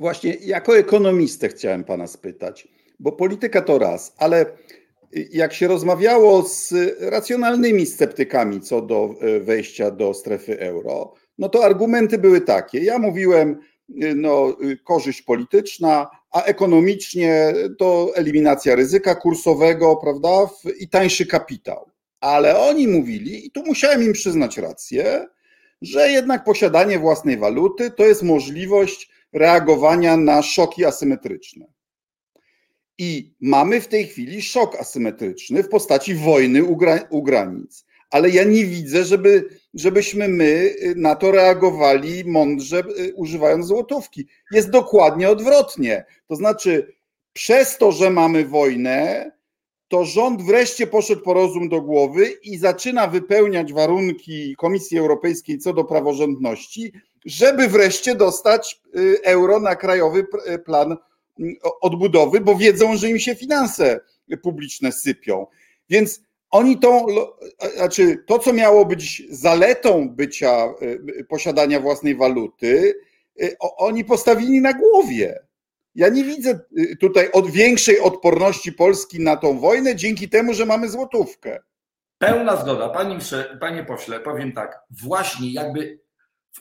Właśnie, 0.00 0.36
jako 0.40 0.78
ekonomistę 0.78 1.48
chciałem 1.48 1.84
pana 1.84 2.06
spytać, 2.06 2.68
bo 2.98 3.12
polityka 3.12 3.62
to 3.62 3.78
raz, 3.78 4.14
ale 4.18 4.46
jak 5.12 5.54
się 5.54 5.68
rozmawiało 5.68 6.42
z 6.42 6.74
racjonalnymi 7.00 7.86
sceptykami 7.86 8.60
co 8.60 8.82
do 8.82 9.14
y, 9.22 9.40
wejścia 9.40 9.90
do 9.90 10.14
strefy 10.14 10.60
euro, 10.60 11.14
no 11.38 11.48
to 11.48 11.64
argumenty 11.64 12.18
były 12.18 12.40
takie. 12.40 12.78
Ja 12.78 12.98
mówiłem, 12.98 13.60
y, 14.02 14.14
no, 14.14 14.56
y, 14.62 14.76
korzyść 14.76 15.22
polityczna, 15.22 16.10
a 16.30 16.42
ekonomicznie 16.42 17.54
to 17.78 18.12
eliminacja 18.14 18.74
ryzyka 18.74 19.14
kursowego, 19.14 19.96
prawda, 19.96 20.48
i 20.78 20.88
tańszy 20.88 21.26
kapitał. 21.26 21.90
Ale 22.20 22.58
oni 22.58 22.88
mówili, 22.88 23.46
i 23.46 23.50
tu 23.50 23.62
musiałem 23.66 24.02
im 24.02 24.12
przyznać 24.12 24.58
rację, 24.58 25.26
że 25.82 26.10
jednak 26.10 26.44
posiadanie 26.44 26.98
własnej 26.98 27.36
waluty 27.36 27.90
to 27.90 28.04
jest 28.04 28.22
możliwość 28.22 29.15
reagowania 29.36 30.16
na 30.16 30.42
szoki 30.42 30.84
asymetryczne. 30.84 31.66
I 32.98 33.34
mamy 33.40 33.80
w 33.80 33.88
tej 33.88 34.06
chwili 34.06 34.42
szok 34.42 34.76
asymetryczny 34.76 35.62
w 35.62 35.68
postaci 35.68 36.14
wojny 36.14 36.64
u, 36.64 36.78
u 37.10 37.22
granic 37.22 37.86
ale 38.10 38.30
ja 38.30 38.44
nie 38.44 38.64
widzę, 38.64 39.04
żeby, 39.04 39.48
żebyśmy 39.74 40.28
my 40.28 40.44
y, 40.44 40.94
na 40.96 41.14
to 41.14 41.30
reagowali 41.30 42.24
mądrze, 42.24 42.82
y, 42.98 43.14
używając 43.14 43.66
złotówki. 43.66 44.26
Jest 44.52 44.70
dokładnie 44.70 45.30
odwrotnie. 45.30 46.04
To 46.28 46.36
znaczy, 46.36 46.94
przez 47.32 47.78
to, 47.78 47.92
że 47.92 48.10
mamy 48.10 48.44
wojnę, 48.44 49.30
to 49.88 50.04
rząd 50.04 50.42
wreszcie 50.42 50.86
poszedł 50.86 51.22
po 51.22 51.34
rozum 51.34 51.68
do 51.68 51.80
głowy 51.80 52.26
i 52.42 52.58
zaczyna 52.58 53.06
wypełniać 53.06 53.72
warunki 53.72 54.54
Komisji 54.56 54.98
Europejskiej 54.98 55.58
co 55.58 55.72
do 55.72 55.84
praworządności, 55.84 56.92
żeby 57.26 57.68
wreszcie 57.68 58.14
dostać 58.14 58.80
y, 58.96 59.18
euro 59.22 59.60
na 59.60 59.76
krajowy 59.76 60.26
plan 60.64 60.96
odbudowy, 61.80 62.40
bo 62.40 62.56
wiedzą, 62.56 62.96
że 62.96 63.08
im 63.08 63.18
się 63.18 63.34
finanse 63.34 64.00
publiczne 64.42 64.92
sypią. 64.92 65.46
Więc 65.88 66.20
oni 66.50 66.78
tą, 66.78 67.06
znaczy 67.76 68.24
to, 68.26 68.38
co 68.38 68.52
miało 68.52 68.84
być 68.84 69.22
zaletą 69.30 70.08
bycia, 70.08 70.74
y, 71.18 71.24
posiadania 71.24 71.80
własnej 71.80 72.16
waluty, 72.16 72.94
y, 73.42 73.56
oni 73.60 74.04
postawili 74.04 74.60
na 74.60 74.72
głowie. 74.72 75.38
Ja 75.94 76.08
nie 76.08 76.24
widzę 76.24 76.60
y, 76.78 76.96
tutaj 76.96 77.30
od 77.32 77.50
większej 77.50 78.00
odporności 78.00 78.72
Polski 78.72 79.20
na 79.20 79.36
tą 79.36 79.58
wojnę 79.58 79.96
dzięki 79.96 80.28
temu, 80.28 80.54
że 80.54 80.66
mamy 80.66 80.88
złotówkę. 80.88 81.62
Pełna 82.18 82.56
zgoda. 82.56 82.88
Panie, 82.88 83.18
panie 83.60 83.84
pośle, 83.84 84.20
powiem 84.20 84.52
tak. 84.52 84.78
Właśnie 84.90 85.52
jakby 85.52 85.98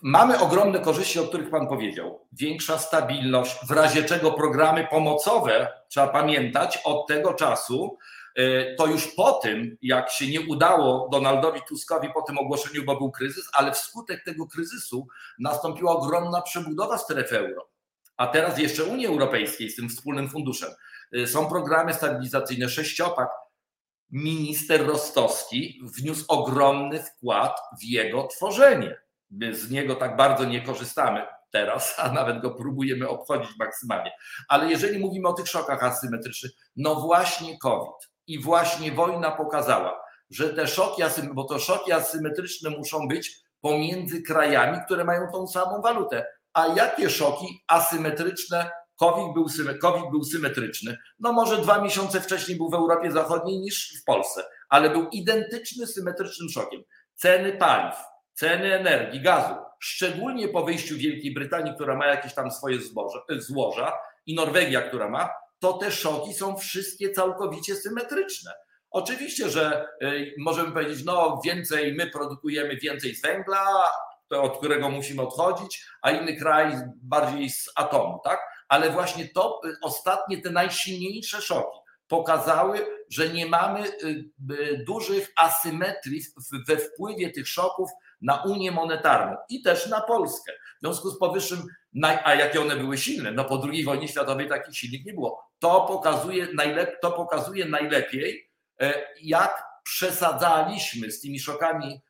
mamy 0.02 0.39
ogromne 0.39 0.80
korzyści, 0.80 1.20
o 1.20 1.24
których 1.24 1.50
Pan 1.50 1.68
powiedział. 1.68 2.28
Większa 2.34 2.78
stabilność, 2.78 3.58
w 3.68 3.72
razie 3.72 4.04
czego 4.04 4.32
programy 4.32 4.88
pomocowe, 4.91 5.74
trzeba 5.89 6.08
pamiętać, 6.08 6.80
od 6.84 7.08
tego 7.08 7.34
czasu 7.34 7.98
E, 8.36 8.76
to 8.76 8.88
już 8.88 9.08
po 9.16 9.32
tym, 9.32 9.78
jak 9.82 10.12
się 10.12 10.28
nie 10.28 10.41
udało 10.41 11.10
Donaldowi 11.12 11.62
Tuskowi 11.68 12.10
po 12.14 12.22
tym 12.22 12.38
ogłoszeniu, 12.38 12.84
bo 12.84 12.98
był 12.98 13.12
kryzys, 13.12 13.50
ale 13.54 13.72
wskutek 13.72 14.24
tego 14.24 14.48
kryzysu 14.48 15.08
nastąpiła 15.39 15.91
ogromna 15.91 16.41
przebudowa 16.41 16.98
strefy 16.98 17.39
euro. 17.39 17.70
A 18.18 18.28
teraz 18.28 18.60
jeszcze 18.60 18.84
Unii 18.84 19.08
Europejskiej 19.08 19.70
z 19.70 19.76
tym 19.76 19.89
wspólnym 19.89 20.30
funduszem. 20.30 20.70
E, 21.14 21.28
są 21.28 21.50
programy 21.50 21.93
stabilizacyjne, 21.93 22.70
sześciopak. 22.70 23.30
Minister 24.12 24.86
Rostowski 24.86 25.82
wniósł 25.84 26.26
ogromny 26.28 27.04
wkład 27.04 27.60
w 27.80 27.84
jego 27.84 28.28
tworzenie. 28.28 29.05
Z 29.52 29.72
niego 29.72 29.96
tak 29.96 30.16
bardzo 30.16 30.46
nie 30.46 30.62
korzystamy 30.62 31.26
teraz, 31.52 31.96
a 31.98 32.12
nawet 32.12 32.42
go 32.42 32.52
próbujemy 32.52 33.10
obchodzić 33.10 33.58
maksymalnie. 33.60 34.12
Ale 34.48 34.70
jeżeli 34.70 35.00
mówimy 35.00 35.28
o 35.28 35.34
tych 35.34 35.48
szokach 35.48 35.84
asymetrycznych, 35.84 36.52
no 36.76 36.96
właśnie 36.96 37.60
COVID 37.60 38.10
i 38.28 38.40
właśnie 38.40 38.92
wojna 38.92 39.32
pokazała, 39.32 40.02
że 40.30 40.50
te 40.50 40.68
szoki, 40.68 41.02
bo 41.34 41.44
to 41.44 41.60
szoki 41.60 41.92
asymetryczne 41.92 42.70
muszą 42.70 43.08
być 43.08 43.32
pomiędzy 43.62 44.22
krajami, 44.22 44.78
które 44.86 45.04
mają 45.04 45.32
tą 45.32 45.48
samą 45.48 45.82
walutę. 45.82 46.26
A 46.54 46.68
jakie 46.68 47.10
szoki 47.10 47.64
asymetryczne 47.68 48.70
COVID 48.96 49.34
był, 49.34 49.46
COVID 49.82 50.12
był 50.12 50.24
symetryczny? 50.24 50.98
No 51.20 51.34
może 51.34 51.58
dwa 51.58 51.82
miesiące 51.82 52.22
wcześniej 52.22 52.58
był 52.58 52.70
w 52.70 52.74
Europie 52.74 53.12
Zachodniej 53.12 53.60
niż 53.60 54.02
w 54.02 54.04
Polsce, 54.04 54.44
ale 54.70 54.90
był 54.90 55.10
identyczny 55.10 55.88
symetrycznym 55.88 56.50
szokiem. 56.50 56.82
Ceny 57.16 57.54
paliw, 57.58 57.96
ceny 58.36 58.74
energii, 58.74 59.22
gazu, 59.22 59.56
szczególnie 59.80 60.48
po 60.48 60.64
wyjściu 60.64 60.98
Wielkiej 60.98 61.34
Brytanii, 61.34 61.74
która 61.74 61.96
ma 61.96 62.08
jakieś 62.08 62.34
tam 62.34 62.52
swoje 62.52 62.82
zboże, 62.82 63.20
złoża 63.30 63.94
i 64.26 64.36
Norwegia, 64.36 64.82
która 64.82 65.10
ma, 65.10 65.30
to 65.60 65.74
te 65.74 65.92
szoki 65.92 66.34
są 66.34 66.58
wszystkie 66.58 67.12
całkowicie 67.12 67.76
symetryczne. 67.76 68.52
Oczywiście, 68.92 69.50
że 69.50 69.88
y, 70.04 70.36
możemy 70.38 70.72
powiedzieć, 70.72 71.06
no 71.06 71.42
więcej, 71.46 71.94
my 71.94 72.08
produkujemy 72.08 72.76
więcej 72.76 73.16
z 73.16 73.22
węgla, 73.22 73.84
od 74.30 74.58
którego 74.58 74.90
musimy 74.90 75.22
odchodzić, 75.22 75.86
a 76.02 76.12
inny 76.12 76.38
kraj 76.38 76.74
bardziej 77.04 77.50
z 77.50 77.70
atomu, 77.76 78.22
tak? 78.24 78.40
ale 78.68 78.90
właśnie 78.90 79.30
to 79.30 79.62
ostatnie, 79.82 80.42
te 80.42 80.50
najsilniejsze 80.50 81.42
szoki 81.42 81.80
pokazały, 82.08 82.88
że 83.10 83.30
nie 83.30 83.46
mamy 83.46 83.92
dużych 84.88 85.32
asymetrii 85.38 86.22
we 86.68 86.78
wpływie 86.78 87.32
tych 87.32 87.48
szoków 87.48 87.90
na 88.22 88.43
Unię 88.43 88.72
Monetarną 88.72 89.38
i 89.49 89.61
też 89.61 89.88
na 89.88 90.01
Polskę. 90.01 90.51
W 90.51 90.82
związku 90.82 91.09
z 91.09 91.20
powyższym, 91.20 91.63
a 92.24 92.36
jakie 92.36 92.61
one 92.61 92.76
były 92.76 92.97
silne? 92.97 93.32
No 93.32 93.45
po 93.45 93.61
II 93.70 93.84
wojnie 93.84 94.07
światowej 94.07 94.49
takich 94.49 94.78
silnych 94.78 95.05
nie 95.05 95.13
było. 95.13 95.49
To 95.59 95.82
pokazuje, 95.82 96.47
najlep- 96.47 96.91
to 97.01 97.11
pokazuje 97.11 97.66
najlepiej, 97.66 98.49
e, 98.82 98.93
jak 99.22 99.63
przesadzaliśmy 99.84 101.11
z 101.11 101.22
tymi 101.22 101.39
szokami, 101.39 102.01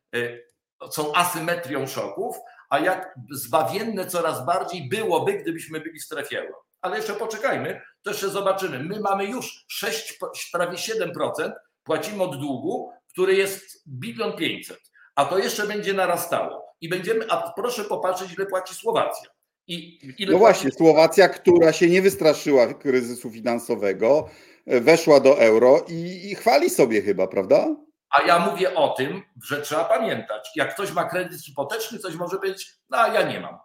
są 0.92 1.14
e, 1.14 1.18
asymetrią 1.18 1.88
szoków, 1.88 2.36
a 2.70 2.80
jak 2.80 3.16
zbawienne 3.32 4.06
coraz 4.06 4.46
bardziej 4.46 4.90
byłoby, 4.90 5.34
gdybyśmy 5.34 5.80
byli 5.80 6.00
w 6.00 6.04
strefie 6.04 6.40
euro. 6.42 6.66
Ale 6.82 6.98
jeszcze 6.98 7.14
poczekajmy, 7.14 7.82
to 8.02 8.10
jeszcze 8.10 8.30
zobaczymy. 8.30 8.80
My 8.80 9.00
mamy 9.00 9.26
już 9.26 9.66
6, 9.68 10.20
prawie 10.52 10.78
7% 10.78 11.52
płacimy 11.84 12.24
od 12.24 12.40
długu, 12.40 12.92
który 13.10 13.36
jest 13.36 13.84
bilion 13.88 14.34
500 14.34 14.80
a 15.16 15.26
to 15.26 15.38
jeszcze 15.38 15.68
będzie 15.68 15.94
narastało. 15.94 16.66
I 16.82 16.90
będziemy, 16.90 17.26
a 17.30 17.52
proszę 17.56 17.84
popatrzeć, 17.84 18.34
ile 18.34 18.46
płaci 18.46 18.76
Słowacja. 18.76 19.30
I 19.68 20.00
ile 20.18 20.32
no 20.32 20.38
właśnie, 20.38 20.72
Słowacja, 20.72 21.30
która 21.30 21.74
się 21.74 21.90
nie 21.90 22.02
wystraszyła 22.02 22.74
kryzysu 22.74 23.32
finansowego, 23.32 24.30
weszła 24.68 25.20
do 25.20 25.40
euro 25.40 25.86
i, 25.88 26.30
i 26.32 26.36
chwali 26.36 26.70
sobie 26.70 27.02
chyba, 27.02 27.28
prawda? 27.28 27.76
A 28.10 28.22
ja 28.22 28.40
mówię 28.40 28.76
o 28.76 28.90
tym, 28.90 29.22
że 29.44 29.62
trzeba 29.62 29.86
pamiętać, 29.86 30.50
jak 30.56 30.74
ktoś 30.74 30.92
ma 30.92 31.04
kredyt 31.04 31.46
hipoteczny, 31.46 32.00
coś 32.00 32.16
może 32.16 32.40
być, 32.40 32.76
no 32.90 32.98
a 32.98 33.08
ja 33.08 33.22
nie 33.32 33.40
mam. 33.40 33.58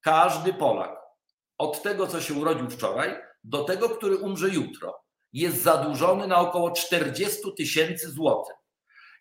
Każdy 0.00 0.52
Polak, 0.52 0.96
od 1.58 1.82
tego, 1.82 2.06
co 2.06 2.20
się 2.20 2.34
urodził 2.34 2.70
wczoraj, 2.70 3.16
do 3.44 3.64
tego, 3.64 3.88
który 3.88 4.16
umrze 4.16 4.48
jutro, 4.48 5.02
jest 5.32 5.62
zadłużony 5.62 6.26
na 6.26 6.40
około 6.40 6.70
40 6.70 7.40
tysięcy 7.56 8.10
złotych. 8.10 8.56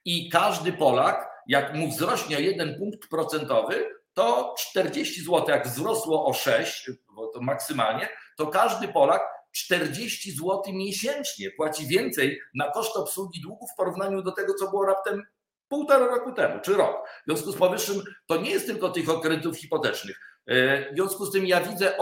I 0.06 0.30
każdy 0.30 0.74
Polak 0.74 1.31
jak 1.48 1.74
mu 1.74 1.90
wzrośnie 1.90 2.42
jeden 2.42 2.78
punkt 2.78 3.10
procentowy, 3.10 3.86
to 4.14 4.56
40 4.58 5.22
zł, 5.22 5.46
jak 5.48 5.68
wzrosło 5.68 6.26
o 6.26 6.34
6, 6.34 6.92
bo 7.16 7.28
to 7.28 7.42
maksymalnie, 7.42 8.10
to 8.38 8.48
każdy 8.48 8.88
Polak 8.88 9.22
40 9.52 10.32
zł 10.32 10.62
miesięcznie 10.68 11.52
płaci 11.52 11.88
więcej 11.88 12.40
na 12.56 12.72
koszt 12.72 12.98
obsługi 12.98 13.42
długu 13.42 13.68
w 13.68 13.76
porównaniu 13.78 14.22
do 14.22 14.32
tego, 14.32 14.54
co 14.54 14.70
było 14.70 14.86
raptem 14.86 15.24
półtora 15.68 16.08
roku 16.08 16.32
temu, 16.32 16.60
czy 16.62 16.74
rok. 16.74 17.08
W 17.08 17.26
związku 17.26 17.52
z 17.52 17.58
powyższym 17.58 18.04
to 18.26 18.38
nie 18.38 18.52
jest 18.52 18.66
tylko 18.66 18.90
tych 18.90 19.06
kredytów 19.22 19.58
hipotecznych. 19.58 20.20
E, 20.48 20.92
w 20.92 20.96
związku 20.96 21.26
z 21.26 21.32
tym 21.32 21.46
ja 21.46 21.62
widzę 21.62 21.94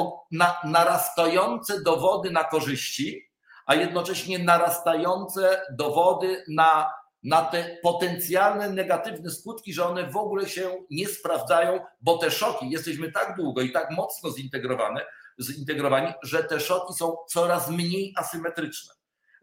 narastające 0.64 1.82
dowody 1.84 2.32
na 2.32 2.44
korzyści, 2.44 3.30
a 3.66 3.76
jednocześnie 3.76 4.40
narastające 4.40 5.62
dowody 5.72 6.44
na 6.48 6.94
na 7.24 7.42
te 7.42 7.78
potencjalne 7.84 8.70
negatywne 8.70 9.30
skutki, 9.30 9.74
że 9.74 9.86
one 9.86 10.12
w 10.12 10.18
ogóle 10.18 10.50
się 10.50 10.86
nie 10.90 11.08
sprawdzają, 11.08 11.80
bo 12.02 12.18
te 12.18 12.32
szoki, 12.32 12.70
jesteśmy 12.70 13.12
tak 13.12 13.36
długo 13.38 13.62
i 13.62 13.72
tak 13.72 13.92
mocno 13.92 14.32
zintegrowane, 14.32 15.06
zintegrowani, 15.40 16.14
że 16.24 16.44
te 16.44 16.60
szoki 16.60 16.94
są 16.94 17.18
coraz 17.28 17.70
mniej 17.70 18.14
asymetryczne. 18.18 18.94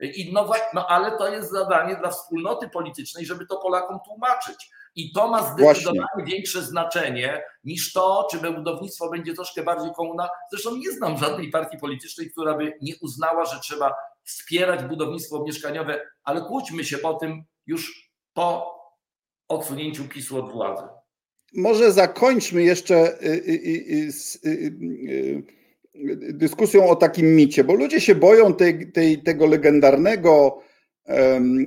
I 0.00 0.32
no, 0.32 0.50
no 0.74 0.86
ale 0.86 1.18
to 1.18 1.28
jest 1.28 1.50
zadanie 1.50 1.96
dla 1.96 2.10
wspólnoty 2.10 2.68
politycznej, 2.68 3.26
żeby 3.26 3.46
to 3.46 3.56
Polakom 3.56 3.98
tłumaczyć. 4.04 4.70
I 4.94 5.12
to 5.12 5.28
ma 5.28 5.42
zdecydowanie 5.42 6.00
Właśnie. 6.14 6.32
większe 6.32 6.62
znaczenie 6.62 7.42
niż 7.64 7.92
to, 7.92 8.28
czy 8.30 8.38
budownictwo 8.38 9.10
będzie 9.10 9.34
troszkę 9.34 9.62
bardziej 9.62 9.92
komunalne. 9.96 10.32
Zresztą 10.50 10.76
nie 10.76 10.92
znam 10.92 11.18
żadnej 11.18 11.50
partii 11.50 11.78
politycznej, 11.78 12.30
która 12.30 12.54
by 12.54 12.78
nie 12.82 12.92
uznała, 13.00 13.44
że 13.44 13.60
trzeba 13.60 13.94
wspierać 14.22 14.84
budownictwo 14.84 15.42
mieszkaniowe, 15.42 16.00
ale 16.24 16.40
kłóćmy 16.40 16.84
się 16.84 16.98
po 16.98 17.14
tym, 17.14 17.44
już 17.66 18.10
po 18.34 18.76
odsunięciu 19.48 20.04
PiSu 20.08 20.38
od 20.38 20.52
władzy. 20.52 20.82
Może 21.54 21.92
zakończmy 21.92 22.62
jeszcze 22.62 23.22
y, 23.22 23.26
y, 23.26 24.12
y, 24.46 25.42
dyskusją 26.32 26.88
o 26.88 26.96
takim 26.96 27.36
micie, 27.36 27.64
bo 27.64 27.74
ludzie 27.74 28.00
się 28.00 28.14
boją 28.14 28.54
tej, 28.54 28.92
tej, 28.92 29.22
tego 29.22 29.46
legendarnego 29.46 30.62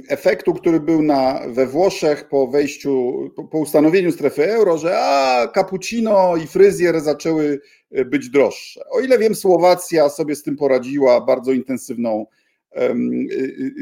efektu, 0.10 0.54
który 0.54 0.80
był 0.80 1.02
na, 1.02 1.42
we 1.48 1.68
Włoszech 1.68 2.28
po 2.28 2.48
wejściu, 2.48 3.14
po, 3.36 3.44
po 3.44 3.58
ustanowieniu 3.58 4.12
strefy 4.12 4.54
euro, 4.54 4.78
że 4.78 5.00
a 5.00 5.48
cappuccino 5.48 6.38
i 6.38 6.48
fryzjer 6.48 7.02
zaczęły 7.02 7.62
być 8.06 8.30
droższe. 8.30 8.82
O 8.90 9.00
ile 9.00 9.18
wiem, 9.18 9.36
Słowacja 9.36 10.10
sobie 10.10 10.36
z 10.36 10.44
tym 10.44 10.56
poradziła 10.56 11.22
bardzo 11.22 11.52
intensywną 11.52 12.26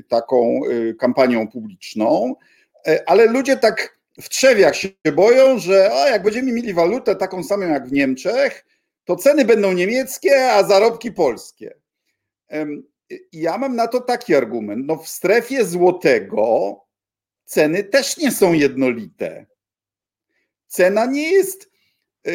taką 0.07 0.61
y, 0.65 0.95
kampanią 0.99 1.47
publiczną, 1.47 2.35
e, 2.88 3.09
ale 3.09 3.25
ludzie 3.25 3.57
tak 3.57 3.97
w 4.21 4.29
trzewiach 4.29 4.75
się 4.75 4.89
boją, 5.15 5.59
że 5.59 5.91
o, 5.93 6.07
jak 6.07 6.23
będziemy 6.23 6.51
mieli 6.51 6.73
walutę 6.73 7.15
taką 7.15 7.43
samą 7.43 7.67
jak 7.67 7.88
w 7.88 7.91
Niemczech, 7.91 8.65
to 9.05 9.15
ceny 9.15 9.45
będą 9.45 9.73
niemieckie, 9.73 10.51
a 10.51 10.63
zarobki 10.63 11.11
polskie. 11.11 11.73
Ja 13.31 13.57
mam 13.57 13.75
na 13.75 13.88
to 13.88 14.01
taki 14.01 14.35
argument. 14.35 14.88
No 14.88 14.95
w 14.95 15.07
strefie 15.07 15.65
złotego 15.65 16.75
ceny 17.45 17.83
też 17.83 18.17
nie 18.17 18.31
są 18.31 18.53
jednolite. 18.53 19.45
Cena 20.67 21.05
nie 21.05 21.31
jest 21.31 21.71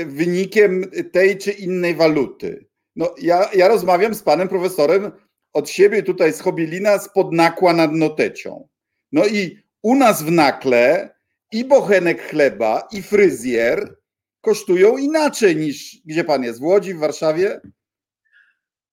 wynikiem 0.06 0.90
tej 1.12 1.38
czy 1.38 1.52
innej 1.52 1.94
waluty. 1.94 2.66
No, 2.96 3.14
ja, 3.18 3.50
ja 3.54 3.68
rozmawiam 3.68 4.14
z 4.14 4.22
panem 4.22 4.48
profesorem 4.48 5.12
od 5.52 5.70
siebie 5.70 6.02
tutaj 6.02 6.32
z 6.32 6.40
Hobielina 6.40 6.98
spod 6.98 7.32
nakła 7.32 7.72
nad 7.72 7.92
Notecią. 7.92 8.68
No 9.12 9.26
i 9.26 9.58
u 9.82 9.94
nas 9.94 10.22
w 10.22 10.30
nakle 10.30 11.14
i 11.52 11.64
bochenek 11.64 12.28
chleba, 12.28 12.88
i 12.92 13.02
fryzjer 13.02 13.96
kosztują 14.40 14.96
inaczej 14.96 15.56
niż 15.56 15.96
gdzie 16.04 16.24
pan 16.24 16.44
jest? 16.44 16.60
W 16.60 16.62
Łodzi, 16.62 16.94
w 16.94 16.98
Warszawie? 16.98 17.60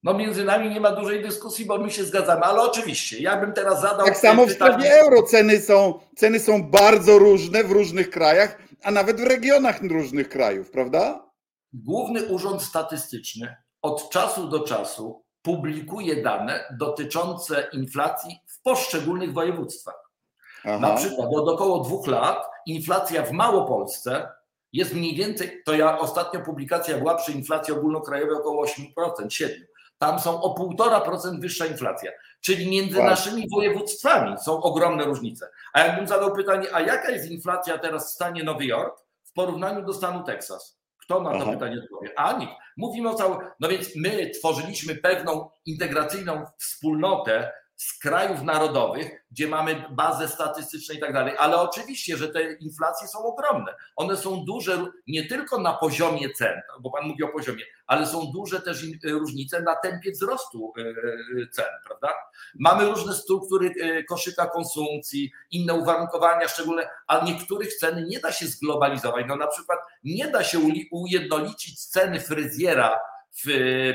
No 0.04 0.14
między 0.14 0.44
nami 0.44 0.70
nie 0.70 0.80
ma 0.80 0.92
dużej 0.92 1.24
dyskusji, 1.24 1.66
bo 1.66 1.78
my 1.78 1.92
się 1.92 2.04
zgadzamy, 2.04 2.42
ale 2.42 2.62
oczywiście, 2.62 3.20
ja 3.20 3.38
bym 3.38 3.54
teraz 3.54 3.82
zadał... 3.82 4.06
Tak 4.06 4.18
samo 4.18 4.46
w 4.46 4.52
sprawie 4.52 4.94
euro 4.94 5.24
ceny 5.24 5.62
są, 5.62 6.00
ceny 6.16 6.40
są 6.40 6.64
bardzo 6.64 7.20
różne 7.20 7.64
w 7.64 7.72
różnych 7.72 8.10
krajach, 8.10 8.58
a 8.84 8.92
nawet 8.92 9.22
w 9.22 9.24
regionach 9.24 9.82
różnych 9.82 10.30
krajów, 10.30 10.72
prawda? 10.72 11.30
Główny 11.74 12.26
Urząd 12.26 12.62
Statystyczny 12.62 13.56
od 13.82 14.10
czasu 14.10 14.48
do 14.48 14.60
czasu 14.60 15.24
publikuje 15.42 16.24
dane 16.24 16.64
dotyczące 16.78 17.68
inflacji 17.74 18.40
w 18.48 18.62
poszczególnych 18.62 19.34
województwach. 19.34 20.10
Aha. 20.66 20.80
Na 20.80 20.96
przykład 20.96 21.30
od 21.34 21.50
około 21.50 21.80
dwóch 21.80 22.08
lat 22.08 22.46
inflacja 22.66 23.24
w 23.24 23.32
Małopolsce 23.32 24.30
jest 24.74 24.94
mniej 24.94 25.16
więcej, 25.16 25.62
to 25.66 25.74
ja 25.74 26.00
ostatnio 26.00 26.40
publikacja 26.40 26.98
była 26.98 27.16
przy 27.16 27.32
inflacji 27.32 27.74
ogólnokrajowej 27.74 28.36
około 28.36 28.66
8%, 28.66 28.94
7%. 29.28 29.50
Tam 29.98 30.20
są 30.20 30.42
o 30.42 30.56
1,5% 30.56 31.42
wyższa 31.42 31.66
inflacja. 31.66 32.12
Czyli 32.42 32.72
między 32.72 32.98
wow. 32.98 33.08
naszymi 33.08 33.50
województwami 33.50 34.38
są 34.38 34.62
ogromne 34.62 35.06
różnice. 35.06 35.50
A 35.74 35.80
jakbym 35.80 36.08
zadał 36.08 36.34
pytanie, 36.34 36.68
a 36.74 36.82
jaka 36.82 37.12
jest 37.12 37.32
inflacja 37.32 37.78
teraz 37.78 38.12
w 38.12 38.16
stanie 38.16 38.44
Nowy 38.44 38.66
Jork 38.66 39.00
w 39.24 39.34
porównaniu 39.34 39.86
do 39.86 39.94
stanu 39.94 40.24
Teksas? 40.24 40.79
Kto 41.10 41.24
na 41.24 41.30
to 41.30 41.42
Aha. 41.42 41.52
pytanie 41.52 41.78
odpowie? 41.84 42.20
A 42.20 42.38
nikt. 42.38 42.54
Mówimy 42.78 43.10
o 43.10 43.14
całym. 43.14 43.38
No 43.60 43.70
więc 43.70 43.96
my 43.96 44.30
tworzyliśmy 44.30 44.96
pewną 44.96 45.50
integracyjną 45.66 46.46
wspólnotę 46.58 47.52
z 47.80 48.00
krajów 48.00 48.42
narodowych, 48.42 49.26
gdzie 49.32 49.48
mamy 49.48 49.84
bazę 49.90 50.28
statystyczną 50.28 50.96
i 50.96 51.00
tak 51.00 51.14
dalej, 51.14 51.34
ale 51.38 51.58
oczywiście, 51.58 52.18
że 52.18 52.28
te 52.28 52.54
inflacje 52.54 53.08
są 53.08 53.20
ogromne. 53.20 53.76
One 53.96 54.18
są 54.18 54.46
duże 54.46 54.86
nie 55.08 55.28
tylko 55.28 55.58
na 55.62 55.74
poziomie 55.74 56.30
cen, 56.30 56.62
bo 56.80 56.92
Pan 56.92 57.08
mówi 57.08 57.24
o 57.24 57.28
poziomie, 57.28 57.64
ale 57.88 58.06
są 58.06 58.32
duże 58.34 58.62
też 58.62 58.86
różnice 59.04 59.62
na 59.62 59.76
tempie 59.76 60.12
wzrostu 60.12 60.74
e, 60.78 60.82
e, 60.82 61.48
cen, 61.48 61.66
prawda? 61.86 62.14
Mamy 62.56 62.86
różne 62.86 63.14
struktury 63.14 63.74
e, 63.82 64.04
koszyka 64.04 64.46
konsumpcji, 64.46 65.32
inne 65.52 65.74
uwarunkowania 65.74 66.48
szczególne, 66.48 66.90
a 67.08 67.26
niektórych 67.26 67.74
cen 67.74 68.08
nie 68.08 68.20
da 68.20 68.32
się 68.32 68.46
zglobalizować. 68.46 69.26
No 69.28 69.36
na 69.36 69.48
przykład 69.48 69.80
nie 70.04 70.28
da 70.28 70.44
się 70.44 70.60
ujednolicić 70.92 71.86
ceny 71.86 72.20
fryzjera 72.20 73.00
w 73.46 73.50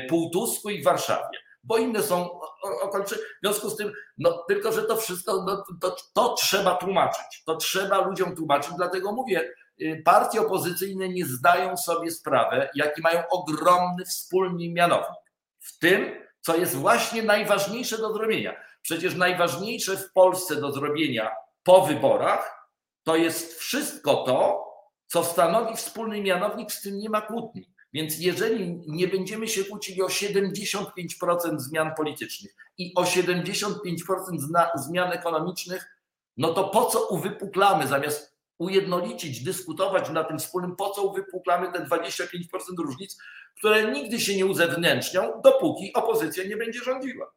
Półtusku 0.09 0.69
i 0.69 0.81
w 0.81 0.85
Warszawie 0.85 1.44
bo 1.65 1.77
inne 1.77 2.03
są 2.03 2.39
okolicze. 2.81 3.15
W 3.15 3.19
związku 3.43 3.69
z 3.69 3.75
tym, 3.75 3.93
no 4.17 4.43
tylko, 4.47 4.71
że 4.71 4.83
to 4.83 4.97
wszystko, 4.97 5.43
no, 5.43 5.63
to, 5.81 5.95
to 6.13 6.33
trzeba 6.33 6.75
tłumaczyć. 6.75 7.43
To 7.45 7.55
trzeba 7.55 7.97
ludziom 7.97 8.35
tłumaczyć, 8.35 8.73
dlatego 8.77 9.11
mówię, 9.11 9.53
y, 9.81 10.01
partie 10.05 10.41
opozycyjne 10.41 11.09
nie 11.09 11.25
zdają 11.25 11.77
sobie 11.77 12.11
sprawy, 12.11 12.69
jaki 12.75 13.01
mają 13.01 13.23
ogromny 13.29 14.05
wspólny 14.05 14.69
mianownik. 14.69 15.31
W 15.59 15.79
tym, 15.79 16.25
co 16.41 16.55
jest 16.55 16.75
właśnie 16.75 17.23
najważniejsze 17.23 17.97
do 17.97 18.13
zrobienia. 18.13 18.55
Przecież 18.81 19.15
najważniejsze 19.15 19.97
w 19.97 20.13
Polsce 20.13 20.55
do 20.55 20.71
zrobienia 20.71 21.31
po 21.63 21.81
wyborach 21.81 22.69
to 23.03 23.15
jest 23.15 23.59
wszystko 23.59 24.15
to, 24.15 24.65
co 25.07 25.23
stanowi 25.23 25.75
wspólny 25.75 26.21
mianownik, 26.21 26.71
z 26.71 26.81
tym 26.81 26.97
nie 26.97 27.09
ma 27.09 27.21
kłótni. 27.21 27.74
Więc 27.95 28.19
jeżeli 28.19 28.81
nie 28.87 29.07
będziemy 29.07 29.47
się 29.47 29.63
kłócili 29.63 30.01
o 30.01 30.07
75% 30.07 31.59
zmian 31.59 31.91
politycznych 31.97 32.55
i 32.77 32.93
o 32.95 33.03
75% 33.03 33.69
zmian 34.75 35.11
ekonomicznych, 35.11 35.85
no 36.37 36.53
to 36.53 36.69
po 36.69 36.85
co 36.85 37.07
uwypuklamy 37.07 37.87
zamiast 37.87 38.37
ujednolicić, 38.57 39.43
dyskutować 39.43 40.09
na 40.09 40.23
tym 40.23 40.39
wspólnym, 40.39 40.75
po 40.75 40.89
co 40.89 41.03
uwypuklamy 41.03 41.71
te 41.71 41.79
25% 41.79 42.07
różnic, 42.77 43.17
które 43.57 43.91
nigdy 43.91 44.19
się 44.19 44.35
nie 44.35 44.45
uzewnętrznią, 44.45 45.41
dopóki 45.43 45.93
opozycja 45.93 46.43
nie 46.43 46.57
będzie 46.57 46.79
rządziła. 46.79 47.33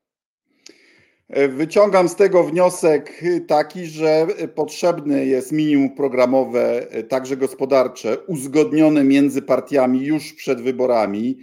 E, 1.29 1.49
wyciągam 1.49 2.09
z 2.09 2.17
tego 2.17 2.45
wniosek 2.45 3.23
taki, 3.49 3.87
że 3.87 4.27
potrzebne 4.55 5.27
jest 5.27 5.53
minimum 5.53 5.95
programowe, 5.95 6.91
e, 6.91 7.03
także 7.03 7.37
gospodarcze, 7.37 8.19
uzgodnione 8.19 9.05
między 9.05 9.43
partiami 9.43 10.05
już 10.05 10.33
przed 10.33 10.61
wyborami, 10.61 11.39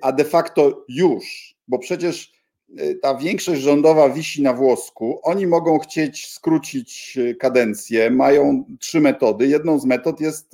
a 0.00 0.12
de 0.12 0.24
facto 0.24 0.84
już, 0.88 1.54
bo 1.68 1.78
przecież 1.78 2.32
e, 2.78 2.94
ta 2.94 3.14
większość 3.14 3.60
rządowa 3.60 4.10
wisi 4.10 4.42
na 4.42 4.52
włosku. 4.52 5.20
Oni 5.22 5.46
mogą 5.46 5.78
chcieć 5.78 6.26
skrócić 6.26 7.18
kadencję, 7.40 8.10
mają 8.10 8.64
trzy 8.80 9.00
metody. 9.00 9.46
Jedną 9.46 9.78
z 9.78 9.84
metod 9.84 10.20
jest 10.20 10.52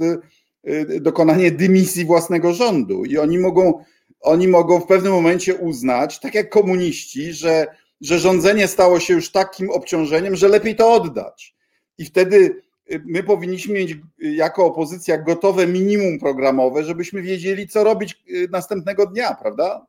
dokonanie 1.00 1.50
dymisji 1.50 2.04
własnego 2.04 2.52
rządu 2.52 3.04
i 3.04 3.18
oni 3.18 3.38
mogą, 3.38 3.84
oni 4.20 4.48
mogą 4.48 4.80
w 4.80 4.86
pewnym 4.86 5.12
momencie 5.12 5.54
uznać, 5.54 6.20
tak 6.20 6.34
jak 6.34 6.50
komuniści, 6.50 7.32
że 7.32 7.66
że 8.00 8.18
rządzenie 8.18 8.68
stało 8.68 9.00
się 9.00 9.14
już 9.14 9.32
takim 9.32 9.70
obciążeniem, 9.70 10.36
że 10.36 10.48
lepiej 10.48 10.76
to 10.76 10.92
oddać. 10.92 11.54
I 11.98 12.04
wtedy 12.04 12.62
y, 12.92 13.02
my 13.06 13.22
powinniśmy 13.22 13.74
mieć 13.74 13.90
y, 13.92 13.98
jako 14.18 14.66
opozycja 14.66 15.18
gotowe 15.18 15.66
minimum 15.66 16.18
programowe, 16.18 16.84
żebyśmy 16.84 17.22
wiedzieli, 17.22 17.68
co 17.68 17.84
robić 17.84 18.24
y, 18.30 18.48
następnego 18.50 19.06
dnia, 19.06 19.34
prawda? 19.34 19.86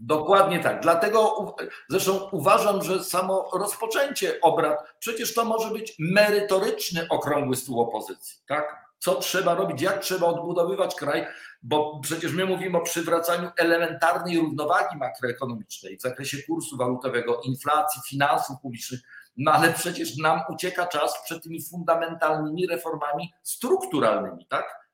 Dokładnie 0.00 0.60
tak. 0.60 0.82
Dlatego 0.82 1.54
zresztą 1.88 2.28
uważam, 2.32 2.82
że 2.82 3.04
samo 3.04 3.50
rozpoczęcie 3.52 4.40
obrad, 4.40 4.78
przecież 4.98 5.34
to 5.34 5.44
może 5.44 5.70
być 5.70 5.94
merytoryczny 5.98 7.08
okrągły 7.08 7.56
stół 7.56 7.80
opozycji, 7.80 8.38
tak? 8.46 8.89
Co 9.00 9.14
trzeba 9.14 9.54
robić, 9.54 9.82
jak 9.82 9.98
trzeba 9.98 10.26
odbudowywać 10.26 10.94
kraj, 10.94 11.26
bo 11.62 12.00
przecież 12.02 12.32
my 12.32 12.46
mówimy 12.46 12.78
o 12.78 12.80
przywracaniu 12.80 13.50
elementarnej 13.56 14.38
równowagi 14.38 14.96
makroekonomicznej 14.96 15.96
w 15.96 16.02
zakresie 16.02 16.42
kursu 16.42 16.76
walutowego, 16.76 17.40
inflacji, 17.40 18.02
finansów 18.08 18.56
publicznych, 18.62 19.00
no 19.36 19.52
ale 19.52 19.72
przecież 19.72 20.16
nam 20.16 20.40
ucieka 20.48 20.86
czas 20.86 21.22
przed 21.24 21.42
tymi 21.42 21.62
fundamentalnymi 21.62 22.66
reformami 22.66 23.32
strukturalnymi, 23.42 24.46
tak? 24.46 24.89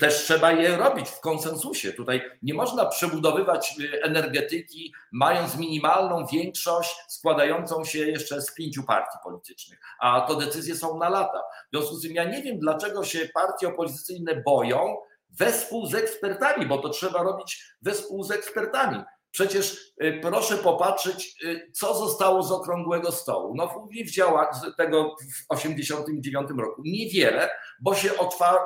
Też 0.00 0.14
trzeba 0.14 0.52
je 0.52 0.76
robić 0.76 1.08
w 1.08 1.20
konsensusie. 1.20 1.92
Tutaj 1.92 2.22
nie 2.42 2.54
można 2.54 2.86
przebudowywać 2.86 3.74
y, 3.80 4.02
energetyki, 4.02 4.94
mając 5.12 5.56
minimalną 5.56 6.26
większość 6.32 6.96
składającą 7.08 7.84
się 7.84 7.98
jeszcze 7.98 8.42
z 8.42 8.54
pięciu 8.54 8.82
partii 8.82 9.18
politycznych, 9.24 9.78
a 10.00 10.20
to 10.20 10.34
decyzje 10.34 10.74
są 10.74 10.98
na 10.98 11.08
lata. 11.08 11.42
W 11.72 11.76
związku 11.76 11.96
z 11.96 12.02
tym 12.02 12.12
ja 12.12 12.24
nie 12.24 12.42
wiem, 12.42 12.58
dlaczego 12.58 13.04
się 13.04 13.28
partie 13.34 13.68
opozycyjne 13.68 14.42
boją 14.42 14.96
wespół 15.38 15.86
z 15.86 15.94
ekspertami, 15.94 16.66
bo 16.66 16.78
to 16.78 16.88
trzeba 16.88 17.22
robić 17.22 17.64
wespół 17.82 18.22
z 18.22 18.30
ekspertami. 18.30 19.02
Przecież 19.36 19.92
y, 20.02 20.18
proszę 20.22 20.56
popatrzeć, 20.56 21.34
y, 21.44 21.70
co 21.74 21.94
zostało 21.94 22.42
z 22.42 22.52
okrągłego 22.52 23.12
stołu. 23.12 23.54
No 23.54 23.88
w 24.06 24.10
działach 24.10 24.60
tego 24.76 25.16
w 25.18 25.44
89 25.48 26.50
roku 26.58 26.82
niewiele, 26.84 27.50
bo 27.80 27.94
się 27.94 28.10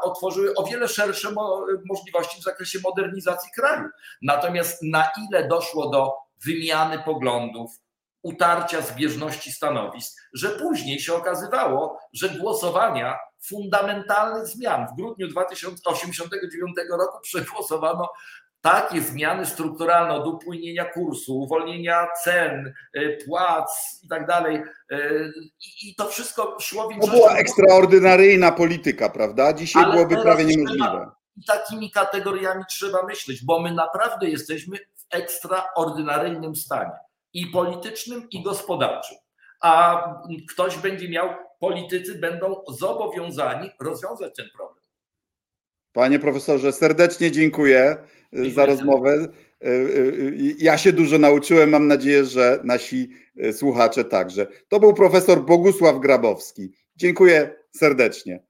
otworzyły 0.02 0.54
o 0.54 0.64
wiele 0.64 0.88
szersze 0.88 1.28
możliwości 1.84 2.40
w 2.40 2.44
zakresie 2.44 2.78
modernizacji 2.84 3.50
kraju. 3.56 3.88
Natomiast 4.22 4.82
na 4.82 5.08
ile 5.28 5.48
doszło 5.48 5.88
do 5.88 6.12
wymiany 6.44 6.98
poglądów, 6.98 7.70
utarcia 8.22 8.80
zbieżności 8.80 9.52
stanowisk, 9.52 10.20
że 10.32 10.48
później 10.48 11.00
się 11.00 11.14
okazywało, 11.14 11.98
że 12.12 12.28
głosowania 12.28 13.18
fundamentalnych 13.42 14.46
zmian 14.46 14.86
w 14.88 14.96
grudniu 14.96 15.28
2089 15.28 16.76
roku 16.90 17.18
przegłosowano 17.22 18.08
takie 18.60 19.00
zmiany 19.00 19.46
strukturalne 19.46 20.14
od 20.14 20.26
upłynienia 20.26 20.84
kursu, 20.84 21.40
uwolnienia 21.40 22.06
cen, 22.24 22.72
y, 22.96 23.18
płac 23.26 24.00
i 24.02 24.08
tak 24.08 24.26
dalej. 24.26 24.62
Y, 24.92 25.32
I 25.82 25.94
to 25.94 26.08
wszystko 26.08 26.56
szło 26.60 26.88
w 26.88 27.00
To 27.00 27.12
była 27.12 27.36
ekstraordynaryjna 27.36 28.52
polityka, 28.52 29.08
prawda? 29.08 29.52
Dzisiaj 29.52 29.84
Ale 29.84 29.92
byłoby 29.92 30.16
prawie 30.16 30.44
niemożliwe. 30.44 31.10
I 31.36 31.44
takimi 31.44 31.90
kategoriami 31.90 32.64
trzeba 32.68 33.02
myśleć, 33.02 33.44
bo 33.44 33.60
my 33.60 33.72
naprawdę 33.72 34.28
jesteśmy 34.28 34.76
w 34.76 35.14
ekstraordynaryjnym 35.14 36.56
stanie 36.56 36.92
i 37.32 37.46
politycznym, 37.46 38.28
i 38.30 38.42
gospodarczym. 38.42 39.18
A 39.60 40.02
ktoś 40.50 40.78
będzie 40.78 41.08
miał, 41.08 41.28
politycy 41.60 42.14
będą 42.18 42.64
zobowiązani 42.68 43.70
rozwiązać 43.80 44.36
ten 44.36 44.46
problem. 44.56 44.79
Panie 45.92 46.18
profesorze, 46.18 46.72
serdecznie 46.72 47.30
dziękuję 47.30 47.96
y, 48.34 48.50
za 48.50 48.66
rozmowę. 48.66 49.28
Y, 49.64 49.68
y, 49.68 50.54
ja 50.58 50.78
się 50.78 50.92
dużo 50.92 51.18
nauczyłem, 51.18 51.70
mam 51.70 51.86
nadzieję, 51.86 52.24
że 52.24 52.60
nasi 52.64 53.10
słuchacze 53.52 54.04
także. 54.04 54.46
To 54.68 54.80
był 54.80 54.94
profesor 54.94 55.44
Bogusław 55.44 56.00
Grabowski. 56.00 56.72
Dziękuję 56.96 57.54
serdecznie. 57.76 58.42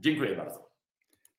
Dziękuję 0.00 0.36
bardzo. 0.36 0.70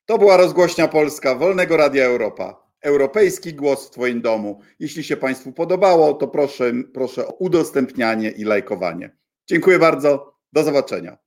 To 0.05 0.17
była 0.17 0.37
rozgłośnia 0.37 0.87
Polska 0.87 1.35
Wolnego 1.35 1.77
Radia 1.77 2.05
Europa. 2.05 2.69
Europejski 2.81 3.53
głos 3.53 3.87
w 3.87 3.91
Twoim 3.91 4.21
domu. 4.21 4.61
Jeśli 4.79 5.03
się 5.03 5.17
Państwu 5.17 5.51
podobało, 5.51 6.13
to 6.13 6.27
proszę, 6.27 6.73
proszę 6.93 7.27
o 7.27 7.33
udostępnianie 7.33 8.31
i 8.31 8.43
lajkowanie. 8.43 9.17
Dziękuję 9.47 9.79
bardzo. 9.79 10.39
Do 10.53 10.63
zobaczenia. 10.63 11.17